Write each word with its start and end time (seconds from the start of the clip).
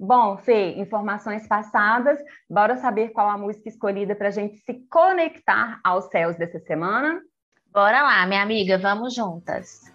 Bom, 0.00 0.36
Fê, 0.36 0.76
informações 0.76 1.48
passadas, 1.48 2.20
bora 2.48 2.76
saber 2.76 3.08
qual 3.08 3.28
a 3.28 3.36
música 3.36 3.68
escolhida 3.68 4.14
para 4.14 4.28
a 4.28 4.30
gente 4.30 4.56
se 4.58 4.74
conectar 4.88 5.80
aos 5.82 6.04
céus 6.04 6.36
dessa 6.36 6.60
semana? 6.60 7.20
Bora 7.72 8.02
lá, 8.02 8.24
minha 8.24 8.42
amiga, 8.42 8.78
vamos 8.78 9.12
juntas. 9.12 9.92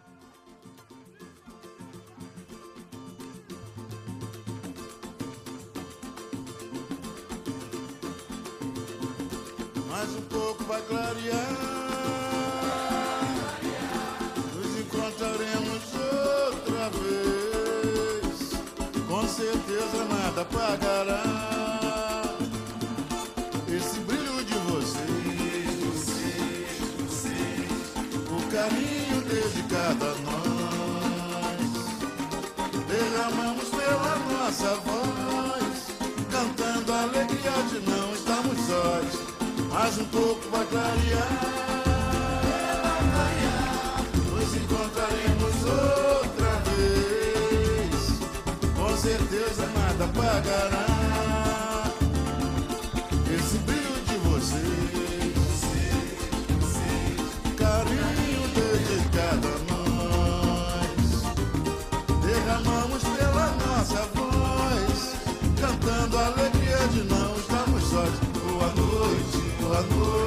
Mais 9.90 10.16
um 10.18 10.22
pouco 10.24 10.64
vai 10.66 10.82
clarear. 10.82 11.83
Apagará 20.54 21.24
esse 23.68 24.00
brilho 24.02 24.44
de 24.46 24.54
vocês, 24.70 26.06
o 28.30 28.52
carinho 28.52 29.22
dedicado 29.24 30.06
a 30.06 30.16
nós. 30.26 31.72
Derramamos 32.88 33.70
pela 33.70 34.16
nossa 34.32 34.76
voz, 34.76 35.88
cantando 36.32 36.94
a 36.94 37.02
alegria 37.02 37.64
de 37.70 37.80
não 37.90 38.14
estarmos 38.14 38.60
sós. 38.68 39.08
Mais 39.72 39.98
um 39.98 40.06
pouco 40.06 40.50
vai 40.52 40.66
clarear. 40.68 41.53
Apagará 50.14 50.86
esse 53.36 53.58
brilho 53.60 54.02
de 54.08 54.16
vocês. 54.30 55.64
Carinho 57.58 58.48
dedicado 58.54 59.48
a 59.48 59.58
nós. 59.74 61.10
Derramamos 62.24 63.04
pela 63.04 63.48
nossa 63.66 64.02
voz, 64.14 65.16
cantando 65.60 66.18
a 66.18 66.26
alegria 66.28 66.88
de 66.90 67.04
não 67.04 67.36
estarmos 67.36 67.84
sós. 67.84 68.14
Boa 68.46 68.70
noite, 68.76 69.38
boa 69.60 69.82
noite, 69.82 70.23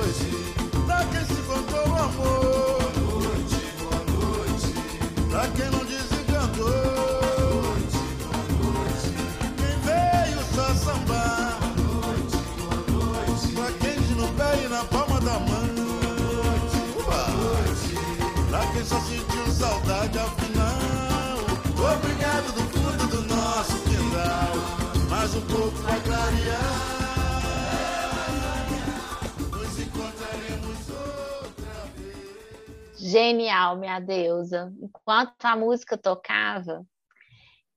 só 18.86 19.00
sentiu 19.00 19.46
saudade 19.48 20.16
afinal. 20.16 21.38
Obrigado 21.96 22.52
do 22.54 22.62
fundo 22.70 23.06
do 23.08 23.22
nosso 23.34 23.74
quintal. 23.82 25.08
Mais 25.10 25.34
um 25.34 25.40
pouco 25.48 25.76
vai 25.78 26.00
clarear. 26.04 26.96
Genial, 32.96 33.76
minha 33.76 33.98
deusa. 34.00 34.72
Enquanto 34.80 35.44
a 35.44 35.56
música 35.56 35.96
tocava, 35.96 36.84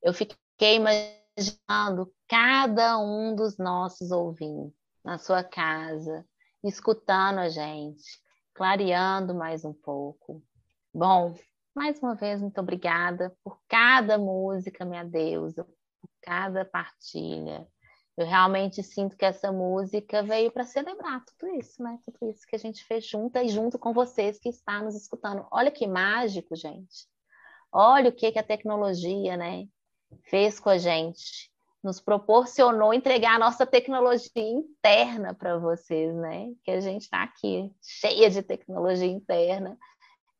eu 0.01 0.13
fiquei 0.13 0.75
imaginando 0.75 2.11
cada 2.27 2.99
um 2.99 3.35
dos 3.35 3.57
nossos 3.57 4.11
ouvintes 4.11 4.75
na 5.03 5.17
sua 5.17 5.43
casa, 5.43 6.25
escutando 6.63 7.39
a 7.39 7.49
gente, 7.49 8.19
clareando 8.53 9.33
mais 9.33 9.63
um 9.63 9.73
pouco, 9.73 10.43
Bom, 10.93 11.35
mais 11.75 11.99
uma 11.99 12.15
vez, 12.15 12.41
muito 12.41 12.59
obrigada 12.59 13.35
por 13.43 13.59
cada 13.67 14.17
música, 14.17 14.83
minha 14.83 15.03
deusa, 15.03 15.63
por 15.63 16.09
cada 16.19 16.65
partilha. 16.65 17.67
Eu 18.17 18.25
realmente 18.25 18.81
sinto 18.81 19.15
que 19.15 19.23
essa 19.23 19.51
música 19.51 20.23
veio 20.23 20.51
para 20.51 20.63
celebrar 20.63 21.23
tudo 21.23 21.53
isso, 21.55 21.81
né? 21.83 21.99
Tudo 22.03 22.31
isso 22.31 22.45
que 22.47 22.55
a 22.55 22.59
gente 22.59 22.83
fez 22.83 23.05
junto 23.05 23.37
e 23.37 23.47
junto 23.49 23.77
com 23.77 23.93
vocês 23.93 24.39
que 24.39 24.49
estão 24.49 24.85
nos 24.85 24.95
escutando. 24.95 25.47
Olha 25.51 25.69
que 25.69 25.85
mágico, 25.85 26.55
gente. 26.55 27.07
Olha 27.71 28.09
o 28.09 28.13
que, 28.13 28.31
que 28.31 28.39
a 28.39 28.43
tecnologia, 28.43 29.37
né, 29.37 29.67
fez 30.23 30.59
com 30.59 30.69
a 30.69 30.77
gente. 30.79 31.51
Nos 31.81 32.01
proporcionou 32.01 32.93
entregar 32.93 33.35
a 33.35 33.39
nossa 33.39 33.65
tecnologia 33.65 34.31
interna 34.35 35.33
para 35.33 35.57
vocês, 35.57 36.13
né? 36.15 36.53
Que 36.63 36.71
a 36.71 36.81
gente 36.81 37.03
está 37.03 37.23
aqui 37.23 37.71
cheia 37.81 38.29
de 38.29 38.41
tecnologia 38.41 39.07
interna 39.07 39.77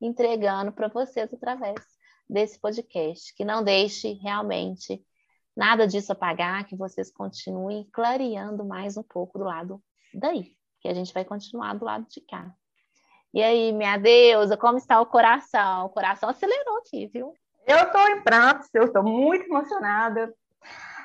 entregando 0.02 0.72
para 0.72 0.90
vocês 0.90 1.34
através 1.34 1.76
desse 2.30 2.60
podcast. 2.60 3.34
Que 3.36 3.46
não 3.46 3.64
deixe 3.64 4.14
realmente 4.14 5.02
nada 5.56 5.88
disso 5.88 6.12
apagar, 6.12 6.66
que 6.66 6.76
vocês 6.76 7.12
continuem 7.12 7.88
clareando 7.92 8.66
mais 8.66 8.98
um 8.98 9.04
pouco 9.04 9.40
do 9.40 9.46
lado 9.46 9.82
daí, 10.14 10.56
que 10.82 10.88
a 10.88 10.94
gente 10.94 11.14
vai 11.14 11.26
continuar 11.26 11.74
do 11.74 11.86
lado 11.86 12.06
de 12.10 12.22
cá. 12.22 12.54
E 13.34 13.44
aí, 13.44 13.72
minha 13.72 13.98
deusa, 13.98 14.58
como 14.58 14.78
está 14.78 15.00
o 15.00 15.06
coração? 15.06 15.86
O 15.86 15.90
coração 15.90 16.30
acelerou 16.30 16.78
aqui, 16.80 17.08
viu? 17.08 17.34
Eu 17.68 17.78
estou 17.78 18.08
em 18.10 18.22
prantos, 18.22 18.68
eu 18.74 18.86
estou 18.86 19.04
muito 19.04 19.46
emocionada. 19.46 20.34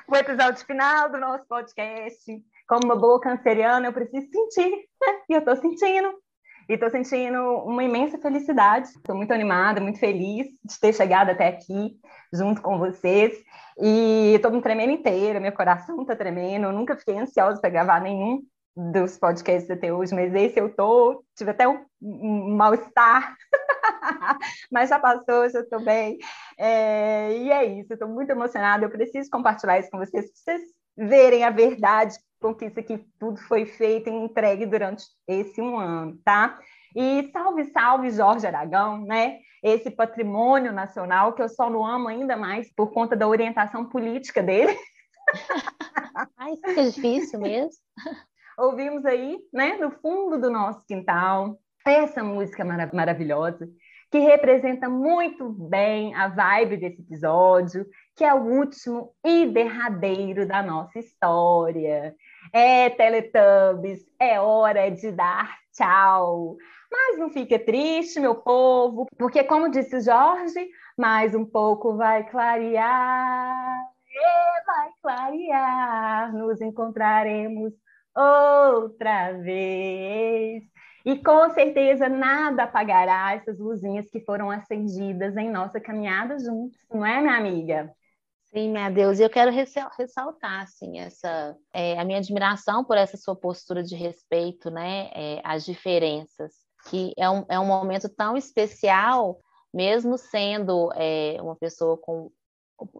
O 0.07 0.15
episódio 0.15 0.63
final 0.65 1.09
do 1.09 1.17
nosso 1.17 1.45
podcast. 1.47 2.23
Como 2.67 2.85
uma 2.85 2.95
boa 2.95 3.19
canceriana, 3.19 3.87
eu 3.87 3.93
preciso 3.93 4.27
sentir, 4.29 4.69
né? 4.69 5.21
E 5.27 5.33
eu 5.33 5.39
estou 5.39 5.55
sentindo. 5.55 6.13
E 6.69 6.73
estou 6.73 6.91
sentindo 6.91 7.39
uma 7.65 7.83
imensa 7.83 8.19
felicidade. 8.19 8.87
Estou 8.87 9.15
muito 9.15 9.33
animada, 9.33 9.81
muito 9.81 9.99
feliz 9.99 10.45
de 10.63 10.79
ter 10.79 10.93
chegado 10.93 11.31
até 11.31 11.47
aqui 11.47 11.99
junto 12.31 12.61
com 12.61 12.77
vocês. 12.77 13.33
E 13.81 14.33
estou 14.35 14.51
me 14.51 14.61
tremendo 14.61 14.91
inteira, 14.91 15.39
meu 15.39 15.51
coração 15.51 15.99
está 16.01 16.15
tremendo. 16.15 16.65
Eu 16.65 16.71
nunca 16.71 16.95
fiquei 16.95 17.17
ansiosa 17.17 17.59
para 17.59 17.71
gravar 17.71 17.99
nenhum 17.99 18.43
dos 18.75 19.17
podcasts 19.17 19.71
até 19.71 19.91
hoje, 19.91 20.13
mas 20.13 20.33
esse 20.35 20.59
eu 20.59 20.69
tô, 20.75 21.23
tive 21.35 21.51
até 21.51 21.65
um, 21.67 22.55
mal-estar, 22.55 23.33
mas 24.69 24.89
já 24.89 24.99
passou, 24.99 25.49
já 25.49 25.61
estou 25.61 25.79
bem. 25.79 26.17
É, 26.57 27.37
e 27.37 27.51
é 27.51 27.65
isso, 27.65 27.93
estou 27.93 28.07
muito 28.07 28.29
emocionada. 28.29 28.85
Eu 28.85 28.89
preciso 28.89 29.29
compartilhar 29.29 29.79
isso 29.79 29.89
com 29.89 29.97
vocês, 29.97 30.25
para 30.25 30.55
vocês 30.55 30.61
verem 30.97 31.43
a 31.43 31.49
verdade 31.49 32.15
com 32.39 32.53
que 32.53 32.65
isso 32.65 32.79
aqui 32.79 33.05
tudo 33.19 33.39
foi 33.41 33.65
feito 33.65 34.09
e 34.09 34.13
entregue 34.13 34.65
durante 34.65 35.03
esse 35.27 35.61
um 35.61 35.77
ano, 35.77 36.17
tá? 36.23 36.59
E 36.95 37.29
salve, 37.33 37.65
salve, 37.65 38.11
Jorge 38.11 38.47
Aragão, 38.47 39.01
né? 39.01 39.39
Esse 39.63 39.89
patrimônio 39.89 40.71
nacional 40.71 41.33
que 41.33 41.41
eu 41.41 41.49
só 41.49 41.69
não 41.69 41.85
amo 41.85 42.07
ainda 42.07 42.37
mais 42.37 42.71
por 42.73 42.93
conta 42.93 43.15
da 43.15 43.27
orientação 43.27 43.85
política 43.89 44.43
dele. 44.43 44.77
Ai, 46.37 46.53
isso 46.53 46.79
é 46.79 46.83
difícil 46.83 47.39
mesmo. 47.39 47.81
Ouvimos 48.57 49.05
aí, 49.05 49.37
né, 49.51 49.75
no 49.77 49.91
fundo 49.91 50.39
do 50.39 50.49
nosso 50.49 50.85
quintal, 50.85 51.59
essa 51.85 52.23
música 52.23 52.63
marav 52.63 52.93
maravilhosa 52.93 53.67
que 54.11 54.19
representa 54.19 54.87
muito 54.87 55.49
bem 55.49 56.13
a 56.15 56.27
vibe 56.27 56.77
desse 56.77 57.01
episódio, 57.01 57.85
que 58.15 58.23
é 58.23 58.33
o 58.33 58.43
último 58.43 59.11
e 59.25 59.45
derradeiro 59.45 60.47
da 60.47 60.63
nossa 60.63 60.99
história. 60.99 62.15
É, 62.53 62.89
Teletubbies, 62.89 64.05
é 64.19 64.39
hora 64.39 64.89
de 64.89 65.11
dar 65.11 65.57
tchau. 65.73 66.57
Mas 66.91 67.17
não 67.19 67.29
fique 67.29 67.59
triste, 67.59 68.19
meu 68.19 68.35
povo, 68.35 69.05
porque, 69.17 69.43
como 69.43 69.69
disse 69.69 69.97
o 69.97 70.01
Jorge, 70.01 70.69
mais 70.97 71.35
um 71.35 71.43
pouco 71.43 71.97
vai 71.97 72.23
clarear, 72.29 73.83
vai 74.65 74.89
clarear, 75.01 76.33
nos 76.33 76.61
encontraremos 76.61 77.73
outra 78.15 79.33
vez. 79.33 80.63
E 81.05 81.17
com 81.19 81.51
certeza 81.51 82.09
nada 82.09 82.63
apagará 82.63 83.35
essas 83.35 83.59
luzinhas 83.59 84.09
que 84.09 84.19
foram 84.21 84.49
acendidas 84.49 85.37
em 85.37 85.51
nossa 85.51 85.79
caminhada 85.79 86.39
juntos, 86.39 86.79
não 86.91 87.05
é, 87.05 87.21
minha 87.21 87.37
amiga? 87.37 87.93
Sim, 88.45 88.71
minha 88.71 88.89
Deus, 88.89 89.19
e 89.19 89.23
eu 89.23 89.29
quero 89.29 89.51
ressaltar 89.51 90.63
assim 90.63 90.99
essa 90.99 91.55
é, 91.71 91.99
a 91.99 92.03
minha 92.03 92.17
admiração 92.17 92.83
por 92.83 92.97
essa 92.97 93.17
sua 93.17 93.35
postura 93.35 93.83
de 93.83 93.95
respeito, 93.95 94.71
né, 94.71 95.11
é, 95.13 95.41
às 95.43 95.63
diferenças, 95.63 96.53
que 96.89 97.13
é 97.17 97.29
um, 97.29 97.45
é 97.49 97.59
um 97.59 97.65
momento 97.65 98.09
tão 98.09 98.35
especial, 98.35 99.39
mesmo 99.71 100.17
sendo 100.17 100.91
é, 100.95 101.37
uma 101.39 101.55
pessoa 101.55 101.97
com 101.97 102.31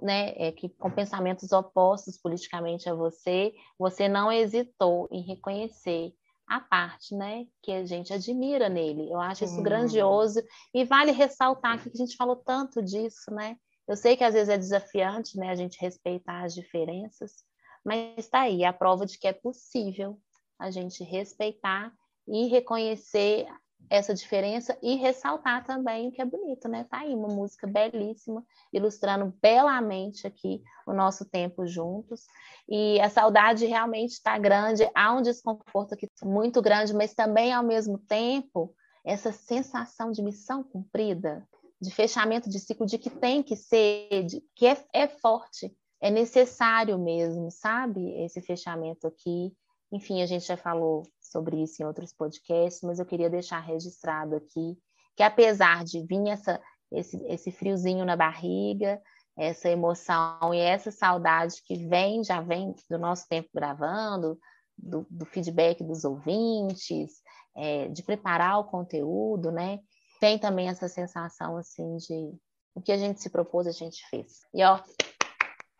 né, 0.02 0.34
é, 0.36 0.52
que, 0.52 0.70
com 0.70 0.92
pensamentos 0.92 1.52
opostos 1.52 2.18
politicamente 2.18 2.88
a 2.88 2.94
você, 2.94 3.54
você 3.80 4.08
não 4.08 4.32
hesitou 4.32 5.08
em 5.12 5.22
reconhecer 5.22 6.14
a 6.48 6.60
parte, 6.60 7.16
né, 7.16 7.46
que 7.62 7.72
a 7.72 7.86
gente 7.86 8.14
admira 8.14 8.70
nele. 8.70 9.12
Eu 9.12 9.20
acho 9.20 9.44
isso 9.44 9.60
hum. 9.60 9.64
grandioso 9.64 10.42
e 10.74 10.84
vale 10.84 11.12
ressaltar 11.12 11.82
que 11.82 11.90
a 11.90 11.98
gente 11.98 12.16
falou 12.16 12.36
tanto 12.36 12.82
disso, 12.82 13.32
né? 13.32 13.58
Eu 13.88 13.96
sei 13.96 14.16
que 14.16 14.24
às 14.24 14.34
vezes 14.34 14.50
é 14.50 14.58
desafiante, 14.58 15.38
né, 15.38 15.50
a 15.50 15.56
gente 15.56 15.80
respeitar 15.80 16.44
as 16.44 16.54
diferenças, 16.54 17.44
mas 17.84 18.18
está 18.18 18.42
aí 18.42 18.64
a 18.64 18.74
prova 18.74 19.06
de 19.06 19.18
que 19.18 19.28
é 19.28 19.34
possível 19.34 20.20
a 20.60 20.72
gente 20.72 21.04
respeitar 21.04 21.94
e 22.28 22.48
reconhecer 22.48 23.48
essa 23.90 24.14
diferença 24.14 24.78
e 24.82 24.96
ressaltar 24.96 25.64
também 25.64 26.08
o 26.08 26.12
que 26.12 26.22
é 26.22 26.26
bonito, 26.26 26.68
né? 26.68 26.86
Tá 26.90 27.00
aí 27.00 27.14
uma 27.14 27.28
música 27.28 27.68
belíssima, 27.68 28.44
ilustrando 28.74 29.34
belamente 29.42 30.26
aqui 30.26 30.62
o 30.88 30.94
nosso 30.94 31.26
tempo 31.26 31.66
juntos. 31.66 32.26
E 32.68 33.00
a 33.00 33.10
saudade 33.10 33.66
realmente 33.66 34.12
está 34.12 34.38
grande, 34.38 34.90
há 34.96 35.14
um 35.14 35.22
desconforto 35.22 35.94
aqui 35.94 36.10
muito 36.24 36.62
grande, 36.62 36.94
mas 36.94 37.14
também 37.14 37.54
ao 37.54 37.64
mesmo 37.64 37.98
tempo 37.98 38.74
essa 39.04 39.32
sensação 39.32 40.12
de 40.12 40.24
missão 40.24 40.64
cumprida, 40.64 41.48
de 41.80 41.92
fechamento 41.92 42.50
de 42.50 42.60
ciclo, 42.60 42.88
de 42.88 42.98
que 42.98 43.10
tem 43.10 43.44
que 43.44 43.56
ser, 43.56 44.24
de, 44.24 44.42
que 44.56 44.66
é, 44.66 44.84
é 44.92 45.08
forte, 45.08 45.76
é 46.02 46.10
necessário 46.10 46.98
mesmo, 46.98 47.52
sabe? 47.52 48.24
Esse 48.24 48.42
fechamento 48.42 49.06
aqui. 49.06 49.54
Enfim, 49.92 50.22
a 50.22 50.26
gente 50.26 50.46
já 50.46 50.58
falou 50.58 51.04
sobre 51.36 51.62
isso 51.62 51.84
em 51.84 51.86
outros 51.86 52.14
podcasts, 52.14 52.82
mas 52.82 52.98
eu 52.98 53.06
queria 53.06 53.30
deixar 53.30 53.60
registrado 53.60 54.38
aqui 54.38 54.78
que 55.18 55.24
apesar 55.24 55.84
de 55.84 56.06
vir 56.06 56.28
essa, 56.30 56.62
esse, 56.92 57.18
esse 57.28 57.52
friozinho 57.52 58.06
na 58.06 58.16
barriga, 58.16 59.02
essa 59.38 59.70
emoção 59.70 60.54
e 60.54 60.60
essa 60.60 60.92
saudade 60.92 61.62
que 61.66 61.88
vem, 61.88 62.24
já 62.24 62.42
vem 62.42 62.74
do 62.90 62.98
nosso 62.98 63.28
tempo 63.28 63.50
gravando, 63.54 64.38
do, 64.78 65.06
do 65.10 65.26
feedback 65.26 65.84
dos 65.84 66.04
ouvintes, 66.04 67.22
é, 67.56 67.88
de 67.90 68.04
preparar 68.04 68.60
o 68.60 68.66
conteúdo, 68.66 69.52
né? 69.52 69.80
tem 70.20 70.40
também 70.40 70.70
essa 70.70 70.88
sensação 70.88 71.58
assim 71.58 71.98
de 71.98 72.34
o 72.74 72.82
que 72.82 72.92
a 72.92 72.98
gente 72.98 73.22
se 73.22 73.30
propôs, 73.30 73.68
a 73.68 73.72
gente 73.72 74.06
fez. 74.10 74.40
E 74.54 74.64
ó. 74.64 74.80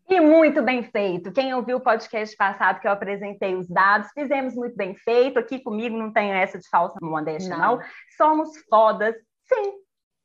E 0.08 0.20
muito 0.20 0.62
bem 0.62 0.84
feito. 0.84 1.32
Quem 1.32 1.54
ouviu 1.54 1.78
o 1.78 1.82
podcast 1.82 2.36
passado 2.38 2.80
que 2.80 2.88
eu 2.88 2.92
apresentei 2.92 3.56
os 3.56 3.68
dados, 3.68 4.12
fizemos 4.14 4.54
muito 4.54 4.76
bem 4.76 4.96
feito. 4.96 5.40
Aqui 5.40 5.60
comigo 5.60 5.98
não 5.98 6.14
tenho 6.14 6.34
essa 6.34 6.60
de 6.60 6.70
falsa 6.70 7.00
modéstia, 7.02 7.58
não. 7.58 7.78
não. 7.78 7.84
Somos 8.16 8.50
fodas, 8.70 9.16
sim. 9.48 9.74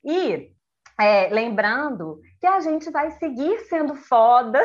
E 0.05 0.53
é, 1.00 1.29
lembrando 1.31 2.21
que 2.38 2.47
a 2.47 2.61
gente 2.61 2.91
vai 2.91 3.11
seguir 3.12 3.61
sendo 3.61 3.94
foda. 3.94 4.61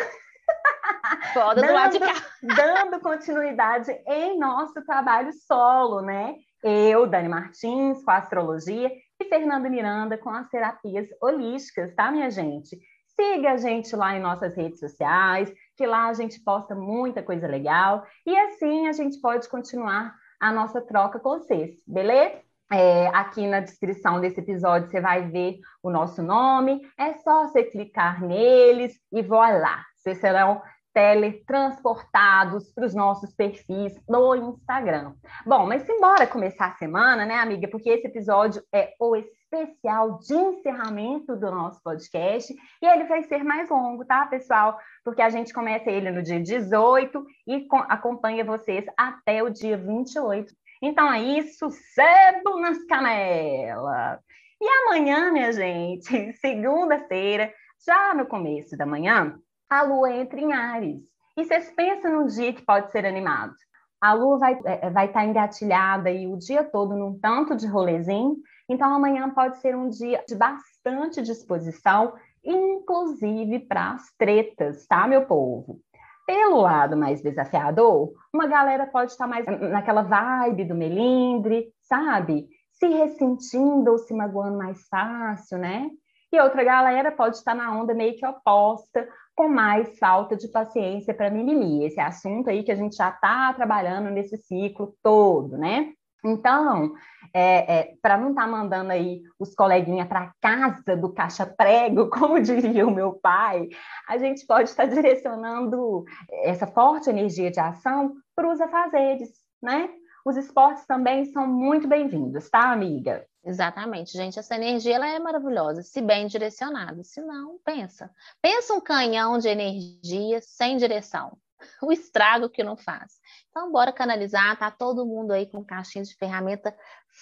Foda 1.33 1.62
dando, 1.62 1.67
do 1.67 1.73
lado 1.73 1.91
de 1.94 2.00
cá. 2.00 2.13
Dando 2.44 3.00
continuidade 3.00 3.91
em 4.06 4.38
nosso 4.38 4.83
trabalho 4.85 5.31
solo, 5.47 6.01
né? 6.01 6.35
Eu, 6.63 7.07
Dani 7.07 7.29
Martins, 7.29 8.03
com 8.03 8.12
a 8.12 8.17
astrologia, 8.17 8.91
e 9.19 9.25
Fernanda 9.25 9.69
Miranda 9.69 10.17
com 10.17 10.29
as 10.29 10.50
terapias 10.50 11.07
holísticas, 11.21 11.94
tá, 11.95 12.12
minha 12.12 12.29
gente? 12.29 12.77
Siga 13.19 13.51
a 13.51 13.57
gente 13.57 13.95
lá 13.95 14.15
em 14.15 14.21
nossas 14.21 14.56
redes 14.56 14.79
sociais, 14.79 15.53
que 15.77 15.85
lá 15.85 16.07
a 16.07 16.13
gente 16.13 16.39
posta 16.41 16.75
muita 16.75 17.23
coisa 17.23 17.47
legal 17.47 18.06
e 18.25 18.38
assim 18.38 18.88
a 18.88 18.91
gente 18.91 19.19
pode 19.21 19.47
continuar 19.47 20.13
a 20.39 20.51
nossa 20.51 20.81
troca 20.81 21.19
com 21.19 21.39
vocês, 21.39 21.71
beleza? 21.88 22.44
É, 22.71 23.07
aqui 23.07 23.45
na 23.47 23.59
descrição 23.59 24.19
desse 24.19 24.39
episódio 24.39 24.89
você 24.89 25.00
vai 25.00 25.29
ver 25.29 25.59
o 25.83 25.89
nosso 25.89 26.21
nome, 26.21 26.81
é 26.97 27.13
só 27.19 27.47
você 27.47 27.63
clicar 27.63 28.21
neles 28.21 29.00
e 29.12 29.21
voilá, 29.21 29.83
vocês 29.95 30.17
serão 30.17 30.62
teletransportados 30.95 32.71
para 32.71 32.85
os 32.85 32.95
nossos 32.95 33.33
perfis 33.33 33.94
no 34.07 34.33
Instagram. 34.33 35.13
Bom, 35.45 35.67
mas 35.67 35.83
simbora 35.83 36.25
começar 36.25 36.67
a 36.67 36.75
semana, 36.75 37.25
né, 37.25 37.35
amiga? 37.35 37.67
Porque 37.67 37.89
esse 37.89 38.07
episódio 38.07 38.63
é 38.73 38.94
o 39.00 39.15
especial 39.45 40.19
de 40.19 40.33
encerramento 40.33 41.36
do 41.36 41.51
nosso 41.51 41.81
podcast 41.81 42.53
e 42.81 42.86
ele 42.86 43.06
vai 43.06 43.24
ser 43.24 43.44
mais 43.44 43.69
longo, 43.69 44.06
tá, 44.06 44.25
pessoal? 44.25 44.77
Porque 45.03 45.21
a 45.21 45.30
gente 45.30 45.53
começa 45.53 45.89
ele 45.89 46.12
no 46.12 46.21
dia 46.21 46.42
18 46.42 47.25
e 47.47 47.68
acompanha 47.88 48.44
vocês 48.44 48.86
até 48.97 49.44
o 49.44 49.50
dia 49.50 49.77
28. 49.77 50.53
Então 50.81 51.12
é 51.12 51.22
isso, 51.22 51.69
cedo 51.69 52.60
nas 52.60 52.84
canelas. 52.86 54.19
E 54.62 54.67
amanhã, 54.67 55.31
minha 55.31 55.51
gente, 55.51 56.34
segunda-feira, 56.39 57.53
já 57.86 58.13
no 58.13 58.25
começo 58.25 58.77
da 58.77 58.86
manhã, 58.86 59.38
a 59.69 59.81
lua 59.84 60.12
entra 60.13 60.39
em 60.39 60.53
Ares. 60.53 61.01
E 61.38 61.43
vocês 61.43 61.72
pensam 61.75 62.12
num 62.12 62.27
dia 62.27 62.53
que 62.53 62.65
pode 62.65 62.91
ser 62.91 63.05
animado. 63.05 63.53
A 64.01 64.13
lua 64.13 64.38
vai 64.38 64.53
estar 64.53 64.69
é, 64.69 64.89
vai 64.89 65.12
tá 65.12 65.25
engatilhada 65.25 66.12
e 66.12 66.27
o 66.27 66.38
dia 66.38 66.63
todo 66.63 66.96
num 66.96 67.17
tanto 67.19 67.55
de 67.55 67.67
rolezinho, 67.67 68.36
então 68.67 68.93
amanhã 68.93 69.29
pode 69.29 69.57
ser 69.57 69.75
um 69.75 69.89
dia 69.89 70.24
de 70.27 70.36
bastante 70.36 71.22
disposição, 71.22 72.13
inclusive 72.43 73.60
para 73.60 73.91
as 73.91 74.12
tretas, 74.17 74.86
tá, 74.88 75.07
meu 75.07 75.25
povo? 75.25 75.79
Pelo 76.25 76.62
lado 76.62 76.98
mais 76.98 77.22
desafiador, 77.22 78.12
uma 78.34 78.48
galera 78.48 78.88
pode 78.88 79.12
estar 79.12 79.27
mais 79.27 79.45
naquela 79.45 80.01
vibe 80.01 80.65
do 80.65 80.74
melindre, 80.74 81.67
sabe? 81.81 82.48
Se 82.72 82.88
ressentindo 82.88 83.91
ou 83.91 83.98
se 84.00 84.13
magoando 84.13 84.57
mais 84.57 84.88
fácil, 84.88 85.60
né? 85.60 85.89
E 86.31 86.39
outra 86.39 86.63
galera 86.63 87.12
pode 87.12 87.38
estar 87.38 87.53
na 87.53 87.72
onda 87.79 87.93
meio 87.93 88.17
que 88.17 88.25
oposta, 88.25 89.07
com 89.36 89.48
mais 89.48 89.98
falta 90.00 90.36
de 90.36 90.48
paciência 90.48 91.13
para 91.13 91.29
mimimi. 91.29 91.86
Esse 91.86 92.00
assunto 92.00 92.50
aí 92.50 92.63
que 92.63 92.72
a 92.72 92.75
gente 92.75 92.95
já 92.95 93.10
está 93.10 93.53
trabalhando 93.53 94.10
nesse 94.10 94.36
ciclo 94.38 94.95
todo, 95.03 95.57
né? 95.57 95.93
Então, 96.24 96.93
é, 97.34 97.79
é, 97.79 97.93
para 98.01 98.17
não 98.17 98.29
estar 98.29 98.43
tá 98.43 98.48
mandando 98.48 98.91
aí 98.91 99.22
os 99.39 99.53
coleguinhas 99.53 100.07
para 100.07 100.31
casa 100.41 100.95
do 100.95 101.13
caixa-prego, 101.13 102.10
como 102.12 102.41
diria 102.41 102.88
o 102.88 102.91
meu 102.91 103.13
pai, 103.13 103.67
a 104.07 104.17
gente 104.17 104.45
pode 104.45 104.69
estar 104.69 104.88
tá 104.88 104.93
direcionando 104.93 106.03
essa 106.43 106.65
forte 106.65 107.10
energia 107.10 107.51
de 107.51 107.60
ação 107.60 108.15
para 108.36 108.50
os 108.50 108.60
afazeres, 108.60 109.29
né? 109.62 109.89
Os 110.25 110.38
esportes 110.38 110.88
também 110.88 111.25
são 111.25 111.45
muito 111.45 111.88
bem-vindos, 111.88 112.50
tá, 112.50 112.72
amiga? 112.72 113.24
Exatamente, 113.45 114.13
gente. 114.13 114.39
Essa 114.39 114.55
energia 114.55 114.95
ela 114.95 115.07
é 115.07 115.19
maravilhosa, 115.19 115.84
se 115.84 116.01
bem 116.01 116.25
direcionada. 116.25 117.03
Se 117.03 117.22
não, 117.22 117.60
pensa. 117.63 118.10
Pensa 118.41 118.74
um 118.74 118.81
canhão 118.81 119.38
de 119.38 119.48
energia 119.48 120.41
sem 120.41 120.77
direção. 120.77 121.38
O 121.81 121.91
estrago 121.91 122.50
que 122.50 122.63
não 122.63 122.75
faz. 122.75 123.13
Então, 123.50 123.72
bora 123.72 123.91
canalizar. 123.91 124.57
Tá 124.57 124.72
todo 124.72 125.05
mundo 125.05 125.31
aí 125.31 125.45
com 125.45 125.63
caixinha 125.63 126.03
de 126.03 126.15
ferramenta 126.15 126.75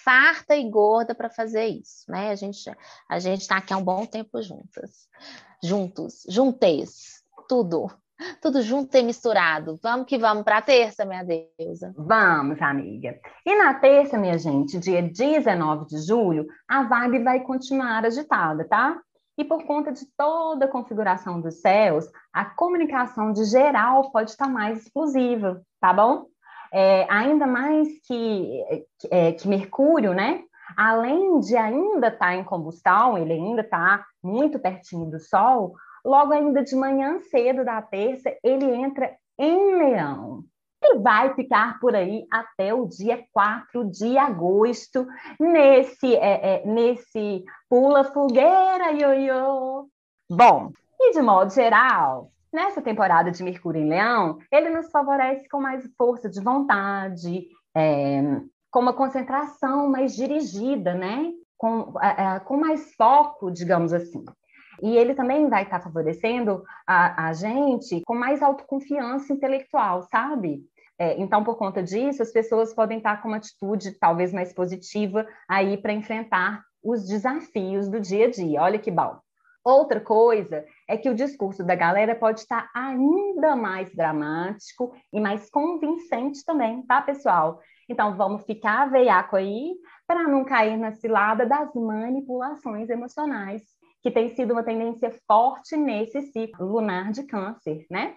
farta 0.03 0.55
e 0.55 0.69
gorda 0.69 1.13
para 1.13 1.29
fazer 1.29 1.67
isso, 1.67 2.09
né? 2.09 2.31
A 2.31 2.35
gente 2.35 2.59
a 3.07 3.19
gente 3.19 3.41
está 3.41 3.57
aqui 3.57 3.73
há 3.73 3.77
um 3.77 3.83
bom 3.83 4.05
tempo 4.05 4.41
juntas, 4.41 5.07
juntos, 5.63 6.23
juntês, 6.27 7.23
tudo. 7.47 7.87
Tudo 8.41 8.61
junto 8.61 8.95
e 8.95 9.03
misturado. 9.03 9.79
Vamos 9.81 10.05
que 10.05 10.17
vamos 10.17 10.43
para 10.43 10.59
a 10.59 10.61
terça, 10.61 11.03
minha 11.03 11.23
deusa. 11.23 11.93
Vamos, 11.97 12.61
amiga. 12.61 13.19
E 13.45 13.55
na 13.57 13.73
terça, 13.73 14.17
minha 14.17 14.37
gente, 14.37 14.79
dia 14.79 15.01
19 15.01 15.87
de 15.87 15.97
julho, 15.97 16.45
a 16.67 16.83
vibe 16.83 17.23
vai 17.23 17.41
continuar 17.41 18.05
agitada, 18.05 18.65
tá? 18.65 18.97
E 19.37 19.43
por 19.43 19.63
conta 19.65 19.91
de 19.91 20.05
toda 20.15 20.65
a 20.65 20.71
configuração 20.71 21.41
dos 21.41 21.55
céus, 21.61 22.05
a 22.31 22.45
comunicação 22.45 23.33
de 23.33 23.45
geral 23.45 24.11
pode 24.11 24.31
estar 24.31 24.47
mais 24.47 24.83
explosiva, 24.83 25.61
tá 25.79 25.91
bom? 25.91 26.27
É, 26.71 27.05
ainda 27.09 27.47
mais 27.47 27.87
que, 28.07 28.63
é, 29.11 29.31
que 29.31 29.47
Mercúrio, 29.47 30.13
né? 30.13 30.43
Além 30.77 31.39
de 31.39 31.55
ainda 31.55 32.07
estar 32.07 32.27
tá 32.27 32.35
em 32.35 32.43
combustão, 32.43 33.17
ele 33.17 33.33
ainda 33.33 33.61
está 33.61 34.05
muito 34.23 34.59
pertinho 34.59 35.09
do 35.09 35.19
Sol, 35.19 35.75
logo 36.05 36.31
ainda 36.31 36.63
de 36.63 36.75
manhã 36.75 37.19
cedo 37.19 37.63
da 37.63 37.81
terça, 37.81 38.35
ele 38.43 38.65
entra 38.65 39.15
em 39.37 39.75
Leão. 39.75 40.43
E 40.85 40.99
vai 40.99 41.33
ficar 41.33 41.79
por 41.79 41.95
aí 41.95 42.27
até 42.29 42.73
o 42.73 42.85
dia 42.85 43.23
4 43.31 43.89
de 43.89 44.17
agosto, 44.17 45.07
nesse, 45.39 46.13
é, 46.15 46.55
é, 46.55 46.65
nesse 46.65 47.43
pula 47.69 48.03
fogueira, 48.03 48.91
ioiô. 48.91 49.87
Bom, 50.29 50.71
e 50.99 51.13
de 51.13 51.21
modo 51.21 51.53
geral, 51.53 52.31
nessa 52.51 52.81
temporada 52.81 53.31
de 53.31 53.43
Mercúrio 53.43 53.81
em 53.81 53.89
Leão, 53.89 54.37
ele 54.51 54.69
nos 54.69 54.91
favorece 54.91 55.47
com 55.47 55.61
mais 55.61 55.89
força 55.97 56.29
de 56.29 56.41
vontade, 56.41 57.47
é, 57.75 58.21
com 58.69 58.79
uma 58.79 58.93
concentração 58.93 59.89
mais 59.89 60.15
dirigida, 60.15 60.93
né? 60.93 61.31
Com, 61.57 61.93
com 62.43 62.57
mais 62.57 62.93
foco, 62.95 63.49
digamos 63.49 63.93
assim. 63.93 64.25
E 64.81 64.97
ele 64.97 65.15
também 65.15 65.47
vai 65.47 65.63
estar 65.63 65.79
favorecendo 65.79 66.63
a, 66.85 67.27
a 67.27 67.33
gente 67.33 68.01
com 68.05 68.15
mais 68.15 68.41
autoconfiança 68.41 69.31
intelectual, 69.31 70.03
sabe? 70.03 70.61
É, 70.99 71.19
então, 71.19 71.43
por 71.43 71.57
conta 71.57 71.81
disso, 71.81 72.21
as 72.21 72.31
pessoas 72.31 72.73
podem 72.73 72.97
estar 72.97 73.21
com 73.21 73.27
uma 73.27 73.37
atitude 73.37 73.97
talvez 73.99 74.31
mais 74.31 74.53
positiva 74.53 75.25
aí 75.47 75.77
para 75.77 75.93
enfrentar 75.93 76.63
os 76.83 77.07
desafios 77.07 77.89
do 77.89 77.99
dia 77.99 78.27
a 78.27 78.29
dia. 78.29 78.61
Olha 78.61 78.79
que 78.79 78.91
bom. 78.91 79.17
Outra 79.63 80.01
coisa 80.01 80.65
é 80.89 80.97
que 80.97 81.09
o 81.09 81.15
discurso 81.15 81.63
da 81.63 81.73
galera 81.73 82.13
pode 82.13 82.41
estar 82.41 82.69
ainda 82.75 83.55
mais 83.55 83.89
dramático 83.95 84.93
e 85.11 85.21
mais 85.21 85.49
convincente 85.49 86.43
também, 86.45 86.81
tá, 86.83 87.01
pessoal? 87.01 87.61
Então, 87.87 88.15
vamos 88.17 88.43
ficar 88.43 88.91
veiaco 88.91 89.37
aí 89.37 89.73
para 90.05 90.23
não 90.23 90.43
cair 90.43 90.77
na 90.77 90.91
cilada 90.91 91.45
das 91.45 91.73
manipulações 91.73 92.89
emocionais, 92.89 93.61
que 94.01 94.11
tem 94.11 94.35
sido 94.35 94.51
uma 94.51 94.63
tendência 94.63 95.11
forte 95.25 95.77
nesse 95.77 96.21
ciclo 96.33 96.67
lunar 96.67 97.11
de 97.11 97.23
câncer, 97.23 97.85
né? 97.89 98.15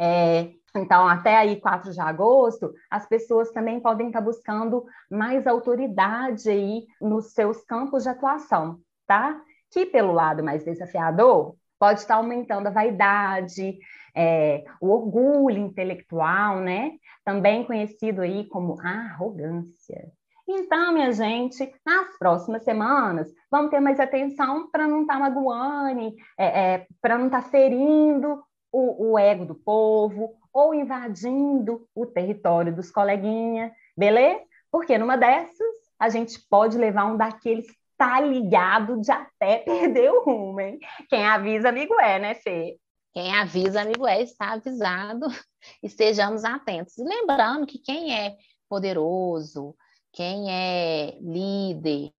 É, 0.00 0.50
então, 0.78 1.06
até 1.06 1.36
aí, 1.36 1.60
4 1.60 1.92
de 1.92 2.00
agosto, 2.00 2.72
as 2.90 3.06
pessoas 3.06 3.50
também 3.50 3.80
podem 3.80 4.08
estar 4.08 4.20
buscando 4.20 4.84
mais 5.10 5.46
autoridade 5.46 6.48
aí 6.48 6.86
nos 7.00 7.32
seus 7.32 7.62
campos 7.64 8.04
de 8.04 8.08
atuação, 8.08 8.78
tá? 9.06 9.40
Que 9.70 9.86
pelo 9.86 10.12
lado 10.12 10.42
mais 10.42 10.64
desafiador, 10.64 11.54
pode 11.78 12.00
estar 12.00 12.16
aumentando 12.16 12.66
a 12.66 12.70
vaidade, 12.70 13.78
é, 14.14 14.64
o 14.80 14.88
orgulho 14.88 15.58
intelectual, 15.58 16.60
né? 16.60 16.92
Também 17.24 17.64
conhecido 17.64 18.22
aí 18.22 18.48
como 18.48 18.80
arrogância. 18.80 20.10
Então, 20.50 20.94
minha 20.94 21.12
gente, 21.12 21.70
nas 21.84 22.16
próximas 22.18 22.64
semanas, 22.64 23.30
vamos 23.50 23.70
ter 23.70 23.80
mais 23.80 24.00
atenção 24.00 24.70
para 24.70 24.88
não 24.88 25.02
estar 25.02 25.14
tá 25.14 25.20
magoando, 25.20 26.14
é, 26.38 26.74
é, 26.74 26.86
para 27.02 27.18
não 27.18 27.26
estar 27.26 27.42
tá 27.42 27.48
ferindo 27.50 28.42
o, 28.72 29.12
o, 29.12 29.18
ego 29.18 29.44
do 29.44 29.54
povo 29.54 30.37
ou 30.52 30.74
invadindo 30.74 31.86
o 31.94 32.06
território 32.06 32.74
dos 32.74 32.90
coleguinhas, 32.90 33.72
beleza? 33.96 34.42
Porque 34.70 34.98
numa 34.98 35.16
dessas, 35.16 35.74
a 35.98 36.08
gente 36.08 36.38
pode 36.48 36.76
levar 36.76 37.06
um 37.06 37.16
daqueles 37.16 37.66
tá 37.98 38.20
ligado 38.20 39.00
de 39.00 39.10
até 39.10 39.58
perder 39.58 40.10
o 40.12 40.22
rumo, 40.22 40.60
hein? 40.60 40.78
Quem 41.08 41.26
avisa, 41.26 41.68
amigo 41.68 41.98
é, 42.00 42.18
né, 42.20 42.34
Fê? 42.36 42.78
Quem 43.12 43.34
avisa, 43.34 43.80
amigo 43.80 44.06
é, 44.06 44.22
está 44.22 44.52
avisado. 44.52 45.26
Estejamos 45.82 46.44
atentos. 46.44 46.96
E 46.96 47.02
lembrando 47.02 47.66
que 47.66 47.78
quem 47.78 48.16
é 48.16 48.36
poderoso, 48.68 49.74
quem 50.12 50.48
é 50.48 51.18
líder, 51.20 52.12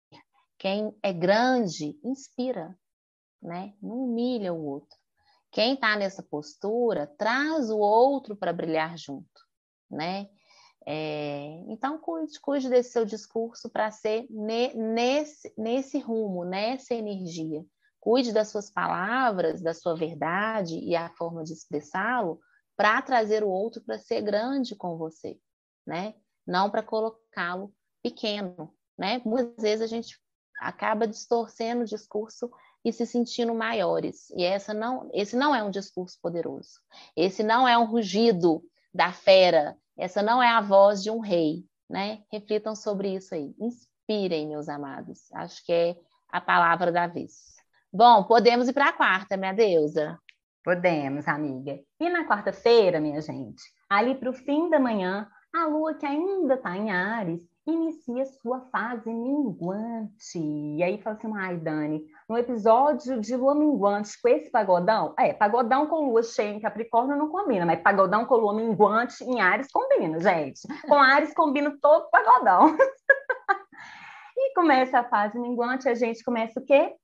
quem 0.59 0.93
é 1.01 1.13
grande, 1.13 1.97
inspira, 2.03 2.77
né? 3.41 3.73
Não 3.81 4.05
humilha 4.05 4.53
o 4.53 4.65
outro. 4.65 4.98
Quem 5.51 5.75
está 5.75 5.97
nessa 5.97 6.23
postura 6.23 7.07
traz 7.19 7.71
o 7.71 7.79
outro 7.79 8.37
para 8.37 8.53
brilhar 8.53 8.97
junto, 8.99 9.29
né? 9.91 10.29
É, 10.87 11.65
então, 11.69 11.99
cuide, 11.99 12.41
cuide 12.41 12.71
desse 12.71 12.93
seu 12.93 13.05
discurso 13.05 13.69
para 13.69 13.91
ser 13.91 14.27
ne, 14.31 14.73
nesse, 14.75 15.53
nesse 15.57 15.99
rumo, 15.99 16.45
nessa 16.45 16.95
energia. 16.95 17.65
Cuide 18.01 18.33
das 18.33 18.49
suas 18.49 18.71
palavras, 18.71 19.61
da 19.61 19.75
sua 19.75 19.95
verdade 19.95 20.79
e 20.79 20.97
a 20.97 21.11
forma 21.11 21.45
de 21.45 21.53
expressá-lo 21.53 22.41
para 22.77 23.03
trazer 23.03 23.43
o 23.43 23.51
outro 23.51 23.83
para 23.83 23.99
ser 23.99 24.23
grande 24.23 24.77
com 24.77 24.97
você, 24.97 25.39
né? 25.87 26.15
Não 26.47 26.71
para 26.71 26.83
colocá-lo 26.83 27.75
pequeno, 28.03 28.75
né? 28.97 29.21
Muitas 29.27 29.63
vezes 29.63 29.83
a 29.83 29.87
gente 29.87 30.19
acaba 30.61 31.07
distorcendo 31.07 31.83
o 31.83 31.87
discurso 31.87 32.51
e 32.85 32.93
se 32.93 33.07
sentindo 33.07 33.55
maiores. 33.55 34.31
E 34.31 34.45
essa 34.45 34.73
não, 34.73 35.09
esse 35.13 35.37
não 35.37 35.55
é 35.55 35.63
um 35.63 35.71
discurso 35.71 36.19
poderoso. 36.21 36.81
Esse 37.17 37.43
não 37.43 37.67
é 37.67 37.77
um 37.77 37.85
rugido 37.85 38.63
da 38.93 39.13
fera. 39.13 39.77
Essa 39.97 40.23
não 40.23 40.43
é 40.43 40.49
a 40.49 40.61
voz 40.61 41.03
de 41.03 41.11
um 41.11 41.19
rei, 41.19 41.65
né? 41.89 42.23
Reflitam 42.33 42.75
sobre 42.75 43.15
isso 43.15 43.35
aí. 43.35 43.55
Inspirem, 43.61 44.49
meus 44.49 44.69
amados. 44.69 45.31
Acho 45.33 45.65
que 45.65 45.73
é 45.73 45.97
a 46.31 46.41
palavra 46.41 46.93
da 46.93 47.07
vez. 47.07 47.57
Bom, 47.93 48.25
podemos 48.25 48.69
ir 48.69 48.73
para 48.73 48.91
a 48.91 48.93
quarta, 48.93 49.37
minha 49.37 49.53
deusa. 49.53 50.19
Podemos, 50.63 51.27
amiga. 51.27 51.81
E 51.99 52.11
na 52.11 52.29
quarta-feira, 52.29 53.01
minha 53.01 53.21
gente, 53.23 53.63
ali 53.89 54.15
para 54.15 54.31
o 54.31 54.35
fim 54.35 54.69
da 54.69 54.79
manhã, 54.79 55.27
a 55.55 55.67
lua 55.67 55.95
que 55.95 56.05
ainda 56.05 56.55
está 56.55 56.77
em 56.77 56.91
Ares 56.91 57.41
inicia 57.71 58.25
sua 58.25 58.61
fase 58.73 59.11
minguante. 59.13 60.39
E 60.39 60.83
aí 60.83 61.01
fala 61.03 61.17
assim, 61.17 61.33
ai, 61.37 61.57
Dani, 61.57 62.05
no 62.29 62.37
episódio 62.37 63.21
de 63.21 63.37
lua 63.37 63.55
minguante 63.55 64.21
com 64.21 64.29
esse 64.29 64.51
pagodão, 64.51 65.15
é, 65.19 65.33
pagodão 65.33 65.87
com 65.87 66.09
lua 66.09 66.23
cheia 66.23 66.51
em 66.51 66.61
Capricórnio 66.61 67.17
não 67.17 67.29
combina, 67.29 67.67
mas 67.67 67.83
pagodão 67.83 68.25
com 68.25 68.37
lua 68.37 68.55
minguante 68.55 69.23
em 69.25 69.41
Ares 69.41 69.71
combina, 69.71 70.19
gente. 70.19 70.61
Com 70.87 70.95
Ares 70.95 71.35
combina 71.35 71.77
todo 71.81 72.11
pagodão. 72.11 72.77
e 74.37 74.55
começa 74.55 75.01
a 75.01 75.05
fase 75.05 75.39
minguante, 75.39 75.89
a 75.89 75.95
gente 75.95 76.25
começa 76.25 76.59
o 76.59 76.65
quê? 76.65 76.95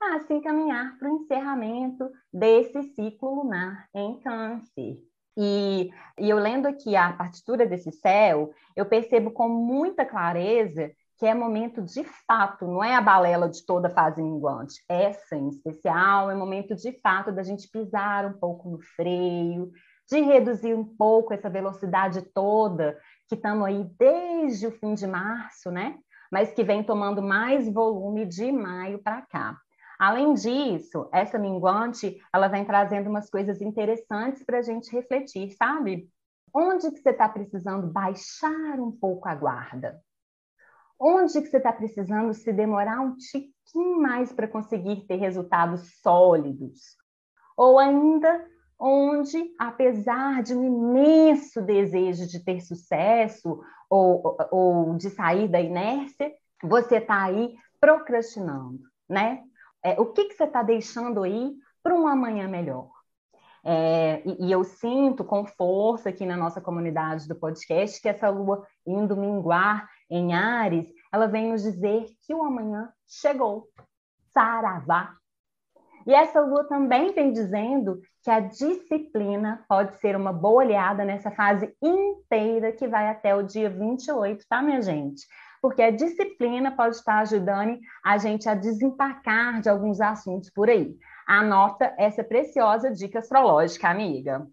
A 0.00 0.20
se 0.20 0.34
encaminhar 0.34 0.98
para 0.98 1.10
o 1.10 1.16
encerramento 1.16 2.08
desse 2.32 2.82
ciclo 2.94 3.42
lunar 3.42 3.88
em 3.94 4.20
câncer. 4.20 4.98
E, 5.36 5.90
e 6.18 6.28
eu 6.28 6.38
lendo 6.38 6.66
aqui 6.66 6.94
a 6.94 7.12
partitura 7.12 7.66
desse 7.66 7.90
céu, 7.92 8.52
eu 8.76 8.86
percebo 8.86 9.30
com 9.30 9.48
muita 9.48 10.04
clareza 10.04 10.90
que 11.18 11.26
é 11.26 11.34
momento 11.34 11.80
de 11.82 12.02
fato, 12.26 12.66
não 12.66 12.82
é 12.82 12.96
a 12.96 13.00
balela 13.00 13.48
de 13.48 13.64
toda 13.64 13.88
fase 13.88 14.20
minguante. 14.20 14.82
Essa 14.88 15.36
em 15.36 15.48
especial 15.48 16.30
é 16.30 16.34
momento 16.34 16.74
de 16.74 16.92
fato 17.00 17.30
da 17.30 17.44
gente 17.44 17.68
pisar 17.70 18.26
um 18.26 18.32
pouco 18.32 18.68
no 18.68 18.80
freio, 18.96 19.70
de 20.10 20.20
reduzir 20.20 20.74
um 20.74 20.84
pouco 20.84 21.32
essa 21.32 21.48
velocidade 21.48 22.22
toda 22.34 22.98
que 23.28 23.36
estamos 23.36 23.64
aí 23.64 23.84
desde 23.98 24.66
o 24.66 24.72
fim 24.72 24.94
de 24.94 25.06
março, 25.06 25.70
né? 25.70 25.96
Mas 26.30 26.52
que 26.52 26.64
vem 26.64 26.82
tomando 26.82 27.22
mais 27.22 27.72
volume 27.72 28.26
de 28.26 28.50
maio 28.50 28.98
para 28.98 29.22
cá. 29.22 29.56
Além 30.02 30.34
disso, 30.34 31.08
essa 31.12 31.38
minguante, 31.38 32.20
ela 32.34 32.48
vem 32.48 32.64
trazendo 32.64 33.08
umas 33.08 33.30
coisas 33.30 33.62
interessantes 33.62 34.42
para 34.42 34.58
a 34.58 34.62
gente 34.62 34.90
refletir, 34.90 35.52
sabe? 35.52 36.10
Onde 36.52 36.90
que 36.90 36.98
você 36.98 37.10
está 37.10 37.28
precisando 37.28 37.86
baixar 37.86 38.80
um 38.80 38.90
pouco 38.90 39.28
a 39.28 39.34
guarda? 39.36 40.02
Onde 40.98 41.40
que 41.40 41.46
você 41.46 41.58
está 41.58 41.72
precisando 41.72 42.34
se 42.34 42.52
demorar 42.52 43.00
um 43.00 43.14
tiquinho 43.14 44.02
mais 44.02 44.32
para 44.32 44.48
conseguir 44.48 45.06
ter 45.06 45.18
resultados 45.18 46.00
sólidos? 46.02 46.96
Ou 47.56 47.78
ainda 47.78 48.44
onde, 48.76 49.54
apesar 49.56 50.42
de 50.42 50.52
um 50.52 50.64
imenso 50.64 51.62
desejo 51.62 52.26
de 52.26 52.44
ter 52.44 52.60
sucesso 52.60 53.62
ou, 53.88 54.36
ou 54.50 54.96
de 54.96 55.10
sair 55.10 55.46
da 55.46 55.60
inércia, 55.60 56.32
você 56.60 56.96
está 56.96 57.22
aí 57.22 57.54
procrastinando, 57.80 58.80
né? 59.08 59.44
É, 59.84 60.00
o 60.00 60.06
que, 60.06 60.26
que 60.26 60.34
você 60.34 60.44
está 60.44 60.62
deixando 60.62 61.22
aí 61.22 61.54
para 61.82 61.94
um 61.94 62.06
amanhã 62.06 62.46
melhor? 62.48 62.90
É, 63.64 64.22
e, 64.24 64.46
e, 64.46 64.52
eu 64.52 64.64
sinto 64.64 65.24
com 65.24 65.46
força 65.46 66.08
aqui 66.08 66.26
na 66.26 66.36
nossa 66.36 66.60
comunidade 66.60 67.28
do 67.28 67.36
podcast 67.36 68.00
que 68.00 68.08
essa 68.08 68.28
lua 68.28 68.66
indo 68.84 69.16
minguar 69.16 69.88
em 70.10 70.34
Ares, 70.34 70.92
ela 71.12 71.26
vem 71.26 71.52
nos 71.52 71.62
dizer 71.62 72.06
que 72.26 72.34
o 72.34 72.42
amanhã 72.42 72.92
chegou. 73.06 73.68
Saravá. 74.32 75.14
E 76.04 76.12
essa 76.12 76.40
lua 76.40 76.64
também 76.64 77.12
vem 77.12 77.32
dizendo 77.32 78.00
que 78.22 78.30
a 78.30 78.40
disciplina 78.40 79.64
pode 79.68 79.94
ser 79.98 80.16
uma 80.16 80.32
boa 80.32 80.62
aliada 80.62 81.04
nessa 81.04 81.30
fase 81.30 81.72
inteira 81.80 82.72
que 82.72 82.88
vai 82.88 83.08
até 83.08 83.34
o 83.34 83.42
dia 83.42 83.70
28, 83.70 84.44
tá, 84.48 84.60
minha 84.60 84.82
gente? 84.82 85.24
Porque 85.62 85.80
a 85.80 85.92
disciplina 85.92 86.74
pode 86.74 86.96
estar 86.96 87.20
ajudando 87.20 87.78
a 88.04 88.18
gente 88.18 88.48
a 88.48 88.54
desempacar 88.54 89.60
de 89.60 89.68
alguns 89.68 90.00
assuntos 90.00 90.50
por 90.50 90.68
aí. 90.68 90.94
Anota 91.24 91.94
essa 91.96 92.24
preciosa 92.24 92.90
dica 92.90 93.20
astrológica, 93.20 93.88
amiga. 93.88 94.44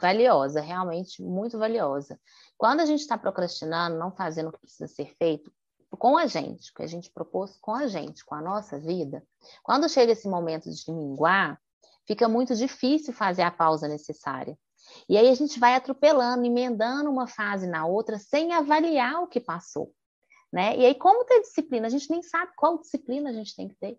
Valiosa, 0.00 0.60
realmente 0.60 1.20
muito 1.20 1.58
valiosa. 1.58 2.16
Quando 2.56 2.78
a 2.78 2.86
gente 2.86 3.00
está 3.00 3.18
procrastinando, 3.18 3.98
não 3.98 4.12
fazendo 4.12 4.50
o 4.50 4.52
que 4.52 4.60
precisa 4.60 4.86
ser 4.86 5.12
feito, 5.18 5.52
com 5.98 6.16
a 6.16 6.26
gente, 6.26 6.72
que 6.72 6.82
a 6.82 6.86
gente 6.86 7.10
propôs 7.10 7.58
com 7.60 7.74
a 7.74 7.88
gente, 7.88 8.24
com 8.24 8.36
a 8.36 8.40
nossa 8.40 8.78
vida, 8.78 9.22
quando 9.62 9.88
chega 9.88 10.12
esse 10.12 10.28
momento 10.28 10.70
de 10.70 10.92
minguar, 10.92 11.60
fica 12.06 12.28
muito 12.28 12.54
difícil 12.54 13.12
fazer 13.12 13.42
a 13.42 13.50
pausa 13.50 13.88
necessária. 13.88 14.56
E 15.08 15.16
aí 15.16 15.28
a 15.28 15.34
gente 15.34 15.58
vai 15.58 15.74
atropelando, 15.74 16.44
emendando 16.44 17.10
uma 17.10 17.26
fase 17.26 17.66
na 17.66 17.84
outra, 17.84 18.16
sem 18.18 18.52
avaliar 18.52 19.22
o 19.22 19.26
que 19.26 19.40
passou. 19.40 19.92
Né? 20.52 20.76
E 20.76 20.84
aí, 20.84 20.94
como 20.94 21.24
ter 21.24 21.40
disciplina? 21.40 21.86
A 21.86 21.90
gente 21.90 22.10
nem 22.10 22.22
sabe 22.22 22.52
qual 22.56 22.78
disciplina 22.78 23.30
a 23.30 23.32
gente 23.32 23.56
tem 23.56 23.68
que 23.68 23.74
ter. 23.76 23.98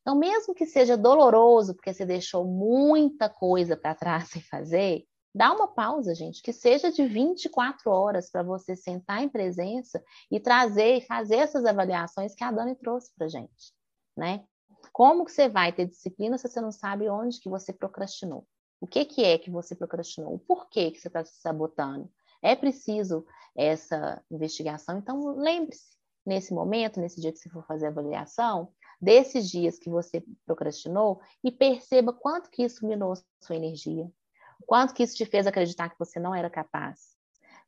Então, 0.00 0.16
mesmo 0.16 0.54
que 0.54 0.66
seja 0.66 0.96
doloroso, 0.96 1.74
porque 1.74 1.92
você 1.92 2.04
deixou 2.04 2.44
muita 2.44 3.28
coisa 3.28 3.76
para 3.76 3.94
trás 3.94 4.28
sem 4.28 4.42
fazer, 4.50 5.04
dá 5.34 5.52
uma 5.52 5.68
pausa, 5.68 6.14
gente, 6.14 6.42
que 6.42 6.52
seja 6.52 6.90
de 6.90 7.06
24 7.06 7.90
horas 7.90 8.30
para 8.30 8.42
você 8.42 8.74
sentar 8.74 9.22
em 9.22 9.28
presença 9.28 10.02
e 10.30 10.40
trazer 10.40 11.06
fazer 11.06 11.36
essas 11.36 11.64
avaliações 11.64 12.34
que 12.34 12.42
a 12.42 12.50
Dani 12.50 12.74
trouxe 12.74 13.12
para 13.16 13.28
gente, 13.28 13.72
né? 14.16 14.44
Como 14.92 15.24
que 15.24 15.32
você 15.32 15.48
vai 15.48 15.72
ter 15.72 15.86
disciplina 15.86 16.38
se 16.38 16.48
você 16.48 16.60
não 16.60 16.72
sabe 16.72 17.08
onde 17.08 17.40
que 17.40 17.48
você 17.48 17.72
procrastinou? 17.72 18.46
O 18.80 18.86
que, 18.86 19.04
que 19.04 19.24
é 19.24 19.38
que 19.38 19.50
você 19.50 19.74
procrastinou? 19.74 20.34
O 20.34 20.38
porquê 20.38 20.90
que 20.90 20.98
você 20.98 21.08
está 21.08 21.24
se 21.24 21.40
sabotando? 21.40 22.10
É 22.42 22.54
preciso 22.54 23.26
essa 23.56 24.22
investigação. 24.30 24.98
Então, 24.98 25.34
lembre-se, 25.36 25.96
nesse 26.24 26.52
momento, 26.52 27.00
nesse 27.00 27.20
dia 27.20 27.32
que 27.32 27.38
você 27.38 27.48
for 27.48 27.64
fazer 27.66 27.86
a 27.86 27.88
avaliação, 27.88 28.72
desses 29.00 29.48
dias 29.48 29.78
que 29.78 29.88
você 29.88 30.22
procrastinou 30.44 31.20
e 31.42 31.50
perceba 31.50 32.12
quanto 32.12 32.50
que 32.50 32.64
isso 32.64 32.86
minou 32.86 33.14
sua 33.40 33.56
energia, 33.56 34.10
quanto 34.66 34.92
que 34.92 35.02
isso 35.02 35.14
te 35.14 35.24
fez 35.24 35.46
acreditar 35.46 35.88
que 35.88 35.98
você 35.98 36.18
não 36.18 36.34
era 36.34 36.50
capaz. 36.50 37.16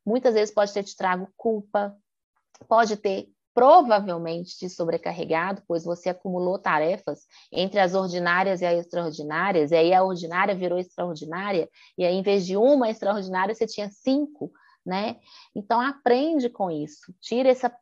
Muitas 0.05 0.33
vezes 0.33 0.53
pode 0.53 0.73
ter 0.73 0.83
te 0.83 0.95
trago 0.95 1.27
culpa, 1.37 1.95
pode 2.67 2.97
ter 2.97 3.29
provavelmente 3.53 4.57
te 4.57 4.69
sobrecarregado, 4.69 5.61
pois 5.67 5.83
você 5.83 6.09
acumulou 6.09 6.57
tarefas 6.57 7.25
entre 7.51 7.79
as 7.79 7.93
ordinárias 7.93 8.61
e 8.61 8.65
as 8.65 8.85
extraordinárias, 8.85 9.71
e 9.71 9.75
aí 9.75 9.93
a 9.93 10.03
ordinária 10.03 10.55
virou 10.55 10.79
extraordinária, 10.79 11.69
e 11.97 12.05
aí 12.05 12.15
em 12.15 12.21
vez 12.21 12.45
de 12.45 12.55
uma 12.55 12.89
extraordinária 12.89 13.53
você 13.53 13.67
tinha 13.67 13.89
cinco, 13.89 14.51
né? 14.85 15.19
Então 15.55 15.79
aprende 15.79 16.49
com 16.49 16.69
isso, 16.71 17.13
tira 17.19 17.49
essa, 17.49 17.75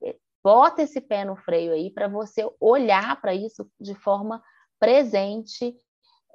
bota 0.44 0.82
esse 0.82 1.00
pé 1.02 1.26
no 1.26 1.36
freio 1.36 1.74
aí 1.74 1.90
para 1.90 2.08
você 2.08 2.50
olhar 2.60 3.20
para 3.22 3.34
isso 3.34 3.70
de 3.80 3.96
forma 3.96 4.44
presente 4.80 5.76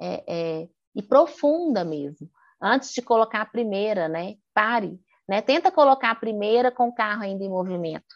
é, 0.01 0.25
é, 0.27 0.69
e 0.95 1.03
profunda 1.03 1.85
mesmo, 1.85 2.31
antes 2.61 2.93
de 2.93 3.03
colocar 3.03 3.43
a 3.43 3.47
primeira, 3.47 4.09
né? 4.09 4.37
Pare, 4.53 5.01
né? 5.29 5.41
Tenta 5.43 5.71
colocar 5.71 6.11
a 6.11 6.17
primeira 6.17 6.71
com 6.71 6.89
o 6.89 6.95
carro 6.95 7.23
ainda 7.23 7.45
em 7.45 7.49
movimento 7.49 8.15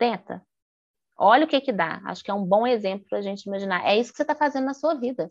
Tenta. 0.00 0.42
Olha 1.14 1.44
o 1.44 1.46
que 1.48 1.60
que 1.60 1.72
dá. 1.72 2.00
Acho 2.06 2.24
que 2.24 2.30
é 2.30 2.34
um 2.34 2.42
bom 2.42 2.66
exemplo 2.66 3.06
para 3.06 3.18
a 3.18 3.22
gente 3.22 3.42
imaginar. 3.42 3.86
É 3.86 3.98
isso 3.98 4.10
que 4.10 4.16
você 4.16 4.22
está 4.22 4.34
fazendo 4.34 4.64
na 4.64 4.72
sua 4.72 4.94
vida. 4.94 5.30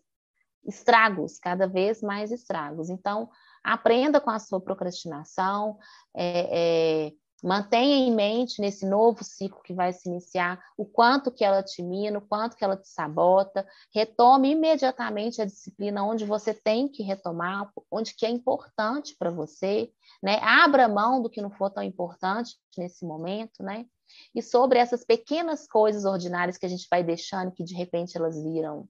Estragos, 0.64 1.40
cada 1.40 1.68
vez 1.68 2.04
mais 2.04 2.32
estragos. 2.32 2.92
Então, 2.92 3.28
aprenda 3.64 4.20
com 4.22 4.30
a 4.30 4.40
sua 4.40 4.60
procrastinação, 4.62 5.78
é, 6.16 7.08
é, 7.08 7.12
mantenha 7.44 7.96
em 7.96 8.14
mente 8.14 8.62
nesse 8.62 8.86
novo 8.86 9.24
ciclo 9.24 9.62
que 9.64 9.74
vai 9.74 9.94
se 9.94 10.10
iniciar 10.10 10.62
o 10.78 10.86
quanto 10.86 11.32
que 11.32 11.44
ela 11.44 11.64
te 11.64 11.82
mina, 11.82 12.20
o 12.20 12.28
quanto 12.28 12.56
que 12.56 12.64
ela 12.64 12.76
te 12.76 12.88
sabota, 12.88 13.66
retome 13.94 14.52
imediatamente 14.52 15.42
a 15.42 15.46
disciplina 15.46 16.04
onde 16.04 16.26
você 16.26 16.54
tem 16.54 16.88
que 16.88 17.04
retomar, 17.04 17.72
onde 17.90 18.14
que 18.14 18.26
é 18.26 18.30
importante 18.30 19.16
para 19.18 19.32
você, 19.32 19.92
né? 20.22 20.40
Abra 20.42 20.88
mão 20.88 21.22
do 21.22 21.30
que 21.30 21.42
não 21.42 21.52
for 21.52 21.70
tão 21.70 21.84
importante 21.84 22.58
nesse 22.78 23.06
momento, 23.06 23.64
né? 23.64 23.86
E 24.34 24.42
sobre 24.42 24.80
essas 24.80 25.06
pequenas 25.06 25.68
coisas 25.68 26.04
ordinárias 26.04 26.58
que 26.58 26.66
a 26.66 26.70
gente 26.70 26.88
vai 26.90 27.04
deixando, 27.04 27.52
que 27.52 27.64
de 27.64 27.76
repente 27.76 28.18
elas 28.18 28.42
viram 28.42 28.88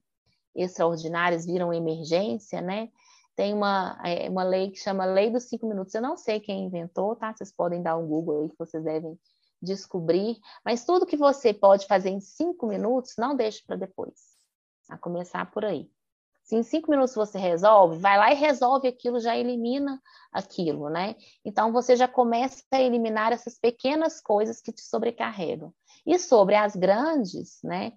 extraordinárias, 0.54 1.46
viram 1.46 1.72
emergência, 1.72 2.60
né? 2.60 2.88
Tem 3.40 3.54
uma, 3.54 3.98
é, 4.04 4.28
uma 4.28 4.42
lei 4.42 4.70
que 4.70 4.78
chama 4.78 5.06
Lei 5.06 5.30
dos 5.30 5.44
Cinco 5.44 5.66
Minutos. 5.66 5.94
Eu 5.94 6.02
não 6.02 6.14
sei 6.14 6.38
quem 6.40 6.66
inventou, 6.66 7.16
tá? 7.16 7.32
Vocês 7.32 7.50
podem 7.50 7.82
dar 7.82 7.96
um 7.96 8.06
Google 8.06 8.42
aí 8.42 8.50
que 8.50 8.58
vocês 8.58 8.84
devem 8.84 9.18
descobrir. 9.62 10.36
Mas 10.62 10.84
tudo 10.84 11.06
que 11.06 11.16
você 11.16 11.54
pode 11.54 11.86
fazer 11.86 12.10
em 12.10 12.20
cinco 12.20 12.66
minutos, 12.66 13.14
não 13.16 13.34
deixe 13.34 13.64
para 13.66 13.76
depois. 13.76 14.36
A 14.90 14.98
começar 14.98 15.50
por 15.50 15.64
aí. 15.64 15.90
Se 16.42 16.54
em 16.54 16.62
cinco 16.62 16.90
minutos 16.90 17.14
você 17.14 17.38
resolve, 17.38 17.96
vai 17.96 18.18
lá 18.18 18.30
e 18.30 18.34
resolve 18.34 18.86
aquilo, 18.86 19.18
já 19.18 19.34
elimina 19.34 19.98
aquilo, 20.30 20.90
né? 20.90 21.16
Então 21.42 21.72
você 21.72 21.96
já 21.96 22.06
começa 22.06 22.62
a 22.70 22.82
eliminar 22.82 23.32
essas 23.32 23.58
pequenas 23.58 24.20
coisas 24.20 24.60
que 24.60 24.70
te 24.70 24.82
sobrecarregam. 24.82 25.72
E 26.04 26.18
sobre 26.18 26.56
as 26.56 26.76
grandes, 26.76 27.58
né? 27.64 27.94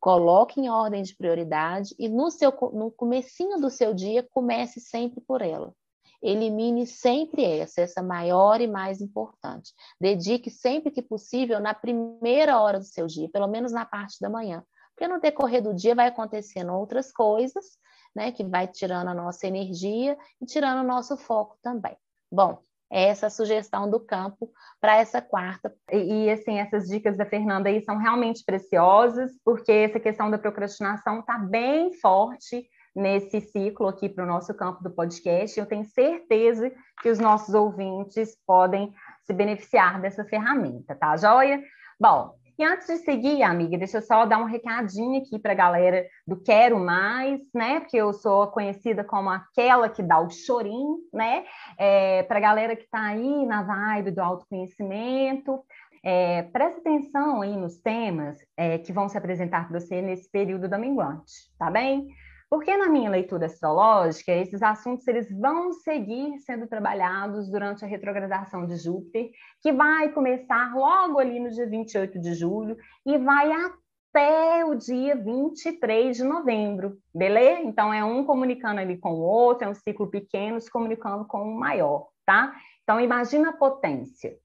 Coloque 0.00 0.58
em 0.58 0.70
ordem 0.70 1.02
de 1.02 1.14
prioridade 1.14 1.94
e 1.98 2.08
no 2.08 2.30
seu 2.30 2.50
no 2.72 2.90
comecinho 2.90 3.60
do 3.60 3.70
seu 3.70 3.92
dia 3.92 4.26
comece 4.32 4.80
sempre 4.80 5.20
por 5.20 5.42
ela. 5.42 5.74
Elimine 6.22 6.86
sempre 6.86 7.44
essa, 7.44 7.82
essa 7.82 8.02
maior 8.02 8.60
e 8.60 8.66
mais 8.66 9.00
importante. 9.00 9.72
Dedique 10.00 10.50
sempre 10.50 10.90
que 10.90 11.02
possível 11.02 11.60
na 11.60 11.74
primeira 11.74 12.60
hora 12.60 12.78
do 12.78 12.84
seu 12.84 13.06
dia, 13.06 13.28
pelo 13.30 13.46
menos 13.46 13.72
na 13.72 13.84
parte 13.84 14.18
da 14.20 14.28
manhã, 14.28 14.64
porque 14.94 15.08
no 15.08 15.20
decorrer 15.20 15.62
do 15.62 15.74
dia 15.74 15.94
vai 15.94 16.08
acontecendo 16.08 16.72
outras 16.74 17.10
coisas 17.12 17.78
né, 18.14 18.32
que 18.32 18.44
vai 18.44 18.66
tirando 18.66 19.08
a 19.08 19.14
nossa 19.14 19.46
energia 19.46 20.16
e 20.40 20.46
tirando 20.46 20.80
o 20.80 20.86
nosso 20.86 21.16
foco 21.16 21.56
também. 21.62 21.96
Bom, 22.30 22.62
essa 22.90 23.30
sugestão 23.30 23.88
do 23.88 24.00
campo 24.00 24.50
para 24.80 24.96
essa 24.96 25.22
quarta. 25.22 25.72
E, 25.92 26.24
e, 26.24 26.30
assim, 26.30 26.58
essas 26.58 26.88
dicas 26.88 27.16
da 27.16 27.24
Fernanda 27.24 27.68
aí 27.68 27.80
são 27.82 27.96
realmente 27.96 28.44
preciosas, 28.44 29.30
porque 29.44 29.70
essa 29.70 30.00
questão 30.00 30.30
da 30.30 30.38
procrastinação 30.38 31.20
está 31.20 31.38
bem 31.38 31.92
forte 31.94 32.66
nesse 32.94 33.40
ciclo 33.40 33.86
aqui 33.86 34.08
para 34.08 34.24
o 34.24 34.26
nosso 34.26 34.52
campo 34.54 34.82
do 34.82 34.90
podcast. 34.90 35.58
Eu 35.58 35.66
tenho 35.66 35.84
certeza 35.84 36.72
que 37.00 37.08
os 37.08 37.18
nossos 37.18 37.54
ouvintes 37.54 38.36
podem 38.44 38.92
se 39.24 39.32
beneficiar 39.32 40.00
dessa 40.00 40.24
ferramenta, 40.24 40.96
tá 40.96 41.16
joia? 41.16 41.62
Bom, 41.98 42.34
e 42.60 42.64
antes 42.64 42.86
de 42.86 42.98
seguir, 42.98 43.42
amiga, 43.42 43.78
deixa 43.78 43.96
eu 43.96 44.02
só 44.02 44.26
dar 44.26 44.36
um 44.36 44.44
recadinho 44.44 45.18
aqui 45.22 45.38
para 45.38 45.52
a 45.52 45.56
galera 45.56 46.06
do 46.26 46.36
Quero 46.36 46.78
Mais, 46.78 47.40
né? 47.54 47.80
Porque 47.80 47.96
eu 47.96 48.12
sou 48.12 48.48
conhecida 48.48 49.02
como 49.02 49.30
aquela 49.30 49.88
que 49.88 50.02
dá 50.02 50.20
o 50.20 50.28
chorinho, 50.28 50.98
né? 51.10 51.46
É, 51.78 52.22
para 52.24 52.36
a 52.36 52.42
galera 52.42 52.76
que 52.76 52.82
está 52.82 53.00
aí 53.00 53.46
na 53.46 53.62
vibe 53.62 54.10
do 54.10 54.20
autoconhecimento. 54.20 55.58
É, 56.04 56.42
presta 56.52 56.80
atenção 56.80 57.40
aí 57.40 57.56
nos 57.56 57.78
temas 57.78 58.36
é, 58.54 58.76
que 58.76 58.92
vão 58.92 59.08
se 59.08 59.16
apresentar 59.16 59.66
para 59.66 59.80
você 59.80 60.02
nesse 60.02 60.30
período 60.30 60.68
da 60.68 60.76
minguante, 60.76 61.32
tá 61.58 61.70
bem? 61.70 62.08
Porque 62.50 62.76
na 62.76 62.88
minha 62.88 63.08
leitura 63.08 63.46
astrológica, 63.46 64.32
esses 64.32 64.60
assuntos 64.60 65.06
eles 65.06 65.30
vão 65.30 65.72
seguir 65.72 66.36
sendo 66.40 66.66
trabalhados 66.66 67.48
durante 67.48 67.84
a 67.84 67.88
retrogradação 67.88 68.66
de 68.66 68.74
Júpiter, 68.74 69.30
que 69.62 69.72
vai 69.72 70.10
começar 70.10 70.74
logo 70.74 71.20
ali 71.20 71.38
no 71.38 71.50
dia 71.50 71.68
28 71.68 72.18
de 72.18 72.34
julho 72.34 72.76
e 73.06 73.16
vai 73.18 73.52
até 73.52 74.64
o 74.64 74.74
dia 74.74 75.14
23 75.14 76.16
de 76.16 76.24
novembro, 76.24 76.98
beleza? 77.14 77.62
Então 77.62 77.94
é 77.94 78.04
um 78.04 78.24
comunicando 78.24 78.80
ali 78.80 78.98
com 78.98 79.12
o 79.12 79.20
outro, 79.20 79.68
é 79.68 79.70
um 79.70 79.74
ciclo 79.74 80.10
pequeno 80.10 80.60
se 80.60 80.68
comunicando 80.68 81.24
com 81.26 81.42
o 81.42 81.56
maior, 81.56 82.08
tá? 82.26 82.52
Então 82.82 83.00
imagina 83.00 83.50
a 83.50 83.56
potência. 83.56 84.36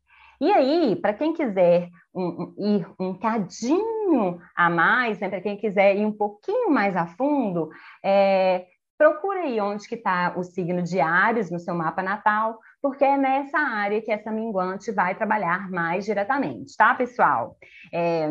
E 0.45 0.51
aí, 0.51 0.95
para 0.95 1.11
quem 1.11 1.33
quiser 1.33 1.89
ir 2.55 2.87
um 2.99 3.17
cadinho 3.17 4.39
a 4.55 4.69
mais, 4.69 5.19
né, 5.19 5.27
para 5.27 5.41
quem 5.41 5.57
quiser 5.57 5.95
ir 5.95 6.05
um 6.05 6.11
pouquinho 6.11 6.69
mais 6.69 6.95
a 6.95 7.07
fundo, 7.07 7.71
é, 8.03 8.67
procura 8.95 9.39
aí 9.39 9.59
onde 9.59 9.87
que 9.87 9.95
está 9.95 10.35
o 10.37 10.43
signo 10.43 10.83
de 10.83 11.01
Ares 11.01 11.49
no 11.49 11.57
seu 11.57 11.73
mapa 11.73 12.03
natal, 12.03 12.59
porque 12.79 13.03
é 13.03 13.17
nessa 13.17 13.57
área 13.57 13.99
que 14.03 14.11
essa 14.11 14.31
minguante 14.31 14.91
vai 14.91 15.15
trabalhar 15.15 15.67
mais 15.71 16.05
diretamente, 16.05 16.77
tá, 16.77 16.93
pessoal? 16.93 17.57
É, 17.91 18.29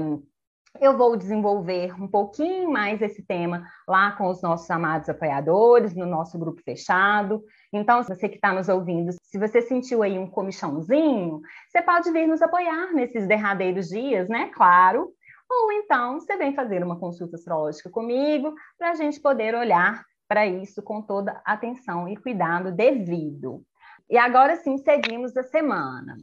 eu 0.80 0.96
vou 0.96 1.16
desenvolver 1.16 2.00
um 2.00 2.06
pouquinho 2.06 2.70
mais 2.70 3.02
esse 3.02 3.24
tema 3.24 3.64
lá 3.88 4.12
com 4.12 4.28
os 4.28 4.40
nossos 4.40 4.70
amados 4.70 5.08
apoiadores, 5.08 5.94
no 5.94 6.06
nosso 6.06 6.38
grupo 6.38 6.62
fechado. 6.62 7.42
Então, 7.72 8.02
se 8.04 8.14
você 8.14 8.28
que 8.28 8.36
está 8.36 8.52
nos 8.52 8.68
ouvindo, 8.68 9.10
se 9.34 9.38
você 9.38 9.60
sentiu 9.62 10.04
aí 10.04 10.16
um 10.16 10.28
comichãozinho, 10.28 11.40
você 11.68 11.82
pode 11.82 12.08
vir 12.12 12.28
nos 12.28 12.40
apoiar 12.40 12.92
nesses 12.92 13.26
derradeiros 13.26 13.88
dias, 13.88 14.28
né? 14.28 14.48
Claro. 14.54 15.12
Ou 15.50 15.72
então 15.72 16.20
você 16.20 16.36
vem 16.36 16.54
fazer 16.54 16.84
uma 16.84 17.00
consulta 17.00 17.34
astrológica 17.34 17.90
comigo 17.90 18.54
para 18.78 18.92
a 18.92 18.94
gente 18.94 19.20
poder 19.20 19.56
olhar 19.56 20.04
para 20.28 20.46
isso 20.46 20.80
com 20.84 21.02
toda 21.02 21.42
atenção 21.44 22.08
e 22.08 22.16
cuidado 22.16 22.70
devido. 22.70 23.60
E 24.08 24.16
agora 24.16 24.54
sim, 24.54 24.78
seguimos 24.78 25.36
a 25.36 25.42
semana. 25.42 26.14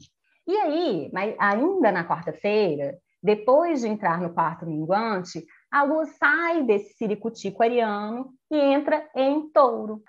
E 0.48 0.56
aí, 0.56 1.10
mas 1.12 1.36
ainda 1.38 1.92
na 1.92 2.08
quarta-feira, 2.08 2.98
depois 3.22 3.82
de 3.82 3.90
entrar 3.90 4.22
no 4.22 4.34
quarto 4.34 4.66
minguante, 4.66 5.46
a 5.70 5.84
lua 5.84 6.06
sai 6.06 6.64
desse 6.64 6.94
ciricutico 6.94 7.62
ariano 7.62 8.34
e 8.50 8.58
entra 8.58 9.06
em 9.14 9.50
touro. 9.50 10.02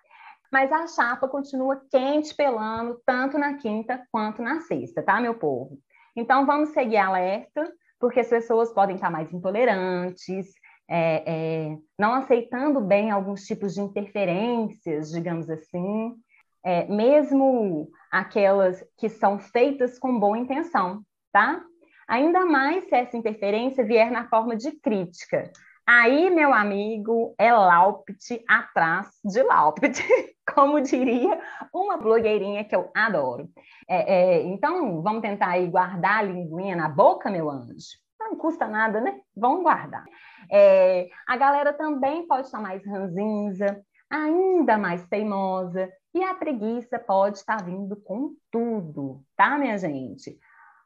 Mas 0.53 0.71
a 0.71 0.87
chapa 0.87 1.27
continua 1.27 1.83
quente 1.91 2.35
pelando 2.35 3.01
tanto 3.07 3.39
na 3.39 3.55
quinta 3.55 4.07
quanto 4.13 4.43
na 4.43 4.61
sexta, 4.61 5.03
tá, 5.03 5.19
meu 5.21 5.35
povo? 5.35 5.79
Então 6.15 6.45
vamos 6.45 6.71
seguir 6.71 6.99
alerta, 6.99 7.73
porque 7.99 8.21
as 8.21 8.29
pessoas 8.29 8.73
podem 8.73 8.97
estar 8.97 9.11
mais 9.11 9.33
intolerantes, 9.33 10.53
é, 10.89 11.23
é, 11.27 11.77
não 11.99 12.13
aceitando 12.13 12.81
bem 12.83 13.11
alguns 13.11 13.45
tipos 13.45 13.73
de 13.73 13.81
interferências, 13.81 15.11
digamos 15.11 15.49
assim, 15.49 16.15
é, 16.63 16.85
mesmo 16.87 17.89
aquelas 18.11 18.85
que 18.99 19.09
são 19.09 19.39
feitas 19.39 19.99
com 19.99 20.19
boa 20.19 20.37
intenção, 20.37 21.03
tá? 21.33 21.65
Ainda 22.07 22.45
mais 22.45 22.85
se 22.85 22.95
essa 22.95 23.17
interferência 23.17 23.85
vier 23.85 24.11
na 24.11 24.29
forma 24.29 24.55
de 24.55 24.73
crítica. 24.73 25.51
Aí, 25.87 26.31
meu 26.31 26.53
amigo, 26.53 27.35
é 27.39 27.53
Laupit 27.53 28.43
atrás 28.49 29.09
de 29.25 29.43
Laupit, 29.43 29.99
como 30.55 30.81
diria 30.81 31.41
uma 31.73 31.97
blogueirinha 31.97 32.65
que 32.65 32.75
eu 32.75 32.91
adoro. 32.95 33.49
É, 33.89 34.15
é, 34.15 34.43
então, 34.43 35.03
vamos 35.03 35.23
tentar 35.23 35.49
aí 35.51 35.67
guardar 35.67 36.19
a 36.19 36.23
linguinha 36.23 36.77
na 36.77 36.89
boca, 36.89 37.31
meu 37.31 37.51
anjo? 37.51 38.01
Não 38.21 38.37
custa 38.37 38.69
nada, 38.69 39.01
né? 39.01 39.21
Vamos 39.37 39.63
guardar. 39.63 40.05
É, 40.51 41.09
a 41.27 41.37
galera 41.37 41.73
também 41.73 42.27
pode 42.27 42.47
estar 42.47 42.61
mais 42.61 42.85
ranzinza, 42.87 43.83
ainda 44.11 44.79
mais 44.79 45.07
teimosa, 45.07 45.91
e 46.15 46.23
a 46.23 46.35
preguiça 46.35 46.99
pode 46.99 47.39
estar 47.39 47.65
vindo 47.65 47.97
com 47.97 48.35
tudo, 48.51 49.23
tá, 49.35 49.59
minha 49.59 49.79
gente? 49.79 50.39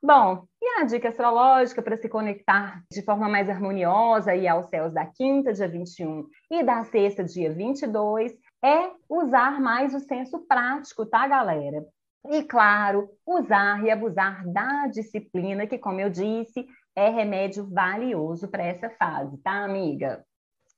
Bom, 0.03 0.47
e 0.63 0.81
a 0.81 0.85
dica 0.85 1.09
astrológica 1.09 1.83
para 1.83 1.97
se 1.97 2.09
conectar 2.09 2.83
de 2.93 3.03
forma 3.03 3.29
mais 3.29 3.51
harmoniosa 3.51 4.37
e 4.37 4.47
aos 4.47 4.69
céus 4.69 4.93
da 4.93 5.05
quinta, 5.05 5.53
dia 5.53 5.67
21, 5.67 6.29
e 6.51 6.63
da 6.63 6.85
sexta, 6.85 7.25
dia 7.25 7.53
22, 7.53 8.33
é 8.65 8.91
usar 9.09 9.61
mais 9.61 9.95
o 9.95 10.01
senso 10.01 10.41
prático, 10.47 11.07
tá, 11.07 11.27
galera? 11.27 11.85
E, 12.29 12.43
claro, 12.43 13.09
usar 13.25 13.85
e 13.85 13.91
abusar 13.91 14.47
da 14.49 14.89
disciplina, 14.89 15.67
que, 15.67 15.79
como 15.79 16.01
eu 16.01 16.11
disse, 16.11 16.67
é 16.95 17.09
remédio 17.09 17.69
valioso 17.69 18.49
para 18.49 18.65
essa 18.65 18.91
fase, 18.91 19.37
tá, 19.39 19.65
amiga? 19.65 20.25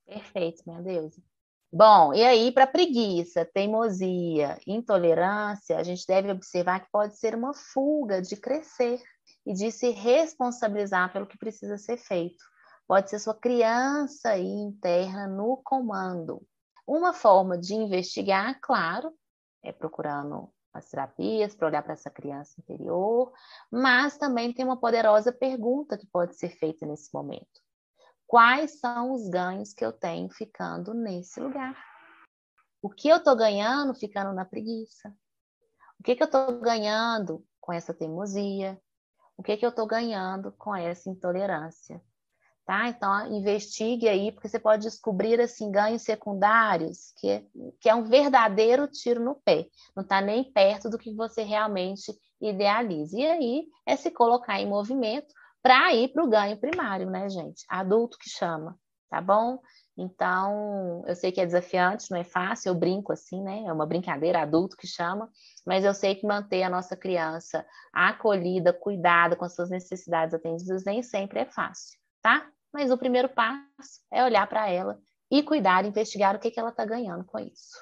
Perfeito, 0.07 0.63
minha 0.67 0.83
deusa. 0.83 1.23
Bom, 1.71 2.15
e 2.15 2.25
aí, 2.25 2.51
para 2.51 2.67
preguiça, 2.67 3.45
teimosia, 3.45 4.59
intolerância, 4.67 5.77
a 5.77 5.83
gente 5.83 6.07
deve 6.07 6.31
observar 6.31 6.81
que 6.81 6.91
pode 6.91 7.19
ser 7.19 7.35
uma 7.35 7.53
fuga 7.53 8.23
de 8.23 8.37
crescer 8.37 9.01
e 9.47 9.53
de 9.53 9.71
se 9.71 9.91
responsabilizar 9.91 11.13
pelo 11.13 11.27
que 11.27 11.37
precisa 11.37 11.77
ser 11.77 11.99
feito. 11.99 12.43
Pode 12.87 13.11
ser 13.11 13.19
sua 13.19 13.35
criança 13.35 14.37
interna 14.39 15.27
no 15.27 15.61
comando. 15.63 16.43
Uma 16.89 17.13
forma 17.13 17.59
de 17.59 17.75
investigar, 17.75 18.59
claro, 18.61 19.13
é 19.63 19.71
procurando 19.73 20.51
as 20.73 20.89
terapias 20.89 21.55
para 21.55 21.69
olhar 21.69 21.83
para 21.83 21.93
essa 21.93 22.11
criança 22.11 22.55
interior, 22.59 23.33
mas 23.71 24.17
também 24.17 24.53
tem 24.53 24.65
uma 24.65 24.81
poderosa 24.81 25.31
pergunta 25.31 25.99
que 25.99 26.07
pode 26.07 26.37
ser 26.37 26.49
feita 26.49 26.87
nesse 26.87 27.13
momento 27.13 27.61
quais 28.29 28.79
são 28.79 29.13
os 29.13 29.27
ganhos 29.27 29.73
que 29.73 29.85
eu 29.85 29.91
tenho 29.91 30.29
ficando 30.29 30.93
nesse 30.93 31.41
lugar. 31.41 31.75
O 32.83 32.91
que 32.91 33.09
eu 33.09 33.17
estou 33.17 33.35
ganhando 33.35 33.95
ficando 33.95 34.35
na 34.35 34.45
preguiça? 34.45 35.09
O 35.99 36.03
que, 36.05 36.15
que 36.15 36.23
eu 36.23 36.27
estou 36.27 36.61
ganhando 36.61 37.45
com 37.59 37.73
essa 37.73 37.95
teimosia? 37.95 38.81
O 39.37 39.43
que, 39.43 39.57
que 39.57 39.65
eu 39.65 39.71
estou 39.71 39.87
ganhando 39.87 40.53
com 40.53 40.77
essa 40.77 41.09
intolerância? 41.09 42.03
Tá? 42.69 42.87
Então, 42.87 43.33
investigue 43.33 44.07
aí, 44.07 44.31
porque 44.31 44.47
você 44.47 44.59
pode 44.59 44.83
descobrir 44.83 45.41
assim, 45.41 45.73
ganhos 45.73 46.03
secundários, 46.03 47.15
que 47.17 47.31
é, 47.31 47.43
que 47.81 47.89
é 47.89 47.95
um 47.95 48.05
verdadeiro 48.05 48.87
tiro 48.87 49.25
no 49.25 49.37
pé. 49.37 49.67
Não 49.97 50.03
está 50.03 50.21
nem 50.21 50.45
perto 50.53 50.91
do 50.91 50.99
que 50.99 51.15
você 51.15 51.43
realmente 51.43 52.13
idealiza. 52.39 53.19
E 53.19 53.27
aí 53.27 53.67
é 53.87 53.97
se 53.97 54.11
colocar 54.11 54.61
em 54.61 54.69
movimento 54.69 55.33
para 55.63 55.95
ir 55.95 56.09
para 56.09 56.23
o 56.23 56.29
ganho 56.29 56.61
primário, 56.61 57.09
né, 57.09 57.31
gente? 57.31 57.65
Adulto 57.71 58.19
que 58.19 58.29
chama, 58.29 58.79
tá 59.09 59.19
bom? 59.19 59.59
Então, 59.97 61.03
eu 61.07 61.17
sei 61.17 61.33
que 61.33 61.41
é 61.41 61.47
desafiante, 61.47 62.11
não 62.11 62.19
é 62.19 62.25
fácil, 62.25 62.69
eu 62.69 62.75
brinco 62.75 63.15
assim, 63.15 63.43
né? 63.43 63.65
É 63.65 63.73
uma 63.73 63.87
brincadeira, 63.87 64.43
adulto 64.43 64.77
que 64.77 64.87
chama, 64.87 65.31
mas 65.67 65.87
eu 65.87 65.95
sei 65.95 66.17
que 66.17 66.27
manter 66.27 66.65
a 66.65 66.69
nossa 66.69 66.95
criança 66.95 67.65
acolhida, 67.95 68.75
cuidada, 68.75 69.37
com 69.37 69.47
as 69.47 69.55
suas 69.55 69.71
necessidades 69.71 70.35
atendidas, 70.35 70.85
nem 70.85 71.03
sempre 71.03 71.41
é 71.41 71.47
fácil, 71.47 71.99
tá? 72.21 72.47
Mas 72.73 72.91
o 72.91 72.99
primeiro 72.99 73.29
passo 73.29 74.03
é 74.13 74.25
olhar 74.25 74.47
para 74.47 74.69
ela 74.69 74.99
e 75.31 75.43
cuidar, 75.43 75.85
investigar 75.85 76.37
o 76.37 76.39
que, 76.39 76.51
que 76.51 76.59
ela 76.59 76.71
está 76.71 76.85
ganhando 76.85 77.25
com 77.25 77.39
isso. 77.39 77.77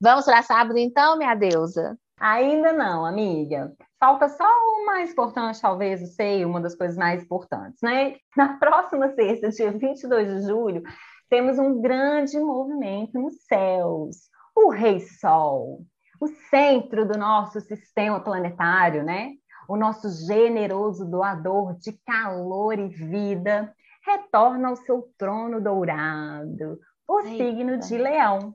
Vamos 0.00 0.24
para 0.24 0.42
sábado, 0.42 0.78
então, 0.78 1.18
minha 1.18 1.34
deusa? 1.34 1.98
Ainda 2.20 2.72
não, 2.72 3.04
amiga. 3.04 3.72
Falta 3.98 4.28
só 4.28 4.44
o 4.44 4.86
mais 4.86 5.10
importante, 5.10 5.60
talvez, 5.60 6.00
eu 6.00 6.06
sei, 6.08 6.44
uma 6.44 6.60
das 6.60 6.74
coisas 6.74 6.96
mais 6.96 7.22
importantes, 7.22 7.80
né? 7.82 8.16
Na 8.36 8.58
próxima 8.58 9.08
sexta, 9.14 9.50
dia 9.50 9.72
22 9.72 10.28
de 10.28 10.46
julho, 10.46 10.82
temos 11.28 11.58
um 11.58 11.80
grande 11.80 12.38
movimento 12.38 13.20
nos 13.20 13.44
céus. 13.44 14.16
O 14.54 14.70
Rei 14.70 15.00
Sol, 15.00 15.80
o 16.20 16.26
centro 16.50 17.06
do 17.06 17.18
nosso 17.18 17.60
sistema 17.60 18.20
planetário, 18.20 19.04
né? 19.04 19.32
O 19.68 19.76
nosso 19.76 20.08
generoso 20.26 21.04
doador 21.04 21.76
de 21.78 21.92
calor 22.04 22.78
e 22.78 22.88
vida 22.88 23.72
retorna 24.08 24.68
ao 24.68 24.76
seu 24.76 25.10
trono 25.18 25.60
dourado, 25.60 26.78
o 27.06 27.20
Eita. 27.20 27.36
signo 27.36 27.78
de 27.78 27.98
Leão. 27.98 28.54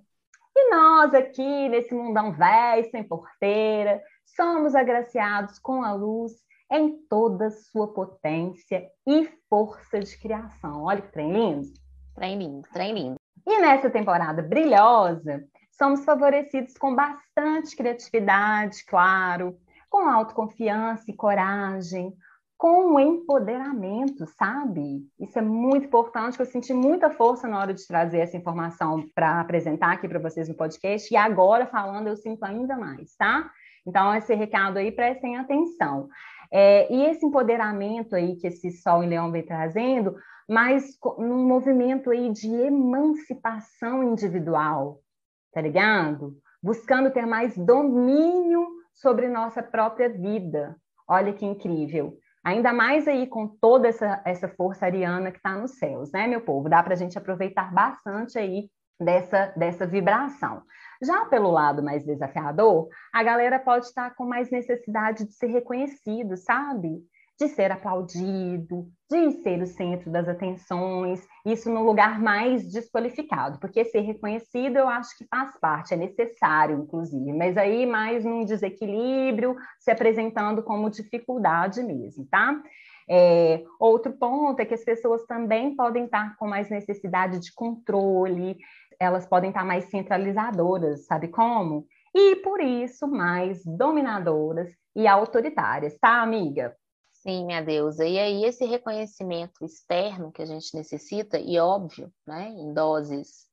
E 0.55 0.69
nós 0.69 1.13
aqui, 1.13 1.69
nesse 1.69 1.93
mundão 1.93 2.31
velho, 2.31 2.89
sem 2.89 3.03
porteira, 3.03 4.01
somos 4.35 4.75
agraciados 4.75 5.59
com 5.59 5.83
a 5.83 5.93
luz 5.93 6.31
em 6.71 6.97
toda 7.07 7.51
sua 7.51 7.93
potência 7.93 8.87
e 9.07 9.29
força 9.49 9.99
de 9.99 10.17
criação. 10.17 10.83
Olha 10.83 11.01
que 11.01 11.11
trem 11.11 11.31
lindo. 11.31 11.67
Trem 12.15 12.37
lindo, 12.37 12.67
trem 12.71 12.93
lindo. 12.93 13.15
E 13.45 13.59
nessa 13.59 13.89
temporada 13.89 14.41
brilhosa, 14.41 15.43
somos 15.71 16.03
favorecidos 16.05 16.75
com 16.77 16.95
bastante 16.95 17.75
criatividade, 17.75 18.85
claro, 18.85 19.57
com 19.89 20.07
autoconfiança 20.07 21.03
e 21.07 21.15
coragem, 21.15 22.15
com 22.63 22.97
empoderamento, 22.97 24.25
sabe? 24.37 25.05
Isso 25.19 25.37
é 25.37 25.41
muito 25.41 25.87
importante, 25.87 26.39
eu 26.39 26.45
senti 26.45 26.73
muita 26.73 27.09
força 27.09 27.45
na 27.45 27.59
hora 27.59 27.73
de 27.73 27.85
trazer 27.85 28.19
essa 28.19 28.37
informação 28.37 29.03
para 29.13 29.41
apresentar 29.41 29.91
aqui 29.91 30.07
para 30.07 30.17
vocês 30.17 30.47
no 30.47 30.55
podcast, 30.55 31.13
e 31.13 31.17
agora 31.17 31.65
falando 31.65 32.07
eu 32.07 32.15
sinto 32.15 32.41
ainda 32.45 32.77
mais, 32.77 33.17
tá? 33.17 33.51
Então, 33.85 34.15
esse 34.15 34.33
recado 34.33 34.77
aí, 34.77 34.93
prestem 34.93 35.35
atenção. 35.35 36.07
É, 36.49 36.89
e 36.89 37.03
esse 37.07 37.25
empoderamento 37.25 38.15
aí 38.15 38.37
que 38.37 38.47
esse 38.47 38.71
Sol 38.71 39.03
em 39.03 39.09
Leão 39.09 39.29
vem 39.29 39.45
trazendo, 39.45 40.15
mas 40.47 40.85
num 41.17 41.45
movimento 41.45 42.11
aí 42.11 42.31
de 42.31 42.49
emancipação 42.49 44.05
individual, 44.05 45.01
tá 45.51 45.59
ligado? 45.59 46.37
Buscando 46.63 47.11
ter 47.11 47.25
mais 47.25 47.57
domínio 47.57 48.65
sobre 48.93 49.27
nossa 49.27 49.61
própria 49.61 50.07
vida. 50.07 50.77
Olha 51.05 51.33
que 51.33 51.45
incrível. 51.45 52.17
Ainda 52.43 52.73
mais 52.73 53.07
aí 53.07 53.25
com 53.25 53.47
toda 53.47 53.87
essa, 53.87 54.21
essa 54.25 54.47
força 54.49 54.85
ariana 54.85 55.31
que 55.31 55.37
está 55.37 55.55
nos 55.55 55.77
céus, 55.77 56.11
né, 56.11 56.27
meu 56.27 56.41
povo? 56.41 56.69
Dá 56.69 56.83
para 56.83 56.93
a 56.93 56.97
gente 56.97 57.17
aproveitar 57.17 57.73
bastante 57.73 58.37
aí 58.37 58.69
dessa, 58.99 59.53
dessa 59.55 59.87
vibração. 59.87 60.61
Já 61.01 61.25
pelo 61.25 61.51
lado 61.51 61.81
mais 61.81 62.05
desafiador, 62.05 62.89
a 63.13 63.23
galera 63.23 63.59
pode 63.59 63.85
estar 63.85 64.13
com 64.15 64.25
mais 64.25 64.51
necessidade 64.51 65.25
de 65.25 65.33
ser 65.33 65.47
reconhecido, 65.47 66.35
sabe? 66.37 67.01
De 67.39 67.47
ser 67.47 67.71
aplaudido, 67.71 68.87
de 69.09 69.31
ser 69.41 69.61
o 69.61 69.65
centro 69.65 70.11
das 70.11 70.27
atenções, 70.27 71.25
isso 71.45 71.69
no 71.69 71.83
lugar 71.83 72.21
mais 72.21 72.71
desqualificado, 72.71 73.59
porque 73.59 73.83
ser 73.85 74.01
reconhecido 74.01 74.77
eu 74.77 74.87
acho 74.87 75.17
que 75.17 75.25
faz 75.25 75.59
parte, 75.59 75.93
é 75.93 75.97
necessário, 75.97 76.77
inclusive, 76.77 77.33
mas 77.33 77.57
aí 77.57 77.85
mais 77.85 78.23
num 78.23 78.45
desequilíbrio, 78.45 79.55
se 79.79 79.91
apresentando 79.91 80.63
como 80.63 80.89
dificuldade 80.89 81.81
mesmo, 81.81 82.25
tá? 82.29 82.61
É, 83.09 83.63
outro 83.79 84.13
ponto 84.13 84.59
é 84.59 84.65
que 84.65 84.73
as 84.73 84.83
pessoas 84.83 85.25
também 85.25 85.75
podem 85.75 86.05
estar 86.05 86.37
com 86.37 86.47
mais 86.47 86.69
necessidade 86.69 87.39
de 87.39 87.53
controle, 87.53 88.57
elas 88.99 89.25
podem 89.25 89.49
estar 89.49 89.65
mais 89.65 89.85
centralizadoras, 89.89 91.05
sabe 91.05 91.27
como? 91.27 91.85
E 92.15 92.35
por 92.37 92.61
isso 92.61 93.07
mais 93.07 93.61
dominadoras 93.65 94.69
e 94.95 95.07
autoritárias, 95.07 95.97
tá, 95.99 96.21
amiga? 96.21 96.75
Sim, 97.23 97.45
minha 97.45 97.61
deusa. 97.61 98.05
E 98.05 98.19
aí, 98.19 98.43
esse 98.43 98.65
reconhecimento 98.65 99.63
externo 99.63 100.29
que 100.29 100.41
a 100.41 100.45
gente 100.45 100.75
necessita, 100.75 101.39
e 101.39 101.57
óbvio, 101.57 102.13
né, 102.27 102.49
em 102.49 102.73
doses 102.73 103.47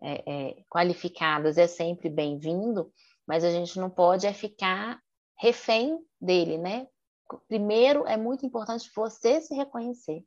é, 0.00 0.22
é, 0.24 0.64
qualificadas 0.70 1.58
é 1.58 1.66
sempre 1.66 2.08
bem-vindo, 2.08 2.92
mas 3.26 3.42
a 3.42 3.50
gente 3.50 3.80
não 3.80 3.90
pode 3.90 4.24
é 4.24 4.32
ficar 4.32 5.00
refém 5.36 5.98
dele, 6.20 6.58
né? 6.58 6.86
Primeiro, 7.48 8.06
é 8.06 8.16
muito 8.16 8.46
importante 8.46 8.88
você 8.94 9.40
se 9.40 9.52
reconhecer. 9.52 10.22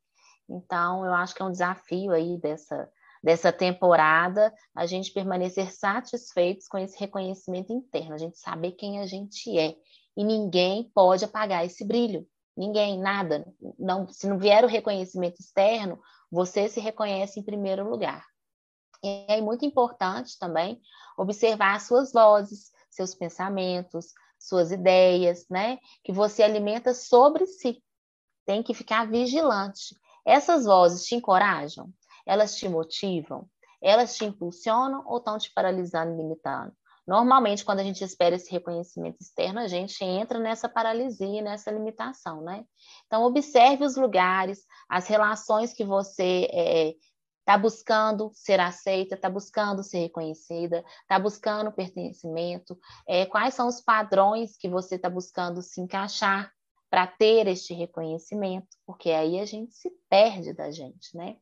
Então, 0.49 1.05
eu 1.05 1.13
acho 1.13 1.33
que 1.33 1.41
é 1.41 1.45
um 1.45 1.51
desafio 1.51 2.11
aí 2.11 2.37
dessa, 2.41 2.91
dessa 3.23 3.53
temporada 3.53 4.53
a 4.75 4.85
gente 4.85 5.13
permanecer 5.13 5.71
satisfeitos 5.71 6.67
com 6.67 6.77
esse 6.77 6.99
reconhecimento 6.99 7.71
interno, 7.71 8.15
a 8.15 8.17
gente 8.17 8.37
saber 8.37 8.73
quem 8.73 8.99
a 8.99 9.05
gente 9.05 9.57
é. 9.57 9.77
E 10.17 10.25
ninguém 10.25 10.91
pode 10.93 11.23
apagar 11.23 11.65
esse 11.65 11.85
brilho. 11.85 12.27
Ninguém, 12.59 12.99
nada. 12.99 13.47
Não, 13.79 14.05
se 14.09 14.27
não 14.27 14.37
vier 14.37 14.65
o 14.65 14.67
reconhecimento 14.67 15.39
externo, 15.39 15.97
você 16.29 16.67
se 16.67 16.81
reconhece 16.81 17.39
em 17.39 17.43
primeiro 17.43 17.89
lugar. 17.89 18.25
E 19.01 19.25
é 19.29 19.39
muito 19.39 19.63
importante 19.63 20.37
também 20.37 20.81
observar 21.17 21.79
suas 21.79 22.11
vozes, 22.11 22.69
seus 22.89 23.15
pensamentos, 23.15 24.07
suas 24.37 24.73
ideias, 24.73 25.47
né? 25.49 25.79
Que 26.03 26.11
você 26.11 26.43
alimenta 26.43 26.93
sobre 26.93 27.45
si. 27.45 27.81
Tem 28.45 28.61
que 28.61 28.73
ficar 28.73 29.09
vigilante. 29.09 29.95
Essas 30.25 30.65
vozes 30.65 31.05
te 31.05 31.15
encorajam? 31.15 31.89
Elas 32.25 32.57
te 32.57 32.67
motivam? 32.67 33.49
Elas 33.81 34.17
te 34.17 34.25
impulsionam 34.25 35.01
ou 35.05 35.19
estão 35.19 35.37
te 35.37 35.49
paralisando 35.53 36.11
e 36.11 36.17
limitando? 36.17 36.75
Normalmente, 37.09 37.65
quando 37.65 37.79
a 37.79 37.83
gente 37.83 38.03
espera 38.03 38.35
esse 38.35 38.51
reconhecimento 38.51 39.17
externo, 39.19 39.59
a 39.59 39.67
gente 39.67 40.03
entra 40.03 40.37
nessa 40.37 40.69
paralisia, 40.69 41.41
nessa 41.41 41.71
limitação, 41.71 42.43
né? 42.43 42.63
Então, 43.07 43.23
observe 43.23 43.83
os 43.83 43.95
lugares, 43.95 44.63
as 44.87 45.07
relações 45.07 45.73
que 45.73 45.83
você 45.83 46.47
é, 46.53 46.93
está 47.39 47.57
buscando 47.57 48.29
ser 48.35 48.59
aceita, 48.59 49.15
está 49.15 49.27
buscando 49.27 49.81
ser 49.81 50.01
reconhecida, 50.01 50.85
está 51.01 51.17
buscando 51.17 51.71
pertencimento, 51.71 52.79
é, 53.07 53.25
quais 53.25 53.55
são 53.55 53.67
os 53.67 53.81
padrões 53.81 54.55
que 54.55 54.69
você 54.69 54.93
está 54.93 55.09
buscando 55.09 55.63
se 55.63 55.81
encaixar 55.81 56.53
para 56.91 57.07
ter 57.07 57.47
este 57.47 57.73
reconhecimento, 57.73 58.67
porque 58.85 59.09
aí 59.09 59.39
a 59.39 59.45
gente 59.45 59.73
se 59.73 59.89
perde 60.07 60.53
da 60.53 60.69
gente, 60.69 61.17
né? 61.17 61.37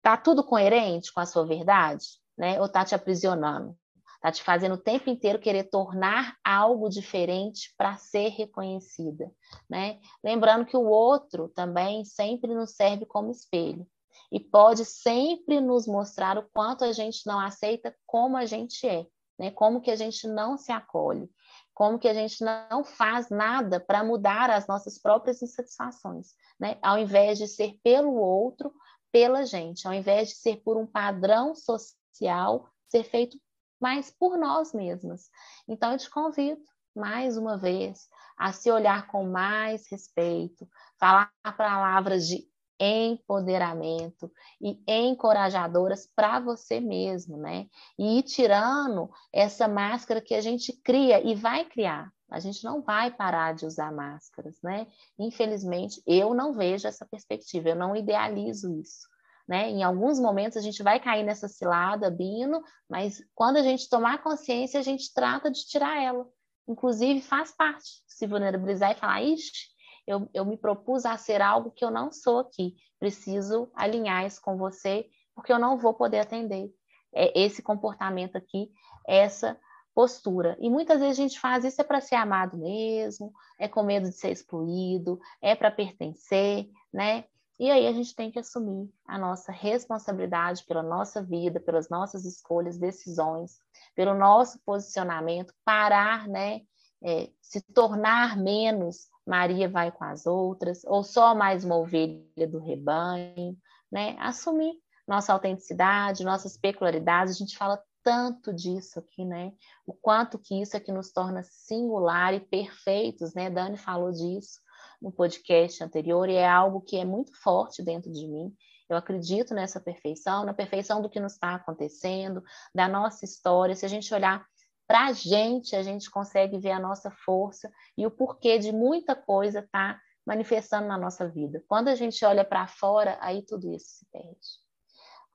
Tá 0.00 0.16
tudo 0.16 0.42
coerente 0.42 1.12
com 1.12 1.20
a 1.20 1.26
sua 1.26 1.44
verdade, 1.44 2.06
né? 2.38 2.58
Ou 2.58 2.70
tá 2.70 2.86
te 2.86 2.94
aprisionando? 2.94 3.76
Tá 4.20 4.32
te 4.32 4.42
fazendo 4.42 4.74
o 4.74 4.82
tempo 4.82 5.08
inteiro 5.08 5.38
querer 5.38 5.70
tornar 5.70 6.36
algo 6.44 6.88
diferente 6.88 7.72
para 7.76 7.96
ser 7.96 8.30
reconhecida, 8.30 9.30
né? 9.70 10.00
Lembrando 10.24 10.66
que 10.66 10.76
o 10.76 10.88
outro 10.88 11.48
também 11.50 12.04
sempre 12.04 12.52
nos 12.52 12.72
serve 12.72 13.06
como 13.06 13.30
espelho 13.30 13.86
e 14.30 14.40
pode 14.40 14.84
sempre 14.84 15.60
nos 15.60 15.86
mostrar 15.86 16.36
o 16.36 16.48
quanto 16.52 16.84
a 16.84 16.92
gente 16.92 17.26
não 17.26 17.38
aceita 17.38 17.94
como 18.04 18.36
a 18.36 18.44
gente 18.44 18.86
é, 18.88 19.06
né? 19.38 19.52
Como 19.52 19.80
que 19.80 19.90
a 19.90 19.96
gente 19.96 20.26
não 20.26 20.58
se 20.58 20.72
acolhe, 20.72 21.30
como 21.72 21.96
que 21.96 22.08
a 22.08 22.14
gente 22.14 22.42
não 22.42 22.82
faz 22.82 23.30
nada 23.30 23.78
para 23.78 24.02
mudar 24.02 24.50
as 24.50 24.66
nossas 24.66 24.98
próprias 25.00 25.40
insatisfações, 25.40 26.34
né? 26.58 26.76
Ao 26.82 26.98
invés 26.98 27.38
de 27.38 27.46
ser 27.46 27.78
pelo 27.84 28.14
outro, 28.14 28.74
pela 29.12 29.46
gente, 29.46 29.86
ao 29.86 29.94
invés 29.94 30.30
de 30.30 30.34
ser 30.34 30.56
por 30.56 30.76
um 30.76 30.86
padrão 30.86 31.54
social, 31.54 32.68
ser 32.88 33.04
feito 33.04 33.38
mais 33.80 34.10
por 34.10 34.36
nós 34.38 34.72
mesmas. 34.72 35.30
Então 35.68 35.92
eu 35.92 35.98
te 35.98 36.10
convido 36.10 36.60
mais 36.94 37.36
uma 37.36 37.56
vez 37.56 38.08
a 38.36 38.52
se 38.52 38.70
olhar 38.70 39.06
com 39.06 39.24
mais 39.24 39.88
respeito, 39.90 40.68
falar 40.98 41.32
palavras 41.56 42.26
de 42.26 42.48
empoderamento 42.80 44.30
e 44.60 44.80
encorajadoras 44.86 46.06
para 46.14 46.38
você 46.38 46.80
mesmo, 46.80 47.36
né? 47.36 47.66
E 47.98 48.18
ir 48.18 48.22
tirando 48.22 49.10
essa 49.32 49.66
máscara 49.66 50.20
que 50.20 50.34
a 50.34 50.40
gente 50.40 50.72
cria 50.82 51.20
e 51.20 51.34
vai 51.34 51.64
criar. 51.64 52.12
A 52.30 52.38
gente 52.38 52.62
não 52.62 52.82
vai 52.82 53.10
parar 53.10 53.54
de 53.54 53.66
usar 53.66 53.90
máscaras, 53.90 54.56
né? 54.62 54.86
Infelizmente, 55.18 56.02
eu 56.06 56.34
não 56.34 56.52
vejo 56.52 56.86
essa 56.86 57.06
perspectiva, 57.06 57.70
eu 57.70 57.76
não 57.76 57.96
idealizo 57.96 58.72
isso. 58.80 59.08
Né? 59.48 59.70
Em 59.70 59.82
alguns 59.82 60.20
momentos 60.20 60.58
a 60.58 60.60
gente 60.60 60.82
vai 60.82 61.00
cair 61.00 61.24
nessa 61.24 61.48
cilada, 61.48 62.10
Bino, 62.10 62.62
mas 62.88 63.22
quando 63.34 63.56
a 63.56 63.62
gente 63.62 63.88
tomar 63.88 64.22
consciência, 64.22 64.78
a 64.78 64.82
gente 64.82 65.12
trata 65.14 65.50
de 65.50 65.64
tirar 65.66 66.02
ela. 66.02 66.28
Inclusive, 66.68 67.22
faz 67.22 67.50
parte 67.50 68.02
se 68.06 68.26
vulnerabilizar 68.26 68.92
e 68.92 68.94
falar, 68.94 69.22
ixi, 69.22 69.68
eu, 70.06 70.28
eu 70.34 70.44
me 70.44 70.58
propus 70.58 71.06
a 71.06 71.16
ser 71.16 71.40
algo 71.40 71.70
que 71.70 71.82
eu 71.82 71.90
não 71.90 72.12
sou 72.12 72.40
aqui. 72.40 72.76
Preciso 72.98 73.70
alinhar 73.74 74.26
isso 74.26 74.40
com 74.42 74.58
você, 74.58 75.06
porque 75.34 75.52
eu 75.52 75.58
não 75.58 75.78
vou 75.78 75.94
poder 75.94 76.20
atender 76.20 76.70
é, 77.14 77.40
esse 77.40 77.62
comportamento 77.62 78.36
aqui, 78.36 78.70
essa 79.06 79.58
postura. 79.94 80.58
E 80.60 80.68
muitas 80.68 81.00
vezes 81.00 81.18
a 81.18 81.22
gente 81.22 81.40
faz 81.40 81.64
isso 81.64 81.80
é 81.80 81.84
para 81.84 82.00
ser 82.00 82.16
amado 82.16 82.58
mesmo, 82.58 83.32
é 83.58 83.66
com 83.66 83.82
medo 83.82 84.08
de 84.08 84.14
ser 84.14 84.30
excluído, 84.30 85.18
é 85.40 85.54
para 85.54 85.70
pertencer, 85.70 86.68
né? 86.92 87.24
E 87.58 87.70
aí 87.70 87.88
a 87.88 87.92
gente 87.92 88.14
tem 88.14 88.30
que 88.30 88.38
assumir 88.38 88.88
a 89.04 89.18
nossa 89.18 89.50
responsabilidade 89.50 90.64
pela 90.64 90.82
nossa 90.82 91.20
vida, 91.20 91.58
pelas 91.58 91.88
nossas 91.88 92.24
escolhas, 92.24 92.78
decisões, 92.78 93.58
pelo 93.96 94.14
nosso 94.14 94.60
posicionamento, 94.64 95.52
parar, 95.64 96.28
né? 96.28 96.60
É, 97.02 97.30
se 97.40 97.60
tornar 97.72 98.36
menos 98.36 99.08
Maria 99.26 99.68
vai 99.68 99.90
com 99.90 100.04
as 100.04 100.26
outras, 100.26 100.84
ou 100.84 101.02
só 101.02 101.34
mais 101.34 101.64
uma 101.64 101.76
ovelha 101.76 102.46
do 102.48 102.58
rebanho, 102.58 103.56
né? 103.90 104.16
Assumir 104.20 104.74
nossa 105.06 105.32
autenticidade, 105.32 106.24
nossas 106.24 106.56
peculiaridades, 106.56 107.34
a 107.34 107.38
gente 107.38 107.56
fala 107.56 107.82
tanto 108.04 108.52
disso 108.52 109.00
aqui, 109.00 109.24
né? 109.24 109.52
O 109.84 109.92
quanto 109.92 110.38
que 110.38 110.60
isso 110.60 110.76
é 110.76 110.80
que 110.80 110.92
nos 110.92 111.10
torna 111.12 111.42
singular 111.42 112.34
e 112.34 112.40
perfeitos, 112.40 113.34
né? 113.34 113.50
Dani 113.50 113.76
falou 113.76 114.12
disso 114.12 114.60
no 115.00 115.12
podcast 115.12 115.82
anterior 115.82 116.28
e 116.28 116.34
é 116.34 116.48
algo 116.48 116.80
que 116.80 116.96
é 116.96 117.04
muito 117.04 117.32
forte 117.40 117.82
dentro 117.82 118.10
de 118.10 118.26
mim. 118.26 118.54
Eu 118.88 118.96
acredito 118.96 119.54
nessa 119.54 119.80
perfeição, 119.80 120.44
na 120.44 120.54
perfeição 120.54 121.02
do 121.02 121.10
que 121.10 121.20
nos 121.20 121.34
está 121.34 121.54
acontecendo, 121.54 122.42
da 122.74 122.88
nossa 122.88 123.24
história. 123.24 123.74
Se 123.74 123.84
a 123.84 123.88
gente 123.88 124.12
olhar 124.14 124.44
para 124.86 125.06
a 125.06 125.12
gente, 125.12 125.76
a 125.76 125.82
gente 125.82 126.10
consegue 126.10 126.58
ver 126.58 126.70
a 126.70 126.80
nossa 126.80 127.10
força 127.10 127.70
e 127.96 128.06
o 128.06 128.10
porquê 128.10 128.58
de 128.58 128.72
muita 128.72 129.14
coisa 129.14 129.60
estar 129.60 129.94
tá 129.94 130.00
manifestando 130.26 130.88
na 130.88 130.96
nossa 130.96 131.28
vida. 131.28 131.62
Quando 131.68 131.88
a 131.88 131.94
gente 131.94 132.24
olha 132.24 132.44
para 132.44 132.66
fora, 132.66 133.18
aí 133.20 133.42
tudo 133.42 133.72
isso 133.72 133.86
se 133.98 134.06
perde. 134.10 134.67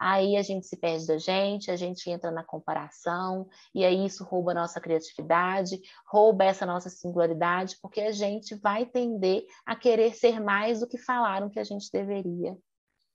Aí 0.05 0.35
a 0.35 0.41
gente 0.41 0.67
se 0.67 0.75
perde 0.75 1.07
da 1.07 1.17
gente, 1.17 1.71
a 1.71 1.77
gente 1.77 2.09
entra 2.09 2.29
na 2.29 2.43
comparação, 2.43 3.47
e 3.73 3.85
aí 3.85 4.05
isso 4.05 4.25
rouba 4.25 4.51
a 4.51 4.55
nossa 4.55 4.81
criatividade, 4.81 5.79
rouba 6.05 6.43
essa 6.43 6.65
nossa 6.65 6.89
singularidade, 6.89 7.77
porque 7.81 8.01
a 8.01 8.11
gente 8.11 8.53
vai 8.53 8.85
tender 8.85 9.45
a 9.65 9.77
querer 9.77 10.13
ser 10.13 10.41
mais 10.41 10.81
do 10.81 10.87
que 10.87 10.97
falaram 10.97 11.49
que 11.49 11.57
a 11.57 11.63
gente 11.63 11.89
deveria 11.89 12.53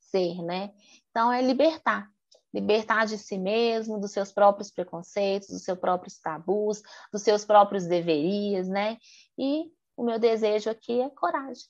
ser, 0.01 0.43
né? 0.43 0.73
Então 1.11 1.31
é 1.31 1.43
libertar, 1.43 2.09
libertar 2.55 3.05
de 3.05 3.19
si 3.19 3.37
mesmo, 3.37 4.01
dos 4.01 4.13
seus 4.13 4.33
próprios 4.33 4.71
preconceitos, 4.71 5.51
dos 5.51 5.65
seus 5.65 5.79
próprios 5.79 6.19
tabus, 6.19 6.81
dos 7.13 7.21
seus 7.21 7.45
próprios 7.45 7.87
deverias, 7.87 8.67
né? 8.67 8.97
E 9.37 9.71
o 9.95 10.03
meu 10.03 10.19
desejo 10.19 10.71
aqui 10.71 11.03
é 11.03 11.11
coragem. 11.11 11.65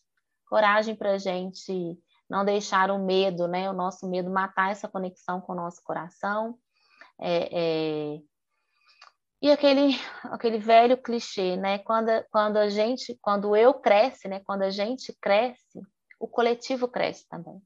Coragem 0.47 0.95
para 0.95 1.15
a 1.15 1.19
gente 1.19 1.99
não 2.29 2.45
deixar 2.45 2.91
o 2.91 2.99
medo, 2.99 3.49
né? 3.49 3.71
O 3.71 3.73
nosso 3.73 4.09
medo 4.09 4.31
matar 4.31 4.71
essa 4.71 4.89
conexão 4.89 5.41
com 5.41 5.53
o 5.53 5.57
nosso 5.57 5.83
coração. 5.83 6.59
É, 7.21 8.15
é... 8.17 8.21
E 9.41 9.51
aquele, 9.51 9.97
aquele 10.25 10.59
velho 10.59 10.97
clichê, 10.97 11.57
né? 11.57 11.79
Quando, 11.79 12.11
quando 12.31 12.57
a 12.57 12.69
gente, 12.69 13.17
quando 13.23 13.57
eu 13.57 13.75
cresce, 13.75 14.29
né? 14.29 14.41
Quando 14.41 14.63
a 14.63 14.71
gente 14.71 15.17
cresce, 15.21 15.81
o 16.19 16.27
coletivo 16.27 16.89
cresce 16.89 17.27
também. 17.29 17.63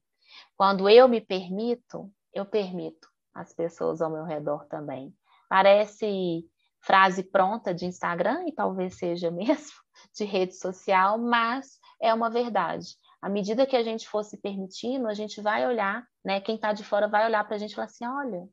Quando 0.57 0.88
eu 0.88 1.09
me 1.09 1.20
permito, 1.20 2.12
eu 2.33 2.44
permito 2.44 3.09
as 3.35 3.53
pessoas 3.53 4.01
ao 4.01 4.11
meu 4.11 4.25
redor 4.25 4.66
também. 4.66 5.14
Parece 5.48 6.46
frase 6.81 7.22
pronta 7.22 7.72
de 7.72 7.87
Instagram 7.87 8.44
e 8.46 8.53
talvez 8.53 8.96
seja 8.96 9.31
mesmo 9.31 9.72
de 10.14 10.25
rede 10.25 10.55
social, 10.55 11.18
mas 11.18 11.79
é 12.01 12.12
uma 12.12 12.29
verdade. 12.29 12.96
À 13.22 13.28
medida 13.28 13.66
que 13.66 13.76
a 13.76 13.82
gente 13.82 14.08
for 14.08 14.24
se 14.24 14.37
permitindo, 14.37 15.06
a 15.06 15.14
gente 15.14 15.40
vai 15.40 15.66
olhar, 15.66 16.04
né? 16.24 16.40
Quem 16.40 16.56
está 16.56 16.72
de 16.72 16.85
fora 16.85 17.08
vai 17.08 17.24
olhar 17.24 17.44
para 17.44 17.54
a 17.54 17.58
gente 17.58 17.72
e 17.72 17.74
falar 17.74 17.87
assim: 17.87 18.04
olha, 18.04 18.48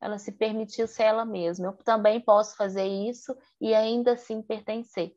ela 0.00 0.18
se 0.18 0.32
permitiu 0.32 0.88
ser 0.88 1.04
ela 1.04 1.24
mesma. 1.24 1.68
Eu 1.68 1.72
também 1.84 2.20
posso 2.20 2.56
fazer 2.56 2.86
isso 2.86 3.36
e 3.60 3.74
ainda 3.74 4.12
assim 4.12 4.42
pertencer 4.42 5.14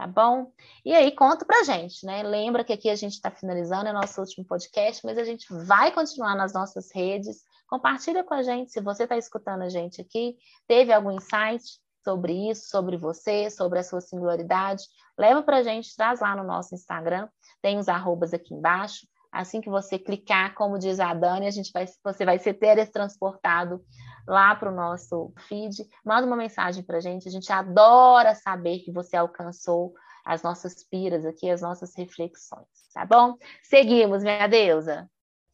tá 0.00 0.06
bom? 0.06 0.50
E 0.82 0.94
aí 0.94 1.14
conta 1.14 1.44
pra 1.44 1.62
gente, 1.62 2.06
né? 2.06 2.22
Lembra 2.22 2.64
que 2.64 2.72
aqui 2.72 2.88
a 2.88 2.94
gente 2.94 3.12
está 3.12 3.30
finalizando 3.30 3.86
é 3.86 3.92
nosso 3.92 4.18
último 4.18 4.46
podcast, 4.46 5.04
mas 5.04 5.18
a 5.18 5.24
gente 5.24 5.46
vai 5.52 5.92
continuar 5.92 6.34
nas 6.34 6.54
nossas 6.54 6.90
redes. 6.90 7.44
Compartilha 7.66 8.24
com 8.24 8.32
a 8.32 8.42
gente 8.42 8.72
se 8.72 8.80
você 8.80 9.02
está 9.02 9.18
escutando 9.18 9.60
a 9.60 9.68
gente 9.68 10.00
aqui, 10.00 10.38
teve 10.66 10.90
algum 10.90 11.10
insight 11.10 11.78
sobre 12.02 12.50
isso, 12.50 12.68
sobre 12.68 12.96
você, 12.96 13.50
sobre 13.50 13.78
a 13.78 13.82
sua 13.82 14.00
singularidade, 14.00 14.84
leva 15.18 15.42
para 15.42 15.58
a 15.58 15.62
gente, 15.62 15.94
traz 15.96 16.20
lá 16.20 16.34
no 16.36 16.44
nosso 16.44 16.74
Instagram, 16.74 17.28
tem 17.60 17.78
os 17.78 17.88
arrobas 17.88 18.32
aqui 18.32 18.54
embaixo. 18.54 19.06
Assim 19.32 19.60
que 19.60 19.70
você 19.70 19.98
clicar, 19.98 20.54
como 20.54 20.78
diz 20.78 20.98
a 20.98 21.14
Dani, 21.14 21.46
a 21.46 21.50
gente 21.50 21.70
vai, 21.72 21.86
você 22.02 22.24
vai 22.24 22.38
ser 22.38 22.54
teletransportado 22.54 23.80
lá 24.26 24.54
para 24.56 24.72
o 24.72 24.74
nosso 24.74 25.32
feed, 25.46 25.86
manda 26.04 26.26
uma 26.26 26.36
mensagem 26.36 26.82
para 26.82 26.96
a 26.96 27.00
gente. 27.00 27.28
A 27.28 27.30
gente 27.30 27.52
adora 27.52 28.34
saber 28.34 28.80
que 28.80 28.90
você 28.90 29.16
alcançou 29.16 29.94
as 30.24 30.42
nossas 30.42 30.84
piras 30.84 31.24
aqui, 31.24 31.48
as 31.48 31.62
nossas 31.62 31.94
reflexões, 31.96 32.66
tá 32.92 33.04
bom? 33.04 33.36
Seguimos, 33.62 34.22
minha 34.22 34.46
deusa. 34.48 35.08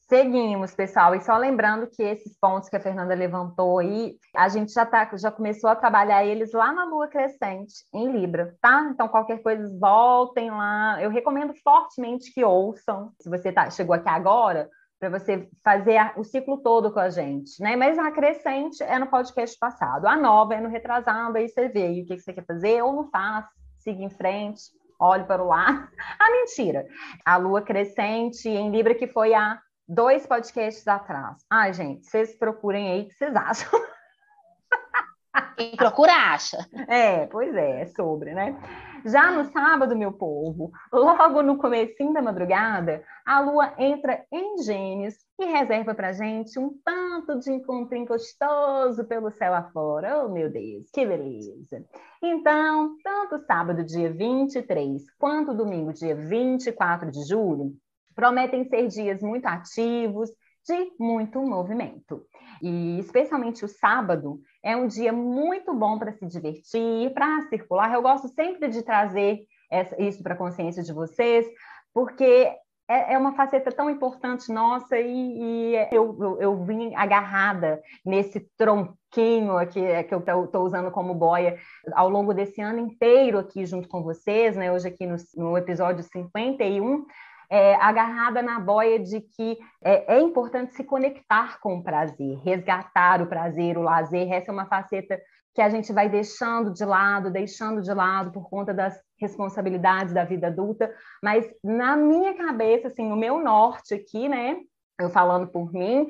Seguimos, 0.09 0.73
pessoal, 0.73 1.17
e 1.17 1.21
só 1.21 1.37
lembrando 1.37 1.89
que 1.89 2.01
esses 2.01 2.39
pontos 2.39 2.69
que 2.69 2.77
a 2.77 2.81
Fernanda 2.81 3.13
levantou 3.13 3.81
aí, 3.81 4.17
a 4.37 4.49
gente 4.49 4.73
já, 4.73 4.87
tá, 4.87 5.11
já 5.17 5.33
começou 5.33 5.69
a 5.69 5.75
trabalhar 5.75 6.25
eles 6.25 6.53
lá 6.53 6.73
na 6.73 6.85
Lua 6.85 7.09
Crescente, 7.09 7.75
em 7.93 8.13
Libra, 8.13 8.55
tá? 8.61 8.89
Então, 8.89 9.09
qualquer 9.09 9.43
coisa, 9.43 9.69
voltem 9.81 10.49
lá. 10.49 11.03
Eu 11.03 11.11
recomendo 11.11 11.53
fortemente 11.55 12.33
que 12.33 12.45
ouçam, 12.45 13.11
se 13.21 13.29
você 13.29 13.51
tá, 13.51 13.69
chegou 13.69 13.97
aqui 13.97 14.09
agora, 14.09 14.71
para 15.01 15.09
você 15.11 15.49
fazer 15.65 15.97
a, 15.97 16.15
o 16.17 16.23
ciclo 16.23 16.59
todo 16.59 16.93
com 16.93 17.01
a 17.01 17.11
gente, 17.11 17.61
né? 17.61 17.75
Mas 17.75 17.99
a 17.99 18.13
crescente 18.13 18.85
é 18.85 19.01
no 19.01 19.09
podcast 19.09 19.59
passado, 19.59 20.07
a 20.07 20.15
nova 20.15 20.55
é 20.55 20.61
no 20.61 20.69
retrasado, 20.69 21.37
aí 21.37 21.49
você 21.49 21.69
vê 21.69 21.83
aí 21.83 22.03
o 22.03 22.07
que, 22.07 22.17
você 22.17 22.33
quer 22.33 22.47
fazer 22.47 22.81
ou 22.81 22.93
não 22.93 23.11
faz, 23.11 23.45
siga 23.81 24.05
em 24.05 24.11
frente, 24.11 24.63
olhe 25.01 25.25
para 25.25 25.43
o 25.43 25.49
lado. 25.49 25.89
Ah, 26.17 26.31
mentira! 26.31 26.87
A 27.25 27.37
lua 27.37 27.61
crescente 27.61 28.49
em 28.49 28.71
Libra, 28.71 28.95
que 28.95 29.09
foi 29.09 29.35
há 29.35 29.61
dois 29.89 30.27
podcasts 30.27 30.87
atrás. 30.87 31.45
Ai, 31.51 31.73
gente, 31.73 32.07
vocês 32.07 32.37
procurem 32.37 32.91
aí 32.91 33.03
o 33.03 33.09
que 33.09 33.15
vocês 33.15 33.35
acham. 33.35 33.71
Quem 35.57 35.77
procura 35.77 36.13
acha. 36.13 36.59
É, 36.89 37.27
pois 37.27 37.55
é, 37.55 37.83
é 37.83 37.87
sobre, 37.87 38.35
né? 38.35 38.57
Já 39.05 39.31
no 39.31 39.45
sábado, 39.53 39.97
meu 39.97 40.13
povo, 40.13 40.71
logo 40.93 41.43
no 41.43 41.57
comecinho 41.57 42.13
da 42.13 42.21
madrugada, 42.21 43.05
a 43.25 43.41
lua 43.41 43.73
entra 43.79 44.25
em 44.33 44.63
Gêmeos 44.63 45.15
e 45.39 45.45
reserva 45.45 45.95
para 45.95 46.13
gente 46.13 46.59
um 46.59 46.71
tanto 46.85 47.39
de 47.39 47.53
encontrinho 47.53 48.07
gostoso 48.07 49.05
pelo 49.05 49.31
céu 49.31 49.55
afora. 49.55 50.25
Oh, 50.25 50.29
meu 50.29 50.51
Deus, 50.51 50.91
que 50.93 51.07
beleza! 51.07 51.85
Então, 52.23 52.97
tanto 53.05 53.39
sábado, 53.47 53.85
dia 53.85 54.13
23, 54.13 55.03
quanto 55.19 55.55
domingo, 55.55 55.93
dia 55.93 56.17
24 56.17 57.11
de 57.11 57.23
julho, 57.29 57.75
prometem 58.17 58.65
ser 58.65 58.89
dias 58.89 59.23
muito 59.23 59.47
ativos, 59.47 60.31
de 60.67 60.93
muito 60.99 61.41
movimento. 61.43 62.27
E 62.61 62.99
especialmente 62.99 63.65
o 63.65 63.69
sábado 63.69 64.41
é 64.65 64.75
um 64.75 64.89
dia 64.89 65.13
muito 65.13 65.73
bom 65.75 65.99
para 65.99 66.13
se 66.13 66.27
divertir, 66.27 67.13
para 67.15 67.47
circular. 67.49 67.93
Eu 67.93 68.03
gosto 68.03 68.27
sempre 68.29 68.69
de 68.69 68.83
trazer 68.83 69.41
essa, 69.71 70.01
isso 70.03 70.23
para 70.23 70.35
a 70.35 70.39
consciência 70.39 70.83
de 70.83 70.93
vocês, 70.93 71.47
porque 71.95 72.53
é, 72.89 73.15
é, 73.15 73.19
uma 73.19 73.35
faceta 73.35 73.73
tão 73.73 73.91
importante 73.91 74.53
nossa 74.53 74.99
e, 74.99 75.05
e 75.09 75.75
eu, 75.91 76.17
eu, 76.21 76.41
eu, 76.41 76.65
vim 76.65 76.95
agarrada 76.95 77.83
nesse 78.05 78.49
tronquinho 78.57 79.57
aqui 79.57 79.81
é, 79.81 80.05
que 80.05 80.15
eu 80.15 80.21
estou 80.21 80.65
usando 80.65 80.91
como 80.93 81.13
boia 81.13 81.59
ao 81.95 82.09
longo 82.09 82.33
desse 82.33 82.61
ano 82.61 82.79
inteiro 82.79 83.39
aqui 83.39 83.67
junto 83.67 83.89
com 83.89 84.05
vocês, 84.05 84.57
né? 84.57 84.71
Hoje 84.71 84.87
aqui 84.87 85.05
no, 85.05 85.17
no 85.37 85.59
episódio 85.59 86.05
51, 86.05 87.05
é, 87.51 87.75
agarrada 87.77 88.43
na 88.43 88.59
boia 88.61 88.99
de 88.99 89.21
que 89.21 89.59
é, 89.83 90.17
é, 90.17 90.21
importante 90.21 90.75
se 90.75 90.85
conectar 90.85 91.61
com 91.61 91.77
o 91.77 91.83
prazer, 91.83 92.39
resgatar 92.45 93.23
o 93.23 93.27
prazer, 93.27 93.79
o 93.79 93.83
lazer. 93.83 94.33
Essa 94.33 94.51
é 94.51 94.55
uma 94.55 94.67
faceta 94.67 95.21
que 95.55 95.63
a 95.63 95.69
gente 95.71 95.93
vai 95.93 96.09
deixando 96.09 96.73
de 96.73 96.85
lado, 96.85 97.31
deixando 97.31 97.81
de 97.81 97.93
lado 97.93 98.31
por 98.31 98.49
conta 98.51 98.75
das 98.75 99.01
responsabilidades 99.19 100.13
da 100.13 100.25
vida 100.25 100.49
adulta. 100.49 100.93
Mas 101.23 101.47
na 101.65 101.97
minha 101.97 102.35
cabeça, 102.35 102.89
assim, 102.89 103.09
no 103.09 103.17
meu 103.17 103.43
norte 103.43 103.95
aqui, 103.95 104.29
né? 104.29 104.57
Eu 105.01 105.11
falando 105.11 105.47
por 105.47 105.73
mim, 105.73 106.09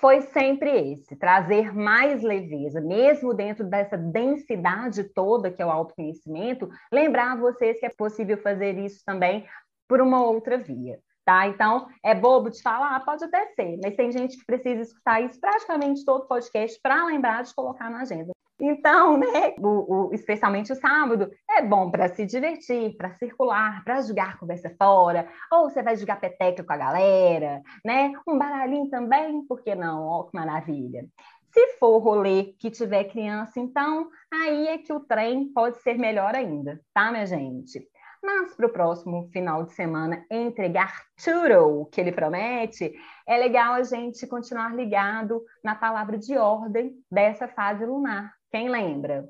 foi 0.00 0.22
sempre 0.22 0.92
esse, 0.92 1.16
trazer 1.16 1.74
mais 1.74 2.22
leveza, 2.22 2.80
mesmo 2.80 3.34
dentro 3.34 3.64
dessa 3.64 3.96
densidade 3.96 5.04
toda 5.04 5.50
que 5.50 5.62
é 5.62 5.66
o 5.66 5.70
autoconhecimento, 5.70 6.68
lembrar 6.90 7.36
vocês 7.36 7.78
que 7.78 7.86
é 7.86 7.90
possível 7.90 8.36
fazer 8.38 8.78
isso 8.78 9.02
também 9.04 9.46
por 9.92 10.00
uma 10.00 10.24
outra 10.24 10.56
via. 10.56 10.98
Tá? 11.22 11.46
Então, 11.46 11.86
é 12.02 12.14
bobo 12.14 12.48
de 12.48 12.62
falar? 12.62 12.98
Pode 13.04 13.24
até 13.24 13.44
ser, 13.48 13.78
mas 13.82 13.94
tem 13.94 14.10
gente 14.10 14.38
que 14.38 14.46
precisa 14.46 14.80
escutar 14.80 15.20
isso 15.20 15.38
praticamente 15.38 16.02
todo 16.02 16.26
podcast 16.26 16.80
para 16.82 17.04
lembrar 17.04 17.42
de 17.42 17.54
colocar 17.54 17.90
na 17.90 18.00
agenda. 18.00 18.32
Então, 18.58 19.18
né, 19.18 19.54
o, 19.58 20.08
o, 20.08 20.14
especialmente 20.14 20.72
o 20.72 20.76
sábado, 20.76 21.30
é 21.50 21.60
bom 21.60 21.90
para 21.90 22.08
se 22.08 22.24
divertir, 22.24 22.96
para 22.96 23.12
circular, 23.18 23.84
para 23.84 24.00
jogar 24.00 24.38
conversa 24.38 24.74
fora, 24.78 25.28
ou 25.52 25.68
você 25.68 25.82
vai 25.82 25.94
jogar 25.94 26.18
peteca 26.18 26.64
com 26.64 26.72
a 26.72 26.76
galera, 26.78 27.60
né? 27.84 28.12
Um 28.26 28.38
baralhinho 28.38 28.88
também, 28.88 29.44
por 29.46 29.62
que 29.62 29.74
não? 29.74 30.06
Ó, 30.06 30.22
que 30.22 30.34
maravilha. 30.34 31.06
Se 31.52 31.76
for 31.78 31.98
rolê 31.98 32.54
que 32.58 32.70
tiver 32.70 33.04
criança, 33.04 33.60
então 33.60 34.08
aí 34.32 34.68
é 34.68 34.78
que 34.78 34.92
o 34.92 35.00
trem 35.00 35.52
pode 35.52 35.76
ser 35.82 35.98
melhor 35.98 36.34
ainda, 36.34 36.80
tá, 36.94 37.10
minha 37.12 37.26
gente? 37.26 37.86
Mas 38.22 38.54
para 38.54 38.66
o 38.66 38.72
próximo 38.72 39.28
final 39.32 39.64
de 39.64 39.72
semana 39.72 40.24
entregar 40.30 41.02
tudo 41.22 41.80
o 41.80 41.86
que 41.86 42.00
ele 42.00 42.12
promete, 42.12 42.94
é 43.26 43.36
legal 43.36 43.74
a 43.74 43.82
gente 43.82 44.26
continuar 44.28 44.76
ligado 44.76 45.44
na 45.62 45.74
palavra 45.74 46.16
de 46.16 46.38
ordem 46.38 46.94
dessa 47.10 47.48
fase 47.48 47.84
lunar. 47.84 48.32
Quem 48.50 48.68
lembra? 48.68 49.28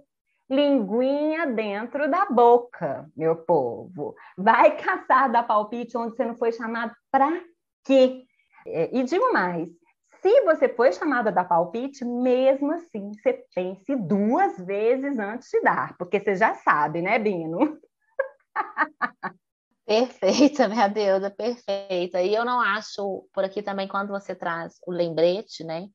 Linguinha 0.51 1.47
dentro 1.47 2.11
da 2.11 2.27
boca, 2.27 3.11
meu 3.17 3.37
povo. 3.37 4.15
Vai 4.37 4.77
caçar 4.77 5.33
da 5.33 5.43
palpite 5.43 5.97
onde 5.97 6.15
você 6.15 6.27
não 6.27 6.37
foi 6.37 6.53
chamado 6.53 6.93
para 7.11 7.31
quê? 7.85 8.25
É, 8.67 8.95
e 8.95 9.03
digo 9.05 9.33
mais, 9.33 9.69
se 10.21 10.43
você 10.43 10.69
foi 10.69 10.93
chamada 10.93 11.33
da 11.33 11.43
palpite, 11.43 12.05
mesmo 12.05 12.73
assim, 12.73 13.13
você 13.15 13.43
pense 13.55 13.97
duas 13.97 14.59
vezes 14.59 15.19
antes 15.19 15.49
de 15.49 15.61
dar, 15.63 15.97
porque 15.97 16.21
você 16.21 16.37
já 16.37 16.55
sabe, 16.55 17.01
né, 17.01 17.19
Bino? 17.19 17.79
Perfeita, 19.85 20.69
minha 20.69 20.88
deusa, 20.88 21.31
perfeita. 21.31 22.23
E 22.23 22.35
eu 22.35 22.45
não 22.45 22.61
acho, 22.61 23.29
por 23.33 23.45
aqui 23.45 23.62
também, 23.62 23.88
quando 23.88 24.09
você 24.09 24.35
traz 24.35 24.79
o 24.87 24.93
lembrete, 24.93 25.65
né, 25.65 25.88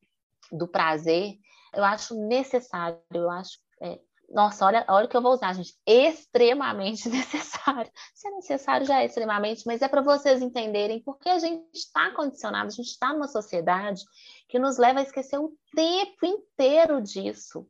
do 0.52 0.68
prazer, 0.68 1.36
eu 1.74 1.84
acho 1.84 2.16
necessário, 2.28 3.00
eu 3.14 3.30
acho. 3.30 3.58
É, 3.82 4.00
nossa, 4.30 4.66
olha, 4.66 4.86
olha 4.90 5.06
o 5.06 5.10
que 5.10 5.16
eu 5.16 5.22
vou 5.22 5.32
usar, 5.32 5.54
gente. 5.54 5.74
Extremamente 5.86 7.08
necessário. 7.10 7.90
Se 8.14 8.28
é 8.28 8.32
necessário, 8.32 8.86
já 8.86 9.02
é 9.02 9.06
extremamente, 9.06 9.64
mas 9.66 9.82
é 9.82 9.88
para 9.88 10.02
vocês 10.02 10.42
entenderem 10.42 11.02
porque 11.02 11.30
a 11.30 11.40
gente 11.40 11.64
está 11.74 12.12
condicionado, 12.12 12.68
a 12.68 12.72
gente 12.72 12.90
está 12.90 13.14
numa 13.14 13.28
sociedade 13.28 14.04
que 14.50 14.60
nos 14.60 14.78
leva 14.78 15.00
a 15.00 15.04
esquecer 15.04 15.40
o 15.40 15.54
tempo 15.74 16.26
inteiro 16.26 17.02
disso. 17.02 17.66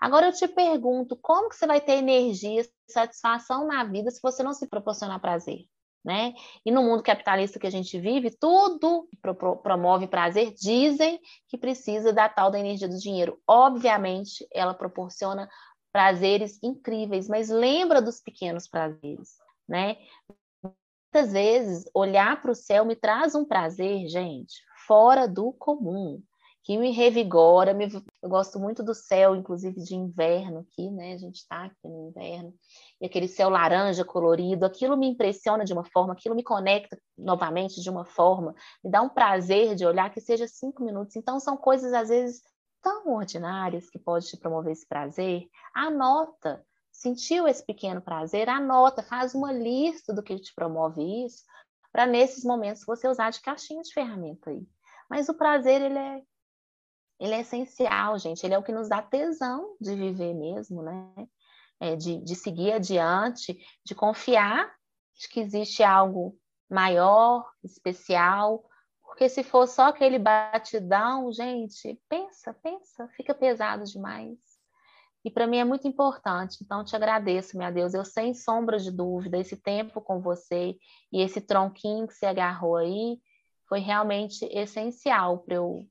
Agora 0.00 0.28
eu 0.28 0.32
te 0.32 0.48
pergunto, 0.48 1.14
como 1.16 1.50
que 1.50 1.56
você 1.56 1.66
vai 1.66 1.80
ter 1.80 1.98
energia, 1.98 2.66
satisfação 2.88 3.66
na 3.66 3.84
vida 3.84 4.10
se 4.10 4.20
você 4.22 4.42
não 4.42 4.54
se 4.54 4.66
proporcionar 4.66 5.20
prazer? 5.20 5.66
Né? 6.02 6.32
E 6.64 6.72
no 6.72 6.82
mundo 6.82 7.02
capitalista 7.02 7.58
que 7.58 7.66
a 7.66 7.70
gente 7.70 8.00
vive, 8.00 8.30
tudo 8.30 9.06
pro, 9.20 9.34
pro, 9.34 9.56
promove 9.58 10.08
prazer, 10.08 10.54
dizem 10.54 11.20
que 11.46 11.58
precisa 11.58 12.10
da 12.10 12.26
tal 12.26 12.50
da 12.50 12.58
energia 12.58 12.88
do 12.88 12.98
dinheiro. 12.98 13.38
Obviamente, 13.46 14.46
ela 14.50 14.72
proporciona 14.72 15.46
prazeres 15.92 16.58
incríveis, 16.62 17.28
mas 17.28 17.50
lembra 17.50 18.00
dos 18.00 18.18
pequenos 18.18 18.66
prazeres, 18.66 19.36
né? 19.68 19.98
Muitas 21.12 21.32
vezes, 21.32 21.84
olhar 21.92 22.40
para 22.40 22.52
o 22.52 22.54
céu 22.54 22.86
me 22.86 22.96
traz 22.96 23.34
um 23.34 23.44
prazer, 23.44 24.08
gente, 24.08 24.62
fora 24.86 25.28
do 25.28 25.52
comum 25.52 26.22
que 26.62 26.76
me 26.76 26.90
revigora. 26.90 27.72
Me... 27.72 27.88
Eu 28.22 28.28
gosto 28.28 28.58
muito 28.58 28.82
do 28.82 28.94
céu, 28.94 29.34
inclusive 29.34 29.82
de 29.82 29.94
inverno 29.94 30.60
aqui, 30.60 30.90
né? 30.90 31.14
A 31.14 31.18
gente 31.18 31.36
está 31.36 31.64
aqui 31.64 31.88
no 31.88 32.08
inverno. 32.08 32.54
E 33.00 33.06
aquele 33.06 33.28
céu 33.28 33.48
laranja 33.48 34.04
colorido, 34.04 34.66
aquilo 34.66 34.96
me 34.96 35.08
impressiona 35.08 35.64
de 35.64 35.72
uma 35.72 35.84
forma, 35.84 36.12
aquilo 36.12 36.34
me 36.34 36.42
conecta 36.42 36.98
novamente 37.16 37.80
de 37.80 37.90
uma 37.90 38.04
forma, 38.04 38.54
me 38.84 38.90
dá 38.90 39.02
um 39.02 39.08
prazer 39.08 39.74
de 39.74 39.86
olhar 39.86 40.10
que 40.10 40.20
seja 40.20 40.46
cinco 40.46 40.84
minutos. 40.84 41.16
Então, 41.16 41.40
são 41.40 41.56
coisas, 41.56 41.92
às 41.92 42.08
vezes, 42.08 42.42
tão 42.82 43.08
ordinárias 43.08 43.88
que 43.88 43.98
pode 43.98 44.26
te 44.26 44.36
promover 44.36 44.72
esse 44.72 44.86
prazer. 44.86 45.46
Anota. 45.74 46.64
Sentiu 46.92 47.48
esse 47.48 47.64
pequeno 47.64 48.02
prazer? 48.02 48.48
Anota, 48.48 49.02
faz 49.02 49.34
uma 49.34 49.52
lista 49.52 50.12
do 50.12 50.22
que 50.22 50.36
te 50.38 50.52
promove 50.54 51.24
isso, 51.24 51.44
para 51.92 52.04
nesses 52.04 52.44
momentos 52.44 52.84
você 52.84 53.08
usar 53.08 53.30
de 53.30 53.40
caixinha 53.40 53.80
de 53.80 53.92
ferramenta 53.92 54.50
aí. 54.50 54.66
Mas 55.08 55.28
o 55.28 55.34
prazer, 55.34 55.80
ele 55.80 55.98
é 55.98 56.22
ele 57.20 57.34
é 57.34 57.40
essencial, 57.40 58.18
gente. 58.18 58.44
Ele 58.44 58.54
é 58.54 58.58
o 58.58 58.62
que 58.62 58.72
nos 58.72 58.88
dá 58.88 59.02
tesão 59.02 59.76
de 59.78 59.94
viver 59.94 60.34
mesmo, 60.34 60.82
né? 60.82 61.28
É, 61.78 61.94
de, 61.94 62.18
de 62.18 62.34
seguir 62.34 62.72
adiante, 62.72 63.58
de 63.84 63.94
confiar 63.94 64.70
de 65.18 65.28
que 65.28 65.40
existe 65.40 65.82
algo 65.82 66.34
maior, 66.68 67.46
especial. 67.62 68.64
Porque 69.02 69.28
se 69.28 69.42
for 69.42 69.66
só 69.66 69.88
aquele 69.88 70.18
batidão, 70.18 71.30
gente, 71.30 72.00
pensa, 72.08 72.54
pensa, 72.54 73.06
fica 73.08 73.34
pesado 73.34 73.84
demais. 73.84 74.38
E 75.22 75.30
para 75.30 75.46
mim 75.46 75.58
é 75.58 75.64
muito 75.64 75.86
importante. 75.86 76.58
Então, 76.62 76.82
te 76.82 76.96
agradeço, 76.96 77.58
meu 77.58 77.70
Deus. 77.70 77.92
Eu, 77.92 78.04
sem 78.04 78.32
sombra 78.32 78.78
de 78.78 78.90
dúvida, 78.90 79.36
esse 79.36 79.56
tempo 79.56 80.00
com 80.00 80.22
você 80.22 80.74
e 81.12 81.20
esse 81.20 81.42
tronquinho 81.42 82.06
que 82.06 82.14
você 82.14 82.24
agarrou 82.24 82.76
aí 82.76 83.20
foi 83.68 83.80
realmente 83.80 84.46
essencial 84.46 85.40
para 85.40 85.56
eu 85.56 85.86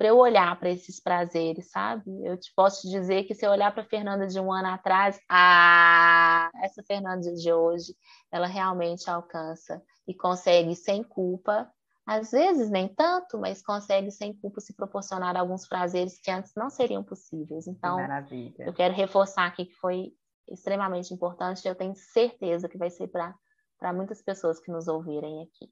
para 0.00 0.08
eu 0.08 0.16
olhar 0.16 0.58
para 0.58 0.70
esses 0.70 0.98
prazeres, 0.98 1.70
sabe? 1.70 2.10
Eu 2.24 2.34
te 2.40 2.50
posso 2.56 2.88
dizer 2.88 3.24
que 3.24 3.34
se 3.34 3.44
eu 3.44 3.50
olhar 3.50 3.70
para 3.70 3.84
Fernanda 3.84 4.26
de 4.26 4.40
um 4.40 4.50
ano 4.50 4.68
atrás, 4.68 5.20
ah, 5.28 6.50
essa 6.62 6.82
Fernanda 6.82 7.30
de 7.34 7.52
hoje, 7.52 7.94
ela 8.32 8.46
realmente 8.46 9.10
alcança 9.10 9.82
e 10.08 10.14
consegue 10.14 10.74
sem 10.74 11.04
culpa, 11.04 11.70
às 12.06 12.30
vezes 12.30 12.70
nem 12.70 12.88
tanto, 12.88 13.38
mas 13.38 13.60
consegue 13.60 14.10
sem 14.10 14.32
culpa 14.32 14.62
se 14.62 14.74
proporcionar 14.74 15.36
alguns 15.36 15.68
prazeres 15.68 16.18
que 16.18 16.30
antes 16.30 16.52
não 16.56 16.70
seriam 16.70 17.04
possíveis. 17.04 17.66
Então, 17.66 17.96
Maravilha. 17.96 18.64
eu 18.64 18.72
quero 18.72 18.94
reforçar 18.94 19.48
aqui 19.48 19.66
que 19.66 19.74
foi 19.74 20.14
extremamente 20.48 21.12
importante, 21.12 21.68
eu 21.68 21.74
tenho 21.74 21.94
certeza 21.94 22.70
que 22.70 22.78
vai 22.78 22.88
ser 22.88 23.06
para 23.08 23.92
muitas 23.92 24.22
pessoas 24.22 24.58
que 24.58 24.72
nos 24.72 24.88
ouvirem 24.88 25.42
aqui. 25.42 25.70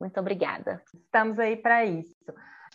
Muito 0.00 0.18
obrigada. 0.18 0.82
Estamos 0.92 1.38
aí 1.38 1.56
para 1.56 1.84
isso. 1.84 2.16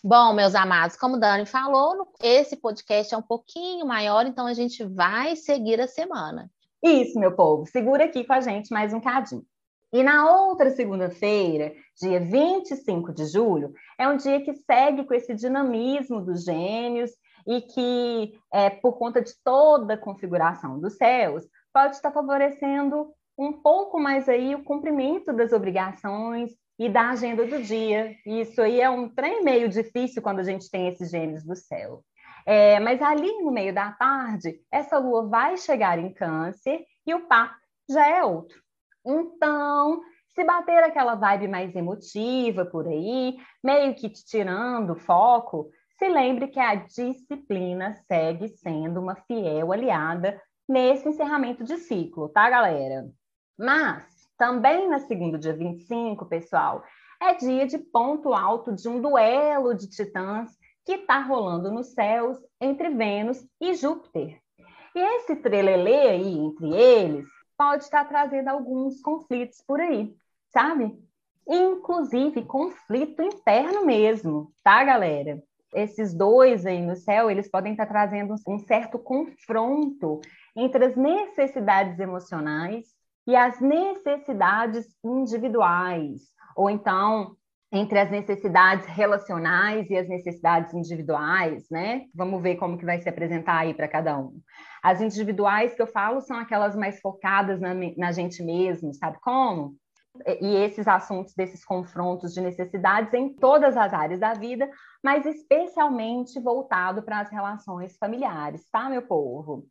Bom, 0.07 0.33
meus 0.33 0.53
amados, 0.53 0.95
como 0.95 1.19
Dani 1.19 1.47
falou, 1.47 2.07
esse 2.21 2.55
podcast 2.57 3.11
é 3.11 3.17
um 3.17 3.23
pouquinho 3.23 3.87
maior, 3.87 4.27
então 4.27 4.45
a 4.45 4.53
gente 4.53 4.83
vai 4.83 5.35
seguir 5.35 5.81
a 5.81 5.87
semana. 5.87 6.47
Isso, 6.83 7.19
meu 7.19 7.35
povo, 7.35 7.65
segura 7.65 8.05
aqui 8.05 8.23
com 8.23 8.33
a 8.33 8.39
gente 8.39 8.71
mais 8.71 8.93
um 8.93 9.01
cadinho. 9.01 9.43
E 9.91 10.03
na 10.03 10.29
outra 10.29 10.69
segunda-feira, 10.69 11.73
dia 11.99 12.19
25 12.19 13.11
de 13.11 13.25
julho, 13.25 13.73
é 13.97 14.07
um 14.07 14.15
dia 14.15 14.39
que 14.43 14.53
segue 14.53 15.05
com 15.05 15.13
esse 15.15 15.33
dinamismo 15.33 16.21
dos 16.21 16.43
gênios 16.43 17.09
e 17.47 17.61
que, 17.61 18.39
é, 18.53 18.69
por 18.69 18.99
conta 18.99 19.23
de 19.23 19.33
toda 19.43 19.95
a 19.95 19.97
configuração 19.97 20.79
dos 20.79 20.97
céus, 20.97 21.43
pode 21.73 21.95
estar 21.95 22.11
favorecendo 22.11 23.07
um 23.35 23.51
pouco 23.53 23.99
mais 23.99 24.29
aí 24.29 24.53
o 24.53 24.63
cumprimento 24.63 25.33
das 25.33 25.51
obrigações 25.51 26.51
e 26.77 26.89
da 26.89 27.09
agenda 27.09 27.45
do 27.45 27.61
dia. 27.61 28.15
Isso 28.25 28.61
aí 28.61 28.81
é 28.81 28.89
um 28.89 29.09
trem 29.09 29.43
meio 29.43 29.69
difícil 29.69 30.21
quando 30.21 30.39
a 30.39 30.43
gente 30.43 30.69
tem 30.69 30.87
esses 30.87 31.09
gênios 31.09 31.43
do 31.43 31.55
céu. 31.55 32.03
É, 32.45 32.79
mas 32.79 33.01
ali 33.01 33.31
no 33.41 33.51
meio 33.51 33.73
da 33.73 33.91
tarde, 33.93 34.59
essa 34.71 34.99
lua 34.99 35.27
vai 35.27 35.57
chegar 35.57 35.97
em 35.97 36.13
câncer 36.13 36.85
e 37.05 37.13
o 37.13 37.27
papo 37.27 37.55
já 37.89 38.07
é 38.07 38.23
outro. 38.23 38.61
Então, 39.05 40.01
se 40.35 40.43
bater 40.43 40.83
aquela 40.83 41.15
vibe 41.15 41.47
mais 41.47 41.75
emotiva 41.75 42.65
por 42.65 42.87
aí, 42.87 43.37
meio 43.63 43.95
que 43.95 44.09
te 44.09 44.23
tirando 44.25 44.91
o 44.91 44.99
foco, 44.99 45.69
se 45.97 46.07
lembre 46.07 46.47
que 46.47 46.59
a 46.59 46.75
disciplina 46.75 47.95
segue 48.07 48.49
sendo 48.49 48.99
uma 48.99 49.15
fiel 49.15 49.71
aliada 49.71 50.39
nesse 50.67 51.07
encerramento 51.07 51.63
de 51.63 51.77
ciclo, 51.77 52.27
tá, 52.29 52.49
galera? 52.49 53.07
Mas 53.57 54.14
também 54.37 54.87
na 54.87 54.99
segunda, 54.99 55.37
dia 55.37 55.53
25, 55.53 56.25
pessoal, 56.25 56.83
é 57.21 57.33
dia 57.33 57.65
de 57.65 57.77
ponto 57.77 58.33
alto 58.33 58.73
de 58.73 58.87
um 58.87 59.01
duelo 59.01 59.73
de 59.73 59.89
titãs 59.89 60.51
que 60.85 60.93
está 60.93 61.19
rolando 61.19 61.71
nos 61.71 61.93
céus 61.93 62.37
entre 62.59 62.89
Vênus 62.89 63.45
e 63.59 63.73
Júpiter. 63.73 64.39
E 64.93 64.99
esse 64.99 65.35
trelelê 65.37 66.09
aí 66.09 66.37
entre 66.37 66.73
eles 66.73 67.25
pode 67.57 67.83
estar 67.83 68.05
trazendo 68.05 68.49
alguns 68.49 69.01
conflitos 69.01 69.61
por 69.65 69.79
aí, 69.79 70.13
sabe? 70.51 70.97
Inclusive 71.47 72.43
conflito 72.43 73.21
interno 73.21 73.85
mesmo, 73.85 74.51
tá, 74.63 74.83
galera? 74.83 75.41
Esses 75.73 76.13
dois 76.13 76.65
aí 76.65 76.81
no 76.81 76.95
céu, 76.95 77.29
eles 77.29 77.49
podem 77.49 77.73
estar 77.73 77.85
trazendo 77.85 78.35
um 78.47 78.59
certo 78.59 78.99
confronto 78.99 80.21
entre 80.55 80.85
as 80.85 80.95
necessidades 80.95 81.99
emocionais 81.99 82.95
e 83.27 83.35
as 83.35 83.59
necessidades 83.59 84.85
individuais, 85.03 86.21
ou 86.55 86.69
então 86.69 87.35
entre 87.71 87.99
as 87.99 88.09
necessidades 88.09 88.85
relacionais 88.85 89.89
e 89.89 89.97
as 89.97 90.07
necessidades 90.07 90.73
individuais, 90.73 91.65
né? 91.69 92.03
Vamos 92.13 92.41
ver 92.41 92.55
como 92.55 92.77
que 92.77 92.85
vai 92.85 93.01
se 93.01 93.09
apresentar 93.09 93.59
aí 93.59 93.73
para 93.73 93.87
cada 93.87 94.17
um. 94.17 94.39
As 94.81 95.01
individuais 95.01 95.73
que 95.73 95.81
eu 95.81 95.87
falo 95.87 96.21
são 96.21 96.37
aquelas 96.37 96.75
mais 96.75 97.01
focadas 97.01 97.59
na, 97.59 97.73
na 97.97 98.11
gente 98.11 98.41
mesmo, 98.43 98.93
sabe 98.93 99.17
como? 99.19 99.75
E 100.39 100.55
esses 100.55 100.87
assuntos 100.87 101.33
desses 101.33 101.65
confrontos 101.65 102.33
de 102.33 102.39
necessidades 102.39 103.13
em 103.13 103.33
todas 103.33 103.75
as 103.75 103.91
áreas 103.93 104.21
da 104.21 104.33
vida, 104.33 104.69
mas 105.03 105.25
especialmente 105.25 106.39
voltado 106.39 107.03
para 107.03 107.19
as 107.19 107.29
relações 107.29 107.97
familiares, 107.97 108.69
tá, 108.71 108.89
meu 108.89 109.01
povo? 109.01 109.65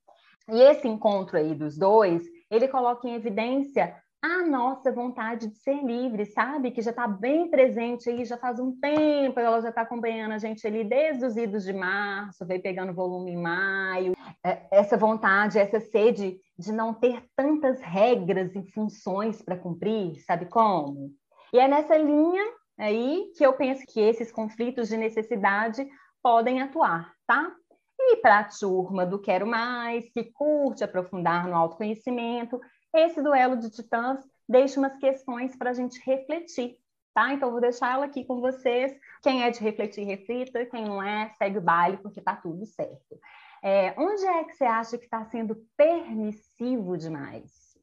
E 0.50 0.60
esse 0.60 0.86
encontro 0.86 1.38
aí 1.38 1.54
dos 1.54 1.78
dois, 1.78 2.22
ele 2.54 2.68
coloca 2.68 3.08
em 3.08 3.14
evidência 3.14 3.94
a 4.24 4.42
nossa 4.42 4.90
vontade 4.90 5.48
de 5.48 5.56
ser 5.58 5.84
livre, 5.84 6.24
sabe? 6.24 6.70
Que 6.70 6.80
já 6.80 6.92
está 6.92 7.06
bem 7.06 7.50
presente 7.50 8.08
aí, 8.08 8.24
já 8.24 8.38
faz 8.38 8.58
um 8.58 8.74
tempo, 8.80 9.38
ela 9.38 9.60
já 9.60 9.68
está 9.68 9.82
acompanhando 9.82 10.32
a 10.32 10.38
gente 10.38 10.66
ali 10.66 10.82
desde 10.82 11.26
os 11.26 11.36
idos 11.36 11.62
de 11.62 11.74
março, 11.74 12.46
veio 12.46 12.62
pegando 12.62 12.94
volume 12.94 13.32
em 13.32 13.36
maio. 13.36 14.14
É, 14.42 14.62
essa 14.70 14.96
vontade, 14.96 15.58
essa 15.58 15.78
sede 15.78 16.40
de 16.58 16.72
não 16.72 16.94
ter 16.94 17.22
tantas 17.36 17.82
regras 17.82 18.54
e 18.54 18.62
funções 18.72 19.42
para 19.42 19.58
cumprir, 19.58 20.18
sabe 20.24 20.46
como? 20.46 21.10
E 21.52 21.58
é 21.58 21.68
nessa 21.68 21.98
linha 21.98 22.42
aí 22.78 23.30
que 23.36 23.44
eu 23.44 23.52
penso 23.52 23.84
que 23.86 24.00
esses 24.00 24.32
conflitos 24.32 24.88
de 24.88 24.96
necessidade 24.96 25.86
podem 26.22 26.62
atuar, 26.62 27.12
tá? 27.26 27.52
E 27.98 28.16
para 28.16 28.40
a 28.40 28.44
turma 28.44 29.06
do 29.06 29.20
Quero 29.20 29.46
Mais, 29.46 30.08
que 30.10 30.24
curte 30.24 30.84
aprofundar 30.84 31.46
no 31.48 31.54
autoconhecimento, 31.54 32.60
esse 32.94 33.22
duelo 33.22 33.56
de 33.56 33.70
titãs 33.70 34.20
deixa 34.48 34.78
umas 34.78 34.96
questões 34.98 35.56
para 35.56 35.70
a 35.70 35.74
gente 35.74 36.00
refletir, 36.04 36.76
tá? 37.14 37.32
Então, 37.32 37.50
vou 37.50 37.60
deixar 37.60 37.94
ela 37.94 38.06
aqui 38.06 38.24
com 38.24 38.40
vocês. 38.40 38.94
Quem 39.22 39.42
é 39.42 39.50
de 39.50 39.60
refletir, 39.60 40.04
reflita. 40.04 40.66
Quem 40.66 40.84
não 40.84 41.02
é, 41.02 41.30
segue 41.38 41.58
o 41.58 41.62
baile, 41.62 41.96
porque 41.96 42.20
tá 42.20 42.36
tudo 42.36 42.66
certo. 42.66 43.18
É, 43.62 43.94
onde 43.98 44.24
é 44.26 44.44
que 44.44 44.52
você 44.52 44.64
acha 44.64 44.98
que 44.98 45.04
está 45.04 45.24
sendo 45.24 45.56
permissivo 45.76 46.98
demais? 46.98 47.78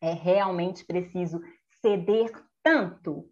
É 0.00 0.12
realmente 0.12 0.84
preciso 0.84 1.40
ceder 1.82 2.30
tanto 2.62 3.28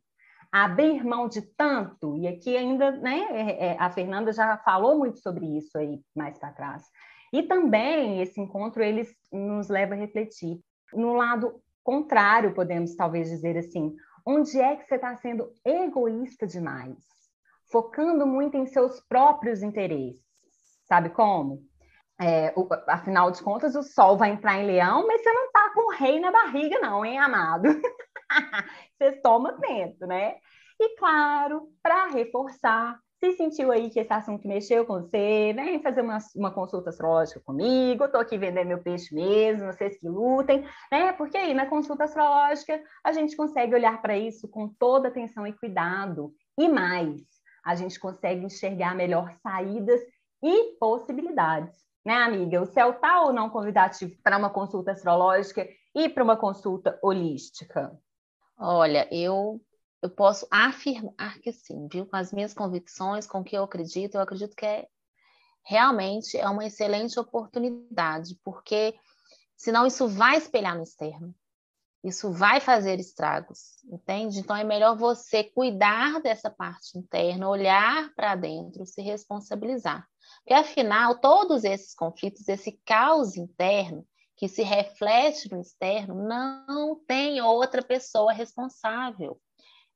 abrir 0.52 1.02
mão 1.02 1.26
de 1.26 1.40
tanto, 1.40 2.14
e 2.18 2.28
aqui 2.28 2.54
ainda, 2.54 2.90
né, 2.90 3.26
é, 3.30 3.66
é, 3.68 3.76
a 3.78 3.88
Fernanda 3.88 4.32
já 4.32 4.58
falou 4.58 4.98
muito 4.98 5.18
sobre 5.18 5.46
isso 5.56 5.78
aí 5.78 5.98
mais 6.14 6.38
para 6.38 6.52
trás. 6.52 6.84
E 7.32 7.42
também 7.42 8.20
esse 8.20 8.38
encontro 8.38 8.82
eles 8.82 9.10
nos 9.32 9.70
leva 9.70 9.94
a 9.94 9.96
refletir 9.96 10.60
no 10.92 11.14
lado 11.14 11.58
contrário, 11.82 12.54
podemos 12.54 12.94
talvez 12.94 13.30
dizer 13.30 13.56
assim, 13.56 13.96
onde 14.26 14.60
é 14.60 14.76
que 14.76 14.84
você 14.84 14.96
está 14.96 15.16
sendo 15.16 15.50
egoísta 15.64 16.46
demais, 16.46 16.98
focando 17.70 18.26
muito 18.26 18.56
em 18.58 18.66
seus 18.66 19.00
próprios 19.00 19.62
interesses, 19.62 20.20
sabe 20.86 21.08
como? 21.08 21.62
É, 22.20 22.52
o, 22.54 22.68
afinal 22.86 23.30
de 23.30 23.42
contas, 23.42 23.74
o 23.74 23.82
sol 23.82 24.18
vai 24.18 24.30
entrar 24.30 24.58
em 24.58 24.66
leão, 24.66 25.06
mas 25.06 25.22
você 25.22 25.32
não 25.32 25.46
está 25.46 25.70
com 25.74 25.88
o 25.88 25.96
rei 25.96 26.20
na 26.20 26.30
barriga, 26.30 26.78
não, 26.78 27.04
hein, 27.04 27.18
amado? 27.18 27.68
você 28.98 29.12
toma 29.20 29.58
tempo, 29.60 30.06
né? 30.06 30.36
E 30.80 30.96
claro, 30.96 31.68
para 31.82 32.06
reforçar, 32.08 32.98
se 33.22 33.36
sentiu 33.36 33.70
aí 33.70 33.88
que 33.88 34.00
esse 34.00 34.12
assunto 34.12 34.48
mexeu 34.48 34.84
com 34.84 34.94
você, 34.94 35.52
vem 35.54 35.80
fazer 35.80 36.00
uma, 36.00 36.18
uma 36.34 36.50
consulta 36.50 36.90
astrológica 36.90 37.40
comigo, 37.44 38.04
estou 38.04 38.20
aqui 38.20 38.36
vendendo 38.36 38.66
meu 38.66 38.82
peixe 38.82 39.14
mesmo, 39.14 39.66
vocês 39.66 39.96
que 39.98 40.08
lutem, 40.08 40.66
né? 40.90 41.12
Porque 41.12 41.36
aí 41.36 41.54
na 41.54 41.66
consulta 41.66 42.02
astrológica 42.02 42.82
a 43.04 43.12
gente 43.12 43.36
consegue 43.36 43.76
olhar 43.76 44.02
para 44.02 44.18
isso 44.18 44.48
com 44.48 44.68
toda 44.68 45.06
atenção 45.06 45.46
e 45.46 45.52
cuidado. 45.52 46.34
E 46.58 46.68
mais, 46.68 47.22
a 47.64 47.76
gente 47.76 47.98
consegue 48.00 48.44
enxergar 48.44 48.96
melhor 48.96 49.32
saídas 49.40 50.00
e 50.42 50.76
possibilidades. 50.80 51.80
Né, 52.04 52.14
amiga? 52.14 52.60
O 52.60 52.66
céu 52.66 52.94
tá 52.94 53.22
ou 53.22 53.32
não 53.32 53.48
convidativo 53.48 54.20
para 54.24 54.36
uma 54.36 54.50
consulta 54.50 54.90
astrológica 54.90 55.64
e 55.94 56.08
para 56.08 56.24
uma 56.24 56.36
consulta 56.36 56.98
holística? 57.00 57.96
Olha, 58.64 59.08
eu 59.12 59.60
eu 60.00 60.10
posso 60.10 60.46
afirmar 60.50 61.38
que 61.40 61.52
sim, 61.52 61.88
viu? 61.88 62.06
Com 62.06 62.16
as 62.16 62.32
minhas 62.32 62.54
convicções, 62.54 63.26
com 63.26 63.40
o 63.40 63.44
que 63.44 63.56
eu 63.56 63.64
acredito, 63.64 64.16
eu 64.16 64.20
acredito 64.20 64.54
que 64.56 64.66
é 64.66 64.86
realmente 65.64 66.36
é 66.36 66.48
uma 66.48 66.64
excelente 66.64 67.18
oportunidade, 67.18 68.36
porque 68.44 68.94
senão 69.56 69.86
isso 69.86 70.08
vai 70.08 70.36
espelhar 70.36 70.76
no 70.76 70.82
externo. 70.82 71.34
Isso 72.04 72.32
vai 72.32 72.60
fazer 72.60 72.98
estragos, 73.00 73.82
entende? 73.84 74.40
Então 74.40 74.56
é 74.56 74.64
melhor 74.64 74.96
você 74.96 75.44
cuidar 75.44 76.20
dessa 76.20 76.50
parte 76.50 76.98
interna, 76.98 77.48
olhar 77.48 78.12
para 78.14 78.34
dentro, 78.36 78.86
se 78.86 79.02
responsabilizar. 79.02 80.06
Porque 80.38 80.54
afinal, 80.54 81.20
todos 81.20 81.64
esses 81.64 81.94
conflitos, 81.94 82.48
esse 82.48 82.72
caos 82.84 83.36
interno, 83.36 84.06
que 84.36 84.48
se 84.48 84.62
reflete 84.62 85.50
no 85.50 85.60
externo, 85.60 86.14
não 86.14 86.98
tem 87.06 87.40
outra 87.40 87.82
pessoa 87.82 88.32
responsável. 88.32 89.40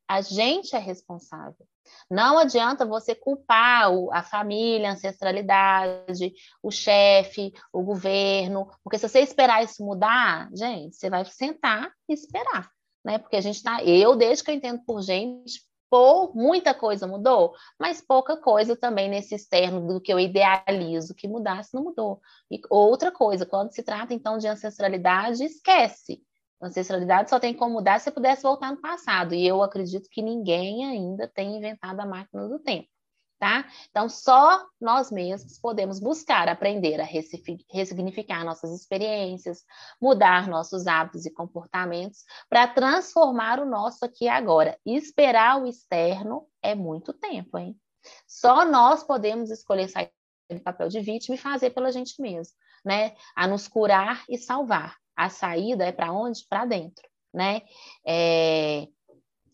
A 0.09 0.21
gente 0.21 0.77
é 0.77 0.79
responsável. 0.79 1.67
Não 2.11 2.39
adianta 2.39 2.87
você 2.87 3.15
culpar 3.15 3.91
a 4.13 4.23
família, 4.23 4.91
a 4.91 4.93
ancestralidade, 4.93 6.33
o 6.63 6.71
chefe, 6.71 7.53
o 7.73 7.83
governo, 7.83 8.71
porque 8.85 8.99
se 8.99 9.09
você 9.09 9.21
esperar 9.21 9.65
isso 9.65 9.85
mudar, 9.85 10.49
gente, 10.55 10.97
você 10.97 11.11
vai 11.11 11.25
sentar 11.25 11.93
e 12.09 12.13
esperar, 12.13 12.71
né? 13.05 13.19
Porque 13.19 13.37
a 13.37 13.41
gente 13.41 13.63
tá, 13.63 13.83
eu 13.83 14.17
desde 14.17 14.45
que 14.45 14.51
eu 14.51 14.55
entendo 14.55 14.83
por 14.85 15.03
gente, 15.03 15.61
Pou, 15.97 16.31
muita 16.35 16.75
coisa 16.75 17.07
mudou, 17.07 17.55
mas 17.81 18.03
pouca 18.03 18.37
coisa 18.37 18.77
também 18.77 19.09
nesse 19.09 19.35
externo 19.35 19.87
do 19.87 19.99
que 19.99 20.13
eu 20.13 20.21
idealizo 20.21 21.15
que 21.15 21.27
mudasse, 21.27 21.73
não 21.73 21.85
mudou. 21.85 22.21
E 22.51 22.61
outra 22.69 23.11
coisa, 23.11 23.47
quando 23.47 23.73
se 23.73 23.83
trata 23.83 24.13
então 24.13 24.37
de 24.37 24.47
ancestralidade, 24.47 25.43
esquece. 25.43 26.23
Ancestralidade 26.61 27.31
só 27.31 27.41
tem 27.41 27.55
como 27.55 27.73
mudar 27.73 27.99
se 27.99 28.11
pudesse 28.11 28.43
voltar 28.43 28.73
no 28.73 28.81
passado. 28.83 29.35
E 29.35 29.47
eu 29.47 29.63
acredito 29.63 30.11
que 30.11 30.21
ninguém 30.21 30.85
ainda 30.85 31.27
tem 31.27 31.57
inventado 31.57 31.99
a 31.99 32.05
máquina 32.05 32.47
do 32.47 32.59
tempo 32.59 32.91
tá? 33.39 33.67
Então, 33.91 34.09
só 34.09 34.67
nós 34.81 35.11
mesmos 35.11 35.59
podemos 35.59 36.01
buscar 36.01 36.49
aprender 36.49 37.01
a 37.01 37.05
ressignificar 37.05 38.45
nossas 38.45 38.73
experiências, 38.73 39.65
mudar 40.01 40.49
nossos 40.49 40.87
hábitos 40.87 41.27
e 41.27 41.31
comportamentos 41.31 42.25
para 42.49 42.67
transformar 42.67 43.61
o 43.61 43.67
nosso 43.67 44.05
aqui 44.05 44.25
e 44.25 44.29
agora. 44.29 44.79
Esperar 44.85 45.61
o 45.61 45.67
externo 45.67 46.47
é 46.63 46.75
muito 46.75 47.13
tempo, 47.13 47.59
hein? 47.59 47.79
Só 48.27 48.65
nós 48.65 49.03
podemos 49.03 49.51
escolher 49.51 49.89
sair 49.89 50.11
do 50.51 50.61
papel 50.61 50.89
de 50.89 51.01
vítima 51.01 51.35
e 51.35 51.39
fazer 51.39 51.71
pela 51.71 51.93
gente 51.93 52.21
mesmo, 52.21 52.55
né? 52.85 53.15
A 53.35 53.47
nos 53.47 53.69
curar 53.69 54.25
e 54.29 54.39
salvar. 54.39 54.97
A 55.17 55.29
saída 55.29 55.85
é 55.85 55.93
para 55.93 56.13
onde? 56.13 56.47
Para 56.49 56.65
dentro, 56.65 57.07
né? 57.33 57.63
É... 58.07 58.87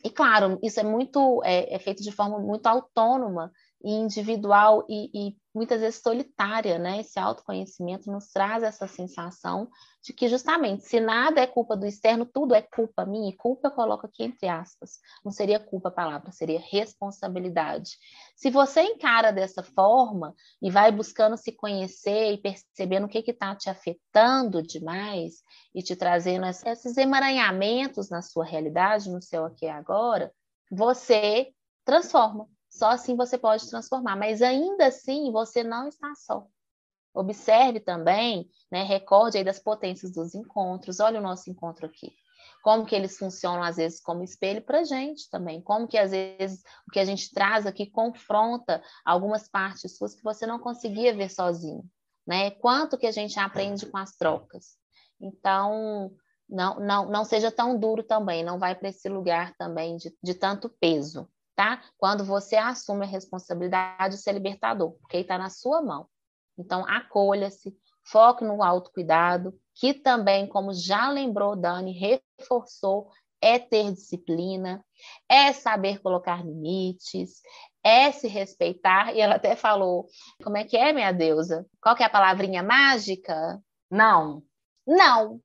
E 0.04 0.10
claro, 0.10 0.58
isso 0.62 0.80
é 0.80 0.82
muito 0.82 1.40
é, 1.44 1.72
é, 1.74 1.78
feito 1.78 2.02
de 2.02 2.10
forma 2.10 2.38
muito 2.38 2.66
autônoma 2.66 3.52
e 3.84 3.90
individual 3.90 4.84
e, 4.88 5.10
e, 5.12 5.36
muitas 5.54 5.80
vezes 5.80 6.00
solitária, 6.00 6.78
né? 6.78 7.00
Esse 7.00 7.18
autoconhecimento 7.18 8.10
nos 8.10 8.28
traz 8.28 8.62
essa 8.62 8.86
sensação 8.86 9.68
de 10.02 10.12
que 10.12 10.28
justamente 10.28 10.84
se 10.84 10.98
nada 10.98 11.40
é 11.40 11.46
culpa 11.46 11.76
do 11.76 11.84
externo, 11.84 12.24
tudo 12.24 12.54
é 12.54 12.62
culpa 12.62 13.04
minha, 13.04 13.28
e 13.28 13.36
culpa 13.36 13.68
eu 13.68 13.72
coloco 13.72 14.06
aqui 14.06 14.24
entre 14.24 14.48
aspas. 14.48 14.98
Não 15.24 15.30
seria 15.30 15.60
culpa 15.60 15.88
a 15.88 15.92
palavra, 15.92 16.32
seria 16.32 16.60
responsabilidade. 16.60 17.98
Se 18.34 18.50
você 18.50 18.82
encara 18.82 19.30
dessa 19.32 19.62
forma 19.62 20.34
e 20.60 20.70
vai 20.70 20.90
buscando 20.90 21.36
se 21.36 21.52
conhecer 21.52 22.32
e 22.32 22.38
percebendo 22.38 23.04
o 23.04 23.08
que 23.08 23.18
está 23.18 23.54
te 23.54 23.68
afetando 23.68 24.62
demais 24.62 25.42
e 25.74 25.82
te 25.82 25.94
trazendo 25.96 26.46
esses 26.46 26.96
emaranhamentos 26.96 28.08
na 28.08 28.22
sua 28.22 28.44
realidade, 28.44 29.10
no 29.10 29.20
seu 29.20 29.44
aqui 29.44 29.66
e 29.66 29.68
agora, 29.68 30.32
você 30.70 31.52
transforma 31.84 32.48
só 32.72 32.88
assim 32.88 33.14
você 33.14 33.36
pode 33.36 33.68
transformar, 33.68 34.16
mas 34.16 34.40
ainda 34.40 34.86
assim 34.86 35.30
você 35.30 35.62
não 35.62 35.88
está 35.88 36.14
só. 36.14 36.46
Observe 37.14 37.80
também, 37.80 38.48
né, 38.70 38.82
recorde 38.82 39.36
aí 39.36 39.44
das 39.44 39.58
potências 39.58 40.10
dos 40.10 40.34
encontros. 40.34 40.98
Olha 40.98 41.20
o 41.20 41.22
nosso 41.22 41.50
encontro 41.50 41.84
aqui. 41.84 42.10
Como 42.62 42.86
que 42.86 42.94
eles 42.94 43.18
funcionam 43.18 43.62
às 43.62 43.76
vezes 43.76 44.00
como 44.00 44.24
espelho 44.24 44.62
para 44.62 44.80
a 44.80 44.84
gente 44.84 45.28
também. 45.28 45.60
Como 45.60 45.86
que 45.86 45.98
às 45.98 46.12
vezes 46.12 46.62
o 46.88 46.90
que 46.90 46.98
a 46.98 47.04
gente 47.04 47.30
traz 47.30 47.66
aqui 47.66 47.90
confronta 47.90 48.82
algumas 49.04 49.46
partes 49.46 49.98
suas 49.98 50.14
que 50.14 50.24
você 50.24 50.46
não 50.46 50.58
conseguia 50.58 51.14
ver 51.14 51.30
sozinho, 51.30 51.84
né? 52.26 52.52
Quanto 52.52 52.96
que 52.96 53.06
a 53.06 53.12
gente 53.12 53.38
aprende 53.38 53.84
com 53.84 53.98
as 53.98 54.16
trocas. 54.16 54.78
Então, 55.20 56.10
não, 56.48 56.80
não, 56.80 57.10
não 57.10 57.24
seja 57.24 57.50
tão 57.50 57.78
duro 57.78 58.02
também, 58.02 58.42
não 58.42 58.58
vai 58.58 58.74
para 58.74 58.88
esse 58.88 59.10
lugar 59.10 59.54
também 59.58 59.98
de, 59.98 60.16
de 60.22 60.32
tanto 60.32 60.70
peso 60.80 61.28
tá? 61.54 61.82
Quando 61.96 62.24
você 62.24 62.56
assume 62.56 63.04
a 63.04 63.08
responsabilidade 63.08 64.16
de 64.16 64.22
ser 64.22 64.32
libertador, 64.32 64.92
porque 65.00 65.18
está 65.18 65.38
na 65.38 65.50
sua 65.50 65.82
mão. 65.82 66.08
Então, 66.58 66.86
acolha-se, 66.86 67.76
foque 68.04 68.44
no 68.44 68.62
autocuidado, 68.62 69.58
que 69.74 69.94
também, 69.94 70.46
como 70.46 70.72
já 70.72 71.08
lembrou 71.08 71.56
Dani, 71.56 71.92
reforçou, 71.92 73.10
é 73.40 73.58
ter 73.58 73.92
disciplina, 73.92 74.84
é 75.28 75.52
saber 75.52 76.00
colocar 76.00 76.44
limites, 76.44 77.40
é 77.82 78.12
se 78.12 78.28
respeitar. 78.28 79.14
E 79.14 79.20
ela 79.20 79.36
até 79.36 79.56
falou, 79.56 80.06
como 80.42 80.56
é 80.56 80.64
que 80.64 80.76
é, 80.76 80.92
minha 80.92 81.12
deusa? 81.12 81.66
Qual 81.80 81.96
que 81.96 82.02
é 82.02 82.06
a 82.06 82.10
palavrinha 82.10 82.62
mágica? 82.62 83.60
Não. 83.90 84.42
Não. 84.86 85.40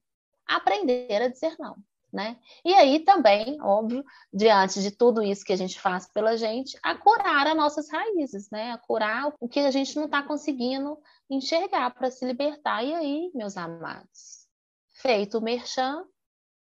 Aprender 0.45 1.22
a 1.22 1.28
dizer 1.28 1.55
não 1.58 1.76
né? 2.18 2.36
E 2.65 2.74
aí 2.74 2.99
também, 3.01 3.61
óbvio, 3.61 4.03
diante 4.34 4.82
de 4.82 4.89
tudo 4.89 5.22
isso 5.22 5.45
que 5.45 5.53
a 5.53 5.55
gente 5.55 5.80
faz 5.80 6.11
pela 6.11 6.36
gente, 6.36 6.76
a 6.82 6.95
curar 6.95 7.45
as 7.45 7.55
nossas 7.55 7.91
raízes, 7.91 8.49
né? 8.49 8.72
A 8.72 8.78
curar 8.80 9.32
o 9.39 9.47
que 9.47 9.59
a 9.59 9.70
gente 9.70 9.95
não 9.95 10.05
está 10.05 10.24
conseguindo 10.24 10.97
enxergar 11.30 11.91
para 11.91 12.09
se 12.09 12.26
libertar. 12.26 12.84
E 12.84 12.95
aí, 12.95 13.32
meus 13.36 13.55
amados, 13.55 14.47
feito 14.93 15.38
o 15.38 15.41
merchan, 15.41 16.03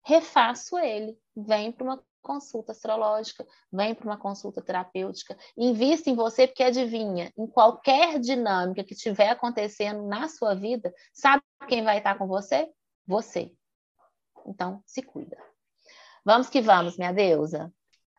refaço 0.05 0.79
ele, 0.79 1.19
vem 1.35 1.73
para 1.73 1.85
uma 1.85 2.05
consulta 2.23 2.71
astrológica, 2.71 3.45
vem 3.73 3.93
para 3.93 4.07
uma 4.07 4.17
consulta 4.17 4.63
terapêutica, 4.63 5.37
invista 5.57 6.11
em 6.11 6.15
você, 6.15 6.47
porque 6.47 6.63
adivinha, 6.63 7.33
em 7.37 7.47
qualquer 7.49 8.21
dinâmica 8.21 8.85
que 8.85 8.95
estiver 8.95 9.31
acontecendo 9.31 10.07
na 10.07 10.29
sua 10.29 10.55
vida, 10.55 10.95
sabe 11.13 11.43
quem 11.67 11.83
vai 11.83 11.99
estar 11.99 12.17
com 12.17 12.29
você? 12.29 12.71
Você. 13.05 13.53
Então, 14.47 14.83
se 14.87 15.03
cuida. 15.03 15.37
Vamos 16.25 16.49
que 16.49 16.61
vamos, 16.61 16.97
minha 16.97 17.13
deusa. 17.13 17.73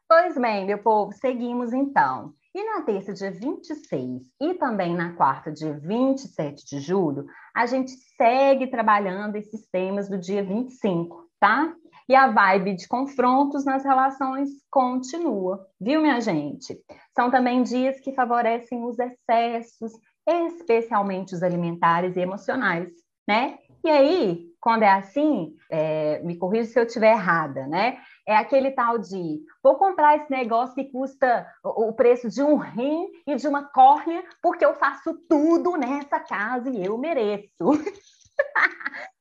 Pois 0.08 0.36
bem, 0.36 0.66
meu 0.66 0.78
povo, 0.78 1.14
seguimos 1.14 1.72
então. 1.72 2.34
E 2.54 2.64
na 2.66 2.82
terça, 2.82 3.14
dia 3.14 3.32
26, 3.32 4.24
e 4.42 4.54
também 4.56 4.94
na 4.94 5.14
quarta, 5.14 5.50
dia 5.50 5.74
27 5.80 6.66
de 6.66 6.82
julho, 6.82 7.26
a 7.56 7.66
gente 7.66 7.92
segue 8.18 8.68
trabalhando 8.68 9.38
esses 9.38 9.66
temas 9.70 10.10
do 10.10 10.18
dia 10.18 10.44
25, 10.44 11.30
tá? 11.40 11.74
E 12.10 12.16
a 12.16 12.28
vibe 12.28 12.76
de 12.76 12.90
confrontos 12.90 13.64
nas 13.64 13.86
relações 13.86 14.50
continua, 14.70 15.66
viu, 15.80 16.02
minha 16.02 16.20
gente? 16.20 16.78
São 17.16 17.32
também 17.32 17.64
dias 17.64 18.02
que 18.02 18.14
favorecem 18.14 18.84
os 18.84 18.98
excessos, 19.00 19.94
especialmente 20.28 21.34
os 21.34 21.42
alimentares 21.42 22.18
e 22.18 22.20
emocionais, 22.20 22.90
né? 23.26 23.60
E 23.82 23.90
aí, 23.90 24.51
quando 24.62 24.84
é 24.84 24.92
assim, 24.92 25.58
é, 25.70 26.20
me 26.20 26.38
corrija 26.38 26.70
se 26.70 26.80
eu 26.80 26.86
estiver 26.86 27.14
errada, 27.14 27.66
né? 27.68 27.98
É 28.28 28.38
aquele 28.38 28.70
tal 28.72 29.00
de 29.00 29.42
vou 29.64 29.76
comprar 29.76 30.18
esse 30.18 30.30
negócio 30.30 30.76
que 30.76 30.92
custa 30.92 31.48
o 31.64 31.92
preço 31.94 32.30
de 32.30 32.44
um 32.44 32.56
rim 32.58 33.08
e 33.26 33.36
de 33.36 33.48
uma 33.48 33.64
córnea, 33.64 34.24
porque 34.42 34.64
eu 34.64 34.76
faço 34.76 35.16
tudo 35.28 35.76
nessa 35.76 36.20
casa 36.20 36.70
e 36.70 36.86
eu 36.86 36.96
mereço. 36.98 37.50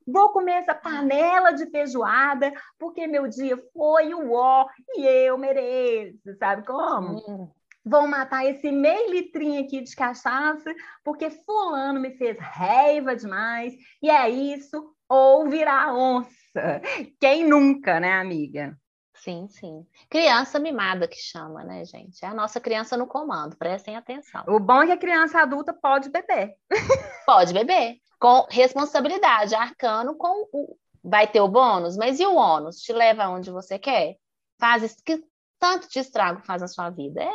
vou 0.07 0.29
comer 0.31 0.53
essa 0.53 0.75
panela 0.75 1.53
de 1.53 1.67
feijoada, 1.71 2.53
porque 2.79 3.07
meu 3.07 3.27
dia 3.27 3.57
foi 3.73 4.13
o 4.13 4.33
ó 4.33 4.67
e 4.95 5.07
eu 5.07 5.39
mereço, 5.39 6.37
sabe 6.39 6.67
como? 6.67 7.17
Hum. 7.27 7.49
Vão 7.83 8.07
matar 8.07 8.45
esse 8.45 8.71
meio 8.71 9.11
litrinho 9.11 9.65
aqui 9.65 9.81
de 9.81 9.97
cachaça, 9.97 10.75
porque 11.03 11.31
fulano 11.31 11.99
me 11.99 12.11
fez 12.11 12.39
raiva 12.39 13.17
demais, 13.17 13.73
e 14.03 14.11
é 14.11 14.29
isso, 14.29 14.95
ou 15.11 15.49
virar 15.51 15.93
onça. 15.93 16.81
Quem 17.21 17.45
nunca, 17.45 17.99
né, 17.99 18.13
amiga? 18.13 18.79
Sim, 19.17 19.49
sim. 19.49 19.85
Criança 20.09 20.59
mimada 20.59 21.07
que 21.07 21.17
chama, 21.17 21.63
né, 21.65 21.85
gente? 21.85 22.25
É 22.25 22.29
a 22.29 22.35
nossa 22.35 22.61
criança 22.61 22.97
no 22.97 23.07
comando, 23.07 23.57
prestem 23.57 23.97
atenção. 23.97 24.43
O 24.47 24.59
bom 24.59 24.83
é 24.83 24.87
que 24.87 24.93
a 24.93 24.99
criança 24.99 25.41
adulta 25.41 25.75
pode 25.75 26.09
beber. 26.09 26.55
Pode 27.27 27.53
beber. 27.53 27.97
Com 28.19 28.47
responsabilidade, 28.51 29.55
arcano 29.55 30.17
com 30.17 30.49
o. 30.53 30.77
Vai 31.03 31.27
ter 31.27 31.41
o 31.41 31.49
bônus, 31.49 31.97
mas 31.97 32.21
e 32.21 32.27
o 32.27 32.35
ônus? 32.35 32.77
Te 32.77 32.93
leva 32.93 33.25
aonde 33.25 33.51
você 33.51 33.79
quer? 33.79 34.17
Faz 34.59 34.83
isso 34.83 35.03
que 35.05 35.23
tanto 35.59 35.89
de 35.89 35.99
estrago 35.99 36.43
faz 36.43 36.63
na 36.63 36.69
sua 36.69 36.91
vida. 36.91 37.23
É 37.23 37.31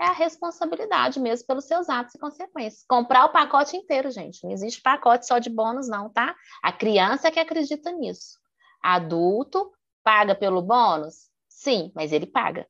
é 0.00 0.04
a 0.04 0.12
responsabilidade 0.12 1.20
mesmo 1.20 1.46
pelos 1.46 1.64
seus 1.64 1.88
atos 1.88 2.14
e 2.14 2.18
consequências. 2.18 2.84
Comprar 2.88 3.26
o 3.26 3.32
pacote 3.32 3.76
inteiro, 3.76 4.10
gente. 4.10 4.42
Não 4.44 4.50
existe 4.50 4.80
pacote 4.80 5.26
só 5.26 5.38
de 5.38 5.50
bônus, 5.50 5.88
não, 5.88 6.10
tá? 6.10 6.34
A 6.62 6.72
criança 6.72 7.28
é 7.28 7.30
que 7.30 7.40
acredita 7.40 7.92
nisso. 7.92 8.38
Adulto 8.82 9.72
paga 10.02 10.34
pelo 10.34 10.62
bônus? 10.62 11.30
Sim, 11.48 11.92
mas 11.94 12.12
ele 12.12 12.26
paga. 12.26 12.66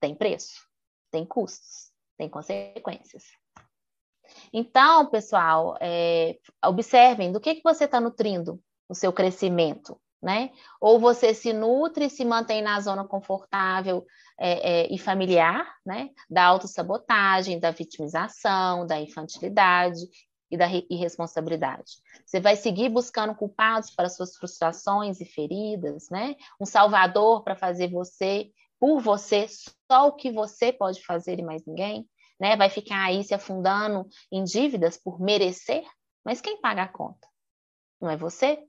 Tem 0.00 0.14
preço, 0.14 0.66
tem 1.10 1.24
custos, 1.24 1.90
tem 2.18 2.28
consequências. 2.28 3.24
Então, 4.52 5.06
pessoal, 5.06 5.76
é, 5.80 6.38
observem 6.64 7.32
do 7.32 7.40
que, 7.40 7.54
que 7.54 7.62
você 7.62 7.84
está 7.84 8.00
nutrindo 8.00 8.60
o 8.88 8.94
seu 8.94 9.12
crescimento 9.12 9.98
né? 10.22 10.50
Ou 10.80 10.98
você 10.98 11.34
se 11.34 11.52
nutre 11.52 12.06
e 12.06 12.10
se 12.10 12.24
mantém 12.24 12.62
na 12.62 12.80
zona 12.80 13.06
confortável 13.06 14.04
é, 14.38 14.82
é, 14.82 14.94
e 14.94 14.98
familiar, 14.98 15.66
né? 15.84 16.10
Da 16.28 16.44
autossabotagem, 16.44 17.60
da 17.60 17.70
vitimização, 17.70 18.86
da 18.86 19.00
infantilidade 19.00 20.00
e 20.50 20.56
da 20.56 20.66
irresponsabilidade. 20.90 21.96
Você 22.24 22.40
vai 22.40 22.56
seguir 22.56 22.88
buscando 22.88 23.34
culpados 23.34 23.90
para 23.90 24.08
suas 24.08 24.36
frustrações 24.36 25.20
e 25.20 25.24
feridas, 25.24 26.08
né? 26.10 26.34
Um 26.60 26.66
salvador 26.66 27.42
para 27.42 27.56
fazer 27.56 27.90
você, 27.90 28.50
por 28.78 29.00
você, 29.00 29.46
só 29.90 30.08
o 30.08 30.12
que 30.12 30.30
você 30.30 30.72
pode 30.72 31.02
fazer 31.04 31.38
e 31.38 31.42
mais 31.42 31.64
ninguém, 31.66 32.08
né? 32.38 32.56
Vai 32.56 32.68
ficar 32.68 33.04
aí 33.04 33.24
se 33.24 33.34
afundando 33.34 34.06
em 34.30 34.44
dívidas 34.44 34.96
por 34.96 35.20
merecer, 35.20 35.84
mas 36.24 36.40
quem 36.40 36.60
paga 36.60 36.82
a 36.82 36.88
conta? 36.88 37.26
Não 38.00 38.10
é 38.10 38.16
você? 38.16 38.62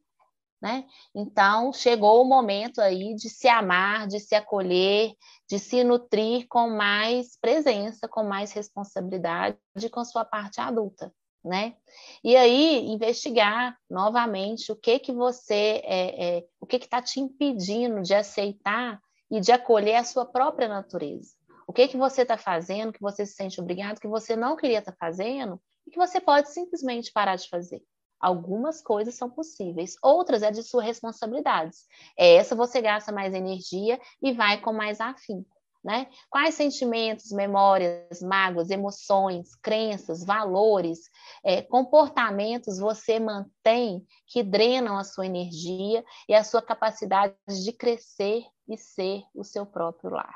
Né? 0.61 0.85
Então, 1.13 1.71
chegou 1.71 2.21
o 2.21 2.27
momento 2.27 2.81
aí 2.81 3.13
de 3.15 3.29
se 3.29 3.47
amar, 3.47 4.07
de 4.07 4.19
se 4.19 4.35
acolher, 4.35 5.13
de 5.47 5.59
se 5.59 5.83
nutrir 5.83 6.47
com 6.47 6.69
mais 6.69 7.37
presença, 7.39 8.07
com 8.07 8.23
mais 8.23 8.51
responsabilidade 8.51 9.57
com 9.91 10.03
sua 10.03 10.25
parte 10.25 10.59
adulta, 10.59 11.13
né? 11.43 11.75
E 12.23 12.35
aí 12.35 12.87
investigar 12.87 13.77
novamente 13.89 14.71
o 14.71 14.75
que 14.75 14.99
que 14.99 15.11
você 15.11 15.81
é, 15.85 16.37
é 16.37 16.45
o 16.59 16.65
que 16.65 16.77
está 16.77 17.01
te 17.01 17.19
impedindo 17.19 18.01
de 18.01 18.13
aceitar 18.13 18.99
e 19.29 19.39
de 19.39 19.51
acolher 19.51 19.95
a 19.95 20.03
sua 20.03 20.25
própria 20.25 20.67
natureza. 20.67 21.35
O 21.67 21.73
que 21.73 21.87
que 21.87 21.97
você 21.97 22.21
está 22.23 22.37
fazendo 22.37 22.93
que 22.93 23.01
você 23.01 23.25
se 23.25 23.33
sente 23.33 23.59
obrigado, 23.59 23.99
que 23.99 24.07
você 24.07 24.35
não 24.35 24.55
queria 24.55 24.79
estar 24.79 24.93
tá 24.93 24.97
fazendo 24.97 25.61
e 25.85 25.91
que 25.91 25.97
você 25.97 26.19
pode 26.19 26.51
simplesmente 26.51 27.11
parar 27.11 27.35
de 27.35 27.47
fazer. 27.49 27.83
Algumas 28.19 28.81
coisas 28.81 29.15
são 29.15 29.29
possíveis, 29.29 29.95
outras 30.01 30.41
é 30.41 30.49
de 30.49 30.63
sua 30.63 30.81
responsabilidade. 30.81 31.75
Essa 32.17 32.55
você 32.55 32.81
gasta 32.81 33.11
mais 33.11 33.33
energia 33.33 33.99
e 34.21 34.33
vai 34.33 34.59
com 34.59 34.73
mais 34.73 34.99
afinco. 34.99 35.55
Né? 35.83 36.07
Quais 36.29 36.55
sentimentos, 36.55 37.31
memórias, 37.31 38.21
mágoas, 38.21 38.69
emoções, 38.69 39.55
crenças, 39.55 40.25
valores, 40.25 40.99
é, 41.45 41.61
comportamentos 41.61 42.77
você 42.77 43.19
mantém 43.19 44.05
que 44.25 44.43
drenam 44.43 44.97
a 44.97 45.03
sua 45.03 45.27
energia 45.27 46.03
e 46.27 46.33
a 46.33 46.43
sua 46.43 46.61
capacidade 46.61 47.35
de 47.63 47.71
crescer 47.71 48.43
e 48.67 48.77
ser 48.77 49.23
o 49.33 49.45
seu 49.45 49.65
próprio 49.65 50.09
lar? 50.09 50.35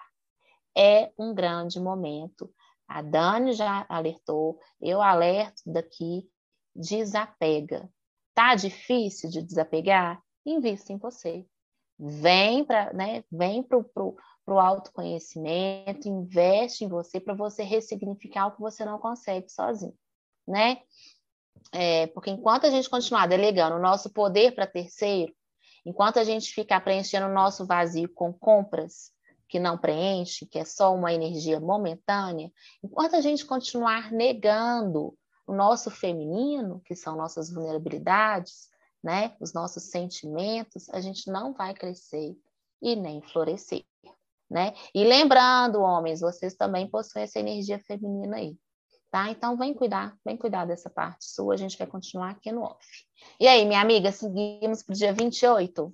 É 0.77 1.11
um 1.19 1.33
grande 1.33 1.81
momento. 1.81 2.49
A 2.87 3.01
Dani 3.01 3.51
já 3.51 3.85
alertou, 3.89 4.57
eu 4.79 5.01
alerto 5.01 5.63
daqui 5.65 6.29
desapega. 6.75 7.89
Tá 8.33 8.55
difícil 8.55 9.29
de 9.29 9.41
desapegar? 9.41 10.21
Invista 10.45 10.93
em 10.93 10.97
você. 10.97 11.45
Vem 11.99 12.65
para 12.65 12.91
né, 12.93 13.23
vem 13.31 13.61
pro, 13.61 13.83
pro, 13.83 14.15
pro 14.45 14.59
autoconhecimento, 14.59 16.07
investe 16.07 16.83
em 16.83 16.87
você 16.87 17.19
para 17.19 17.33
você 17.33 17.63
ressignificar 17.63 18.47
o 18.47 18.51
que 18.53 18.59
você 18.59 18.83
não 18.83 18.97
consegue 18.97 19.49
sozinho, 19.49 19.93
né? 20.47 20.79
É, 21.71 22.07
porque 22.07 22.31
enquanto 22.31 22.65
a 22.65 22.71
gente 22.71 22.89
continuar 22.89 23.27
delegando 23.27 23.75
o 23.75 23.81
nosso 23.81 24.09
poder 24.09 24.55
para 24.55 24.65
terceiro, 24.65 25.33
enquanto 25.85 26.17
a 26.17 26.23
gente 26.23 26.53
ficar 26.53 26.81
preenchendo 26.81 27.27
o 27.27 27.33
nosso 27.33 27.65
vazio 27.65 28.09
com 28.13 28.33
compras 28.33 29.11
que 29.47 29.59
não 29.59 29.77
preenche, 29.77 30.45
que 30.45 30.57
é 30.57 30.65
só 30.65 30.95
uma 30.95 31.13
energia 31.13 31.59
momentânea, 31.59 32.51
enquanto 32.83 33.15
a 33.15 33.21
gente 33.21 33.45
continuar 33.45 34.11
negando 34.11 35.15
o 35.51 35.53
nosso 35.53 35.91
feminino, 35.91 36.81
que 36.85 36.95
são 36.95 37.17
nossas 37.17 37.51
vulnerabilidades, 37.51 38.69
né, 39.03 39.35
os 39.37 39.53
nossos 39.53 39.83
sentimentos, 39.83 40.89
a 40.91 41.01
gente 41.01 41.29
não 41.29 41.51
vai 41.51 41.73
crescer 41.73 42.37
e 42.81 42.95
nem 42.95 43.21
florescer, 43.21 43.83
né? 44.49 44.73
E 44.95 45.03
lembrando, 45.03 45.81
homens, 45.81 46.21
vocês 46.21 46.55
também 46.55 46.87
possuem 46.87 47.25
essa 47.25 47.37
energia 47.37 47.79
feminina 47.79 48.37
aí, 48.37 48.55
tá? 49.11 49.29
Então 49.29 49.57
vem 49.57 49.73
cuidar, 49.73 50.15
vem 50.23 50.37
cuidar 50.37 50.63
dessa 50.63 50.89
parte 50.89 51.25
sua, 51.25 51.55
a 51.55 51.57
gente 51.57 51.77
vai 51.77 51.85
continuar 51.85 52.29
aqui 52.29 52.49
no 52.49 52.61
off. 52.61 52.87
E 53.37 53.45
aí, 53.45 53.65
minha 53.65 53.81
amiga, 53.81 54.09
seguimos 54.09 54.83
para 54.83 54.93
o 54.93 54.97
dia 54.97 55.11
28? 55.11 55.91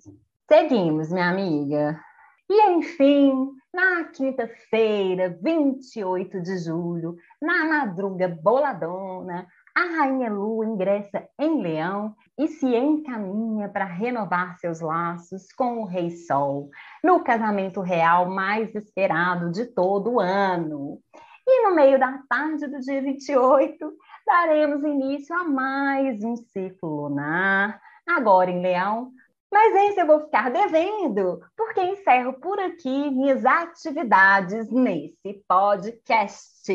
Seguimos, 0.47 1.09
minha 1.09 1.29
amiga. 1.29 1.99
E 2.47 2.71
enfim, 2.73 3.51
na 3.73 4.05
quinta-feira, 4.05 5.37
28 5.41 6.41
de 6.41 6.57
julho, 6.59 7.17
na 7.41 7.65
madruga 7.65 8.27
boladona, 8.27 9.47
a 9.75 9.81
Rainha 9.81 10.31
Lua 10.31 10.65
ingressa 10.65 11.27
em 11.39 11.61
Leão 11.61 12.15
e 12.37 12.47
se 12.47 12.65
encaminha 12.75 13.69
para 13.69 13.85
renovar 13.85 14.57
seus 14.57 14.79
laços 14.79 15.51
com 15.51 15.81
o 15.81 15.85
Rei 15.85 16.11
Sol, 16.11 16.69
no 17.03 17.23
casamento 17.23 17.81
real 17.81 18.29
mais 18.29 18.73
esperado 18.73 19.51
de 19.51 19.65
todo 19.65 20.13
o 20.13 20.19
ano. 20.19 20.99
E 21.45 21.63
no 21.63 21.75
meio 21.75 21.99
da 21.99 22.19
tarde 22.27 22.67
do 22.67 22.79
dia 22.79 23.01
28, 23.01 23.93
daremos 24.25 24.83
início 24.83 25.35
a 25.35 25.43
mais 25.43 26.23
um 26.23 26.35
ciclo 26.35 27.03
lunar, 27.03 27.79
agora 28.07 28.49
em 28.49 28.61
Leão, 28.61 29.11
mas 29.51 29.75
esse 29.75 30.01
eu 30.01 30.07
vou 30.07 30.21
ficar 30.21 30.51
devendo, 30.51 31.39
porque 31.55 31.81
encerro 31.81 32.33
por 32.33 32.59
aqui 32.59 33.09
minhas 33.09 33.45
atividades 33.45 34.69
nesse 34.69 35.43
podcast. 35.47 36.71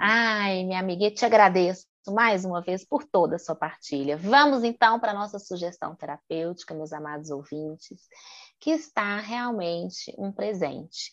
Ai, 0.00 0.64
minha 0.64 1.06
eu 1.06 1.14
te 1.14 1.24
agradeço 1.24 1.90
mais 2.08 2.44
uma 2.44 2.62
vez 2.62 2.84
por 2.84 3.04
toda 3.04 3.36
a 3.36 3.38
sua 3.38 3.54
partilha. 3.54 4.16
Vamos 4.16 4.64
então 4.64 4.98
para 4.98 5.10
a 5.10 5.14
nossa 5.14 5.38
sugestão 5.38 5.94
terapêutica, 5.94 6.74
meus 6.74 6.92
amados 6.92 7.30
ouvintes, 7.30 8.08
que 8.58 8.70
está 8.70 9.18
realmente 9.18 10.14
um 10.16 10.32
presente. 10.32 11.12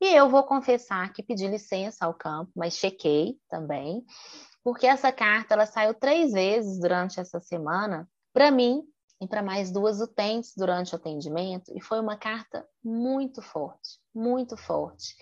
E 0.00 0.14
eu 0.14 0.28
vou 0.28 0.42
confessar 0.42 1.12
que 1.12 1.22
pedi 1.22 1.46
licença 1.46 2.04
ao 2.04 2.14
campo, 2.14 2.50
mas 2.56 2.74
chequei 2.74 3.38
também, 3.48 4.04
porque 4.64 4.86
essa 4.86 5.12
carta 5.12 5.54
ela 5.54 5.66
saiu 5.66 5.94
três 5.94 6.32
vezes 6.32 6.80
durante 6.80 7.20
essa 7.20 7.40
semana. 7.40 8.08
Para 8.32 8.50
mim, 8.50 8.82
e 9.22 9.28
para 9.28 9.40
mais 9.40 9.70
duas 9.70 10.00
utentes 10.00 10.52
durante 10.56 10.92
o 10.92 10.96
atendimento, 10.96 11.72
e 11.76 11.80
foi 11.80 12.00
uma 12.00 12.16
carta 12.16 12.66
muito 12.82 13.40
forte, 13.40 14.00
muito 14.12 14.56
forte. 14.56 15.14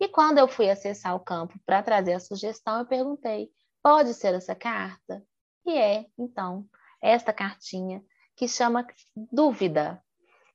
E 0.00 0.08
quando 0.08 0.38
eu 0.38 0.48
fui 0.48 0.68
acessar 0.68 1.14
o 1.14 1.20
campo 1.20 1.56
para 1.64 1.80
trazer 1.80 2.14
a 2.14 2.20
sugestão, 2.20 2.80
eu 2.80 2.86
perguntei: 2.86 3.48
pode 3.80 4.12
ser 4.12 4.34
essa 4.34 4.56
carta? 4.56 5.24
E 5.64 5.78
é, 5.78 6.04
então, 6.18 6.66
esta 7.00 7.32
cartinha 7.32 8.02
que 8.34 8.48
chama 8.48 8.84
Dúvida. 9.14 10.02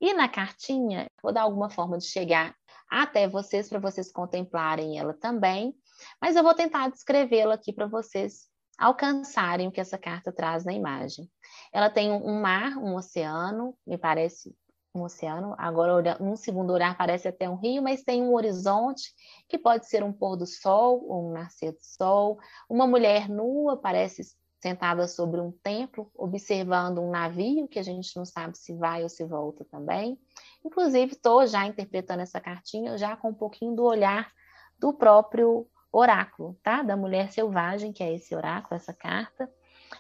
E 0.02 0.14
na 0.14 0.28
cartinha, 0.28 1.08
vou 1.24 1.32
dar 1.32 1.43
alguma 1.43 1.70
forma 1.70 1.97
de 1.97 2.06
chegar 2.06 2.54
até 2.89 3.30
vocês, 3.30 3.70
para 3.70 3.80
vocês 3.80 4.12
contemplarem 4.12 5.00
ela 5.00 5.14
também, 5.14 5.74
mas 6.22 6.36
eu 6.36 6.43
vou 6.43 6.54
tentar 6.54 6.89
descrevê-la 6.89 7.54
aqui 7.54 7.72
para 7.72 7.88
vocês 7.88 8.50
alcançarem 8.80 9.68
o 9.68 9.72
que 9.72 9.82
essa 9.82 9.98
carta 9.98 10.32
traz 10.32 10.64
na 10.64 10.74
imagem. 10.74 11.30
Ela 11.74 11.90
tem 11.90 12.12
um 12.12 12.42
mar, 12.42 12.78
um 12.78 12.96
oceano, 12.96 13.76
me 13.86 13.98
parece 13.98 14.56
um 14.96 15.04
oceano, 15.04 15.54
agora 15.58 16.18
num 16.20 16.36
segundo 16.36 16.74
olhar 16.74 16.98
parece 16.98 17.28
até 17.28 17.48
um 17.48 17.56
rio, 17.56 17.84
mas 17.84 18.04
tem 18.04 18.24
um 18.24 18.34
horizonte 18.34 19.14
que 19.48 19.58
pode 19.58 19.88
ser 19.88 20.04
um 20.04 20.12
pôr 20.12 20.36
do 20.36 20.48
sol 20.48 21.06
ou 21.08 21.30
um 21.30 21.32
nascer 21.34 21.74
do 21.74 21.82
sol. 21.82 22.40
Uma 22.68 22.88
mulher 22.88 23.30
nua 23.30 23.78
parece 23.78 24.24
sentada 24.62 25.08
sobre 25.08 25.40
um 25.40 25.52
templo, 25.64 26.12
observando 26.16 27.00
um 27.00 27.12
navio 27.12 27.68
que 27.68 27.80
a 27.80 27.84
gente 27.84 28.16
não 28.16 28.26
sabe 28.26 28.58
se 28.58 28.74
vai 28.76 29.04
ou 29.04 29.10
se 29.10 29.24
volta 29.26 29.64
também. 29.66 30.20
Inclusive, 30.66 31.14
estou 31.14 31.46
já 31.48 31.66
interpretando 31.66 32.22
essa 32.22 32.42
cartinha 32.42 32.98
já 32.98 33.16
com 33.16 33.30
um 33.30 33.34
pouquinho 33.34 33.76
do 33.76 33.84
olhar 33.84 34.32
do 34.78 34.94
próprio 34.94 35.68
oráculo, 35.92 36.58
tá? 36.64 36.82
Da 36.84 36.96
mulher 36.96 37.32
selvagem, 37.32 37.92
que 37.92 38.04
é 38.04 38.14
esse 38.14 38.36
oráculo, 38.36 38.76
essa 38.76 38.94
carta, 38.94 39.50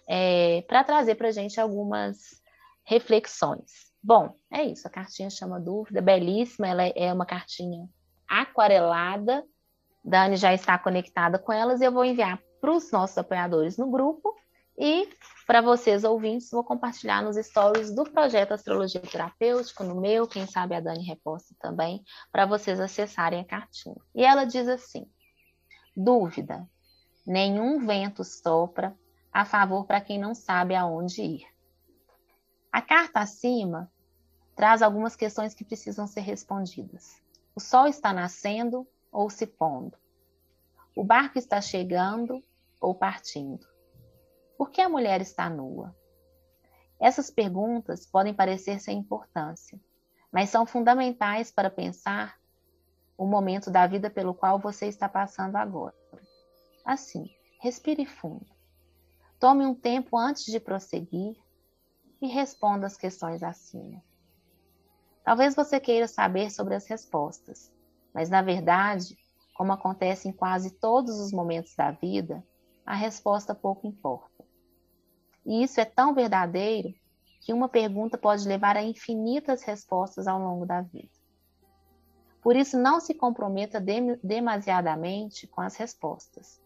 é, 0.07 0.63
para 0.67 0.83
trazer 0.83 1.15
para 1.15 1.29
a 1.29 1.31
gente 1.31 1.59
algumas 1.59 2.41
reflexões. 2.83 3.89
Bom, 4.01 4.35
é 4.51 4.63
isso, 4.63 4.87
a 4.87 4.91
cartinha 4.91 5.29
chama 5.29 5.59
Dúvida, 5.59 6.01
belíssima, 6.01 6.67
ela 6.67 6.83
é 6.83 7.11
uma 7.11 7.25
cartinha 7.25 7.87
aquarelada, 8.27 9.43
Dani 10.03 10.37
já 10.37 10.53
está 10.53 10.77
conectada 10.77 11.37
com 11.37 11.51
elas 11.51 11.81
e 11.81 11.85
eu 11.85 11.91
vou 11.91 12.05
enviar 12.05 12.39
para 12.61 12.71
os 12.71 12.91
nossos 12.91 13.17
apoiadores 13.17 13.77
no 13.77 13.89
grupo 13.89 14.33
e 14.77 15.09
para 15.45 15.61
vocês 15.61 16.05
ouvintes, 16.05 16.51
vou 16.51 16.63
compartilhar 16.63 17.21
nos 17.21 17.35
stories 17.35 17.93
do 17.93 18.03
projeto 18.03 18.53
Astrologia 18.53 19.01
Terapêutica, 19.01 19.83
no 19.83 19.99
meu, 19.99 20.25
quem 20.25 20.45
sabe 20.45 20.75
a 20.75 20.79
Dani 20.79 21.03
reposta 21.03 21.53
também, 21.59 22.01
para 22.31 22.45
vocês 22.45 22.79
acessarem 22.79 23.41
a 23.41 23.43
cartinha. 23.43 23.95
E 24.15 24.23
ela 24.23 24.45
diz 24.45 24.67
assim: 24.69 25.05
Dúvida: 26.01 26.65
nenhum 27.27 27.85
vento 27.85 28.23
sopra 28.23 28.97
a 29.33 29.43
favor 29.43 29.85
para 29.85 29.99
quem 29.99 30.17
não 30.17 30.33
sabe 30.33 30.73
aonde 30.73 31.21
ir. 31.21 31.47
A 32.71 32.81
carta 32.81 33.19
acima 33.19 33.91
traz 34.55 34.81
algumas 34.81 35.13
questões 35.13 35.53
que 35.53 35.65
precisam 35.65 36.07
ser 36.07 36.21
respondidas. 36.21 37.21
O 37.53 37.59
sol 37.59 37.85
está 37.85 38.13
nascendo 38.13 38.87
ou 39.11 39.29
se 39.29 39.45
pondo? 39.45 39.97
O 40.95 41.03
barco 41.03 41.37
está 41.37 41.59
chegando 41.59 42.41
ou 42.79 42.95
partindo? 42.95 43.67
Por 44.57 44.71
que 44.71 44.79
a 44.79 44.87
mulher 44.87 45.19
está 45.19 45.49
nua? 45.49 45.93
Essas 46.97 47.29
perguntas 47.29 48.05
podem 48.05 48.33
parecer 48.33 48.79
sem 48.79 48.99
importância, 48.99 49.77
mas 50.31 50.49
são 50.49 50.65
fundamentais 50.65 51.51
para 51.51 51.69
pensar 51.69 52.38
o 53.19 53.27
momento 53.27 53.69
da 53.69 53.85
vida 53.85 54.09
pelo 54.09 54.33
qual 54.33 54.57
você 54.57 54.87
está 54.87 55.09
passando 55.09 55.57
agora. 55.57 55.93
Assim, 56.85 57.29
respire 57.59 58.05
fundo. 58.05 58.45
Tome 59.37 59.65
um 59.65 59.75
tempo 59.75 60.17
antes 60.17 60.45
de 60.45 60.57
prosseguir 60.57 61.35
e 62.21 62.27
responda 62.27 62.87
as 62.87 62.95
questões 62.95 63.43
acima. 63.43 64.01
Talvez 65.21 65.53
você 65.53 65.81
queira 65.81 66.07
saber 66.07 66.49
sobre 66.49 66.75
as 66.75 66.87
respostas, 66.87 67.69
mas 68.13 68.29
na 68.29 68.41
verdade, 68.41 69.17
como 69.53 69.73
acontece 69.73 70.29
em 70.29 70.31
quase 70.31 70.71
todos 70.79 71.19
os 71.19 71.33
momentos 71.33 71.75
da 71.75 71.91
vida, 71.91 72.41
a 72.85 72.95
resposta 72.95 73.53
pouco 73.53 73.85
importa. 73.85 74.45
E 75.45 75.61
isso 75.61 75.81
é 75.81 75.85
tão 75.85 76.13
verdadeiro 76.13 76.93
que 77.41 77.51
uma 77.51 77.67
pergunta 77.67 78.17
pode 78.17 78.47
levar 78.47 78.77
a 78.77 78.81
infinitas 78.83 79.61
respostas 79.61 80.25
ao 80.25 80.39
longo 80.39 80.65
da 80.65 80.79
vida. 80.79 81.18
Por 82.41 82.55
isso, 82.55 82.77
não 82.77 82.99
se 82.99 83.13
comprometa 83.13 83.83
demasiadamente 84.23 85.45
com 85.47 85.61
as 85.61 85.75
respostas, 85.75 86.61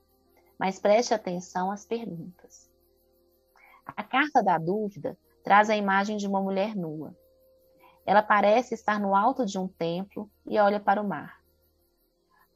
mas 0.57 0.79
preste 0.79 1.13
atenção 1.13 1.71
às 1.71 1.85
perguntas. 1.85 2.69
A 3.85 4.03
carta 4.03 4.41
da 4.41 4.57
dúvida 4.57 5.17
traz 5.43 5.69
a 5.69 5.75
imagem 5.75 6.17
de 6.17 6.27
uma 6.27 6.41
mulher 6.41 6.75
nua. 6.75 7.15
Ela 8.05 8.21
parece 8.21 8.73
estar 8.73 8.99
no 8.99 9.15
alto 9.15 9.45
de 9.45 9.57
um 9.57 9.67
templo 9.67 10.29
e 10.45 10.59
olha 10.59 10.79
para 10.79 11.01
o 11.01 11.07
mar. 11.07 11.41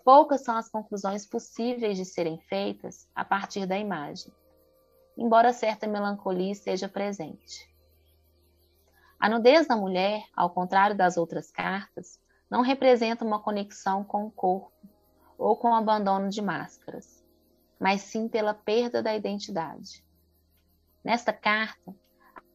Poucas 0.03 0.41
são 0.41 0.55
as 0.55 0.69
conclusões 0.69 1.25
possíveis 1.25 1.97
de 1.97 2.05
serem 2.05 2.39
feitas 2.41 3.09
a 3.13 3.25
partir 3.25 3.65
da 3.65 3.77
imagem, 3.77 4.31
embora 5.17 5.51
certa 5.51 5.85
melancolia 5.85 6.51
esteja 6.51 6.87
presente. 6.87 7.67
A 9.19 9.27
nudez 9.27 9.67
da 9.67 9.75
mulher, 9.75 10.23
ao 10.33 10.49
contrário 10.49 10.95
das 10.95 11.17
outras 11.17 11.51
cartas, 11.51 12.19
não 12.49 12.61
representa 12.61 13.25
uma 13.25 13.39
conexão 13.39 14.03
com 14.03 14.25
o 14.25 14.31
corpo 14.31 14.71
ou 15.37 15.55
com 15.55 15.71
o 15.71 15.75
abandono 15.75 16.29
de 16.29 16.41
máscaras, 16.41 17.23
mas 17.79 18.01
sim 18.01 18.27
pela 18.27 18.53
perda 18.53 19.03
da 19.03 19.15
identidade. 19.15 20.03
Nesta 21.03 21.31
carta, 21.31 21.95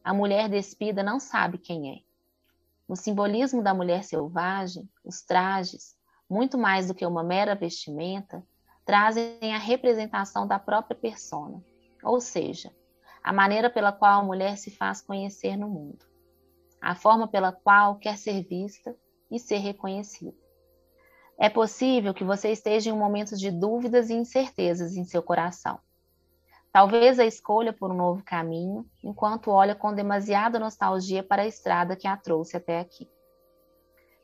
a 0.03 0.13
mulher 0.13 0.49
despida 0.49 1.01
não 1.01 1.19
sabe 1.19 1.57
quem 1.57 1.91
é. 1.91 1.99
No 2.87 2.95
simbolismo 2.95 3.63
da 3.63 3.73
mulher 3.73 4.03
selvagem, 4.03 4.89
os 5.03 5.21
trajes, 5.21 5.95
muito 6.29 6.57
mais 6.57 6.87
do 6.87 6.93
que 6.93 7.05
uma 7.05 7.23
mera 7.23 7.55
vestimenta, 7.55 8.45
trazem 8.85 9.53
a 9.53 9.57
representação 9.57 10.45
da 10.45 10.59
própria 10.59 10.95
persona, 10.95 11.63
ou 12.03 12.19
seja, 12.19 12.75
a 13.23 13.31
maneira 13.31 13.69
pela 13.69 13.93
qual 13.93 14.19
a 14.19 14.23
mulher 14.23 14.57
se 14.57 14.69
faz 14.69 15.01
conhecer 15.01 15.55
no 15.55 15.69
mundo 15.69 16.13
a 16.83 16.95
forma 16.95 17.29
pela 17.29 17.53
qual 17.53 17.95
quer 17.95 18.17
ser 18.17 18.43
vista 18.43 18.93
e 19.33 19.39
ser 19.39 19.57
reconhecida. 19.57 20.37
É 21.37 21.49
possível 21.49 22.13
que 22.13 22.23
você 22.23 22.51
esteja 22.51 22.89
em 22.89 22.93
um 22.93 22.97
momento 22.97 23.35
de 23.35 23.49
dúvidas 23.51 24.09
e 24.09 24.13
incertezas 24.13 24.95
em 24.95 25.03
seu 25.03 25.21
coração. 25.21 25.79
Talvez 26.71 27.19
a 27.19 27.25
escolha 27.25 27.73
por 27.73 27.91
um 27.91 27.95
novo 27.95 28.23
caminho, 28.23 28.85
enquanto 29.03 29.51
olha 29.51 29.75
com 29.75 29.93
demasiada 29.93 30.59
nostalgia 30.59 31.23
para 31.23 31.41
a 31.41 31.47
estrada 31.47 31.95
que 31.95 32.07
a 32.07 32.15
trouxe 32.15 32.57
até 32.57 32.79
aqui. 32.79 33.09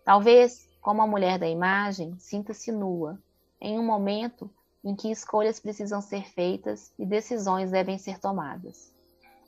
Talvez, 0.06 0.70
como 0.82 1.02
a 1.02 1.08
mulher 1.08 1.38
da 1.38 1.48
imagem, 1.48 2.18
sinta-se 2.18 2.72
nua, 2.72 3.20
em 3.60 3.78
um 3.78 3.86
momento 3.86 4.50
em 4.84 4.96
que 4.96 5.12
escolhas 5.12 5.60
precisam 5.60 6.02
ser 6.02 6.30
feitas 6.30 6.94
e 6.98 7.06
decisões 7.06 7.72
devem 7.72 7.98
ser 7.98 8.20
tomadas. 8.20 8.96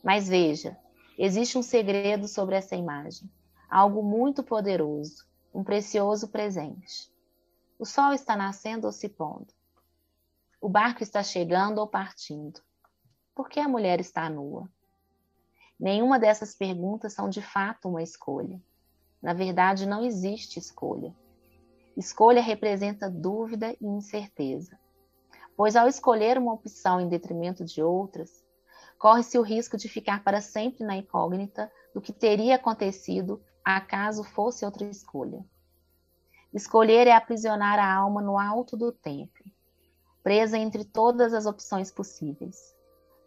Mas 0.04 0.28
veja, 0.28 0.78
Existe 1.24 1.56
um 1.56 1.62
segredo 1.62 2.28
sobre 2.28 2.56
essa 2.56 2.76
imagem, 2.76 3.30
algo 3.70 4.02
muito 4.02 4.42
poderoso, 4.42 5.24
um 5.54 5.64
precioso 5.64 6.30
presente. 6.30 7.12
O 7.78 7.86
sol 7.86 8.14
está 8.14 8.36
nascendo 8.36 8.88
ou 8.88 8.94
se 8.94 9.10
pondo. 9.10 9.54
O 10.62 10.70
barco 10.70 11.04
está 11.04 11.24
chegando 11.24 11.80
ou 11.80 11.88
partindo. 11.88 12.62
Por 13.36 13.50
que 13.50 13.60
a 13.60 13.68
mulher 13.68 14.00
está 14.00 14.30
nua? 14.30 14.70
Nenhuma 15.80 16.20
dessas 16.20 16.54
perguntas 16.54 17.14
são 17.14 17.28
de 17.28 17.42
fato 17.42 17.90
uma 17.90 18.04
escolha. 18.04 18.62
Na 19.22 19.34
verdade, 19.34 19.86
não 19.86 20.04
existe 20.04 20.60
escolha. 20.60 21.16
Escolha 21.98 22.42
representa 22.42 23.10
dúvida 23.10 23.76
e 23.82 23.86
incerteza. 23.86 24.80
Pois 25.58 25.76
ao 25.76 25.88
escolher 25.88 26.38
uma 26.38 26.54
opção 26.54 27.02
em 27.02 27.10
detrimento 27.10 27.66
de 27.66 27.82
outras, 27.82 28.46
corre-se 28.98 29.38
o 29.38 29.42
risco 29.42 29.76
de 29.76 29.90
ficar 29.90 30.24
para 30.24 30.40
sempre 30.40 30.84
na 30.84 30.96
incógnita 30.96 31.72
do 31.94 32.00
que 32.00 32.14
teria 32.14 32.56
acontecido 32.56 33.42
acaso 33.64 34.24
fosse 34.24 34.66
outra 34.66 34.86
escolha. 34.86 35.44
Escolher 36.54 37.08
é 37.08 37.14
aprisionar 37.14 37.80
a 37.80 37.94
alma 37.94 38.22
no 38.22 38.38
alto 38.38 38.76
do 38.76 38.92
tempo, 38.92 39.44
presa 40.22 40.58
entre 40.58 40.84
todas 40.84 41.34
as 41.34 41.46
opções 41.46 41.92
possíveis. 41.92 42.76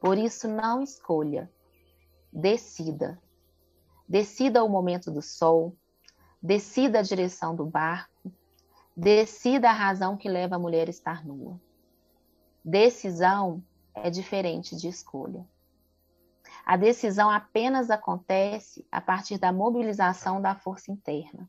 Por 0.00 0.18
isso, 0.18 0.46
não 0.46 0.82
escolha, 0.82 1.50
decida. 2.32 3.18
Decida 4.06 4.62
o 4.62 4.68
momento 4.68 5.10
do 5.10 5.22
sol, 5.22 5.74
decida 6.42 6.98
a 6.98 7.02
direção 7.02 7.56
do 7.56 7.64
barco, 7.64 8.30
decida 8.94 9.70
a 9.70 9.72
razão 9.72 10.16
que 10.16 10.28
leva 10.28 10.56
a 10.56 10.58
mulher 10.58 10.88
a 10.88 10.90
estar 10.90 11.24
nua. 11.24 11.58
Decisão 12.62 13.62
é 13.94 14.10
diferente 14.10 14.76
de 14.76 14.88
escolha. 14.88 15.46
A 16.64 16.78
decisão 16.78 17.30
apenas 17.30 17.90
acontece 17.90 18.86
a 18.90 19.00
partir 19.00 19.36
da 19.36 19.52
mobilização 19.52 20.40
da 20.40 20.54
força 20.54 20.90
interna. 20.90 21.48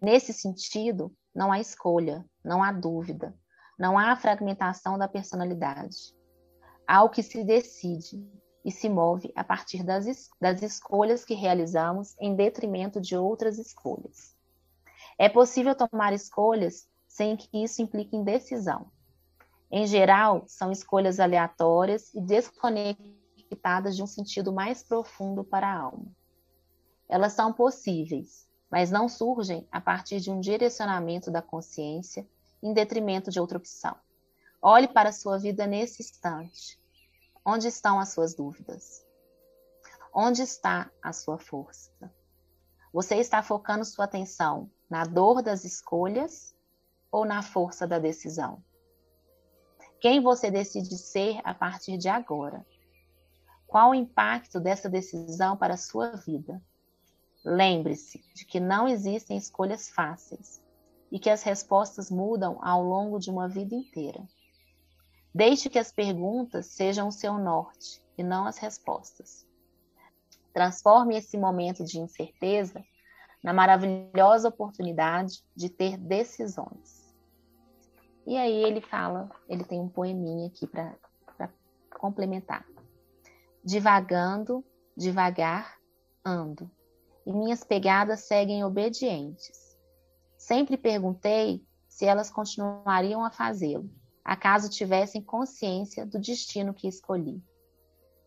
Nesse 0.00 0.32
sentido, 0.32 1.12
não 1.34 1.50
há 1.50 1.58
escolha, 1.58 2.24
não 2.44 2.62
há 2.62 2.70
dúvida, 2.70 3.34
não 3.76 3.98
há 3.98 4.14
fragmentação 4.14 4.96
da 4.96 5.08
personalidade. 5.08 6.14
Há 6.86 7.02
o 7.02 7.10
que 7.10 7.22
se 7.22 7.42
decide 7.42 8.24
e 8.64 8.70
se 8.70 8.88
move 8.88 9.32
a 9.34 9.42
partir 9.42 9.82
das, 9.82 10.06
es 10.06 10.30
das 10.40 10.62
escolhas 10.62 11.24
que 11.24 11.34
realizamos 11.34 12.14
em 12.20 12.36
detrimento 12.36 13.00
de 13.00 13.16
outras 13.16 13.58
escolhas. 13.58 14.36
É 15.18 15.28
possível 15.28 15.74
tomar 15.74 16.12
escolhas 16.12 16.88
sem 17.08 17.36
que 17.36 17.48
isso 17.52 17.82
implique 17.82 18.16
em 18.16 18.22
decisão. 18.22 18.90
Em 19.68 19.84
geral, 19.84 20.44
são 20.46 20.70
escolhas 20.70 21.18
aleatórias 21.18 22.14
e 22.14 22.20
desconectadas 22.20 23.21
de 23.94 24.02
um 24.02 24.06
sentido 24.06 24.52
mais 24.52 24.82
profundo 24.82 25.44
para 25.44 25.66
a 25.66 25.78
alma. 25.78 26.06
Elas 27.08 27.32
são 27.32 27.52
possíveis, 27.52 28.48
mas 28.70 28.90
não 28.90 29.08
surgem 29.08 29.68
a 29.70 29.80
partir 29.80 30.20
de 30.20 30.30
um 30.30 30.40
direcionamento 30.40 31.30
da 31.30 31.42
consciência 31.42 32.26
em 32.62 32.72
detrimento 32.72 33.30
de 33.30 33.38
outra 33.38 33.58
opção. 33.58 33.94
Olhe 34.60 34.88
para 34.88 35.08
a 35.08 35.12
sua 35.12 35.38
vida 35.38 35.66
nesse 35.66 36.02
instante. 36.02 36.80
Onde 37.44 37.66
estão 37.66 37.98
as 37.98 38.10
suas 38.10 38.34
dúvidas? 38.34 39.04
Onde 40.14 40.42
está 40.42 40.90
a 41.02 41.12
sua 41.12 41.38
força? 41.38 41.90
Você 42.92 43.16
está 43.16 43.42
focando 43.42 43.84
sua 43.84 44.04
atenção 44.04 44.70
na 44.88 45.04
dor 45.04 45.42
das 45.42 45.64
escolhas 45.64 46.54
ou 47.10 47.24
na 47.24 47.42
força 47.42 47.86
da 47.86 47.98
decisão? 47.98 48.62
Quem 50.00 50.20
você 50.20 50.50
decide 50.50 50.96
ser 50.98 51.40
a 51.44 51.54
partir 51.54 51.96
de 51.96 52.08
agora? 52.08 52.66
Qual 53.72 53.92
o 53.92 53.94
impacto 53.94 54.60
dessa 54.60 54.86
decisão 54.86 55.56
para 55.56 55.72
a 55.72 55.78
sua 55.78 56.10
vida? 56.10 56.62
Lembre-se 57.42 58.22
de 58.34 58.44
que 58.44 58.60
não 58.60 58.86
existem 58.86 59.34
escolhas 59.34 59.88
fáceis 59.88 60.62
e 61.10 61.18
que 61.18 61.30
as 61.30 61.42
respostas 61.42 62.10
mudam 62.10 62.58
ao 62.62 62.82
longo 62.82 63.18
de 63.18 63.30
uma 63.30 63.48
vida 63.48 63.74
inteira. 63.74 64.22
Deixe 65.34 65.70
que 65.70 65.78
as 65.78 65.90
perguntas 65.90 66.66
sejam 66.66 67.08
o 67.08 67.12
seu 67.12 67.38
norte 67.38 68.04
e 68.18 68.22
não 68.22 68.44
as 68.44 68.58
respostas. 68.58 69.46
Transforme 70.52 71.16
esse 71.16 71.38
momento 71.38 71.82
de 71.82 71.98
incerteza 71.98 72.84
na 73.42 73.54
maravilhosa 73.54 74.50
oportunidade 74.50 75.42
de 75.56 75.70
ter 75.70 75.96
decisões. 75.96 77.10
E 78.26 78.36
aí 78.36 78.64
ele 78.64 78.82
fala, 78.82 79.30
ele 79.48 79.64
tem 79.64 79.80
um 79.80 79.88
poeminha 79.88 80.48
aqui 80.48 80.66
para 80.66 80.94
complementar. 81.98 82.70
Divagando, 83.64 84.64
devagar, 84.96 85.78
ando, 86.24 86.70
e 87.24 87.32
minhas 87.32 87.62
pegadas 87.62 88.20
seguem 88.20 88.64
obedientes. 88.64 89.78
Sempre 90.36 90.76
perguntei 90.76 91.64
se 91.88 92.04
elas 92.04 92.30
continuariam 92.30 93.24
a 93.24 93.30
fazê-lo, 93.30 93.88
acaso 94.24 94.68
tivessem 94.68 95.22
consciência 95.22 96.04
do 96.04 96.18
destino 96.18 96.74
que 96.74 96.88
escolhi. 96.88 97.40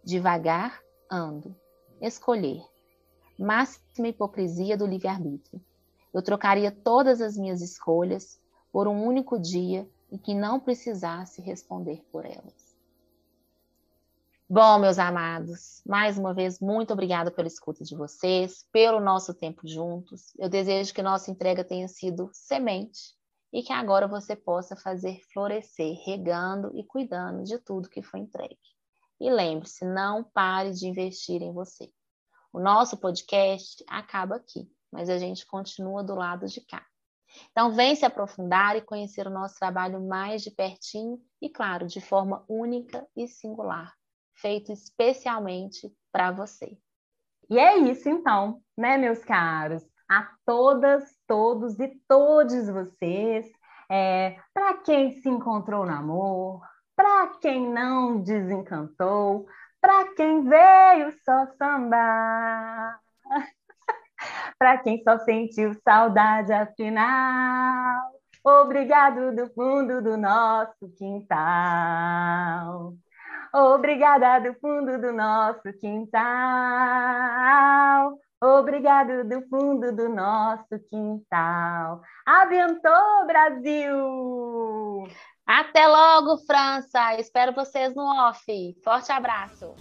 Devagar, 0.04 0.82
ando. 1.12 1.56
Escolher. 2.00 2.64
Máxima 3.38 4.08
hipocrisia 4.08 4.78
do 4.78 4.86
livre-arbítrio. 4.86 5.62
Eu 6.14 6.22
trocaria 6.22 6.72
todas 6.72 7.20
as 7.20 7.36
minhas 7.36 7.62
escolhas 7.62 8.40
por 8.72 8.88
um 8.88 9.04
único 9.04 9.38
dia 9.38 9.90
em 10.10 10.18
que 10.18 10.34
não 10.34 10.60
precisasse 10.60 11.42
responder 11.42 12.02
por 12.12 12.26
elas. 12.26 12.65
Bom, 14.56 14.80
meus 14.80 14.98
amados, 14.98 15.82
mais 15.86 16.18
uma 16.18 16.34
vez, 16.34 16.62
muito 16.62 16.94
obrigada 16.94 17.30
pela 17.30 17.46
escuta 17.46 17.84
de 17.84 17.94
vocês, 17.94 18.66
pelo 18.72 19.02
nosso 19.02 19.34
tempo 19.34 19.68
juntos. 19.68 20.34
Eu 20.40 20.48
desejo 20.48 20.94
que 20.94 21.02
nossa 21.02 21.30
entrega 21.30 21.62
tenha 21.62 21.90
sido 21.90 22.30
semente 22.32 23.14
e 23.52 23.62
que 23.62 23.74
agora 23.74 24.08
você 24.08 24.34
possa 24.34 24.74
fazer 24.78 25.20
florescer, 25.34 25.98
regando 26.06 26.72
e 26.74 26.86
cuidando 26.86 27.44
de 27.44 27.60
tudo 27.60 27.90
que 27.90 28.02
foi 28.02 28.22
entregue. 28.22 28.58
E 29.20 29.30
lembre-se, 29.30 29.84
não 29.84 30.24
pare 30.24 30.72
de 30.72 30.88
investir 30.88 31.42
em 31.42 31.52
você. 31.52 31.92
O 32.54 32.58
nosso 32.62 32.96
podcast 32.96 33.84
acaba 33.90 34.38
aqui, 34.38 34.72
mas 34.90 35.10
a 35.10 35.18
gente 35.18 35.46
continua 35.46 36.02
do 36.02 36.16
lado 36.16 36.46
de 36.46 36.62
cá. 36.62 36.82
Então, 37.52 37.74
vem 37.74 37.94
se 37.94 38.06
aprofundar 38.06 38.78
e 38.78 38.82
conhecer 38.82 39.28
o 39.28 39.34
nosso 39.34 39.60
trabalho 39.60 40.00
mais 40.00 40.42
de 40.42 40.50
pertinho 40.50 41.20
e, 41.42 41.50
claro, 41.50 41.88
de 41.88 42.00
forma 42.00 42.46
única 42.48 43.06
e 43.18 43.28
singular 43.28 43.94
feito 44.36 44.72
especialmente 44.72 45.92
para 46.12 46.32
você. 46.32 46.78
E 47.50 47.60
é 47.60 47.78
isso 47.78 48.10
então, 48.10 48.62
né, 48.78 48.98
meus 48.98 49.24
caros? 49.24 49.84
A 50.10 50.30
todas, 50.46 51.04
todos 51.28 51.80
e 51.80 51.88
todos 52.08 52.68
vocês, 52.70 53.46
é, 53.90 54.38
para 54.54 54.78
quem 54.78 55.20
se 55.22 55.30
encontrou 55.30 55.86
no 55.86 55.92
amor, 55.92 56.62
para 56.96 57.28
quem 57.40 57.70
não 57.70 58.22
desencantou, 58.22 59.48
para 59.82 60.14
quem 60.16 60.44
veio 60.44 61.14
só 61.24 61.48
sambar, 61.58 63.00
para 64.58 64.78
quem 64.80 65.04
só 65.04 65.20
sentiu 65.20 65.74
saudade 65.84 66.54
afinal. 66.54 68.12
Obrigado 68.44 69.36
do 69.36 69.48
fundo 69.54 70.02
do 70.02 70.18
nosso 70.18 70.88
quintal. 70.98 72.94
Obrigada 73.58 74.38
do 74.42 74.54
fundo 74.60 75.00
do 75.00 75.14
nosso 75.14 75.72
quintal. 75.80 76.20
Obrigado 78.44 79.24
do 79.24 79.48
fundo 79.48 79.96
do 79.96 80.10
nosso 80.10 80.78
quintal. 80.90 82.02
Aventou, 82.26 83.26
Brasil! 83.26 85.08
Até 85.48 85.88
logo, 85.88 86.36
França! 86.46 87.14
Espero 87.18 87.54
vocês 87.54 87.96
no 87.96 88.04
off. 88.04 88.44
Forte 88.84 89.14
abraço! 89.14 89.74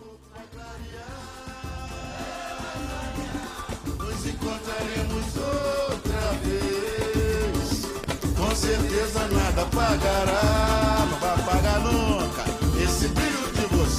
Com 8.39 8.55
certeza 8.55 9.27
nada 9.27 9.67
pagará, 9.67 11.07
não 11.11 11.19
vai 11.19 11.37
pagar 11.45 11.81
nunca 11.81 12.54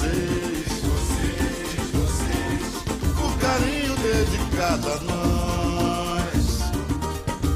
vocês, 0.06 0.82
vocês, 0.82 1.90
vocês, 1.92 2.62
o 3.18 3.38
carinho 3.38 3.94
dedicado 3.96 4.88
a 4.88 4.98
nós. 5.00 6.46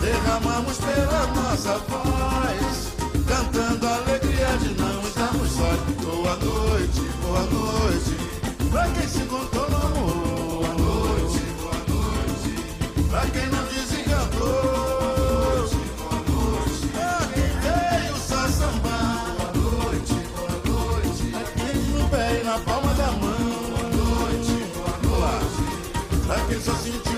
Derramamos 0.00 0.78
pela 0.78 1.26
nossa 1.28 1.78
voz, 1.88 2.92
cantando 3.26 3.86
a 3.86 3.96
alegria 3.96 4.56
de 4.58 4.74
não 4.80 5.00
estarmos 5.02 5.50
só. 5.52 5.70
Boa 6.02 6.36
noite, 6.36 7.00
boa 7.22 7.42
noite, 7.42 8.16
pra 8.70 8.88
quem 8.88 9.08
se 9.08 9.20
contou 9.26 9.70
no 9.70 9.76
amor. 9.76 10.60
Boa 10.60 10.74
noite, 10.74 11.40
boa 11.60 11.78
noite, 11.88 13.08
pra 13.08 13.26
quem 13.26 13.49
pensa 26.60 27.09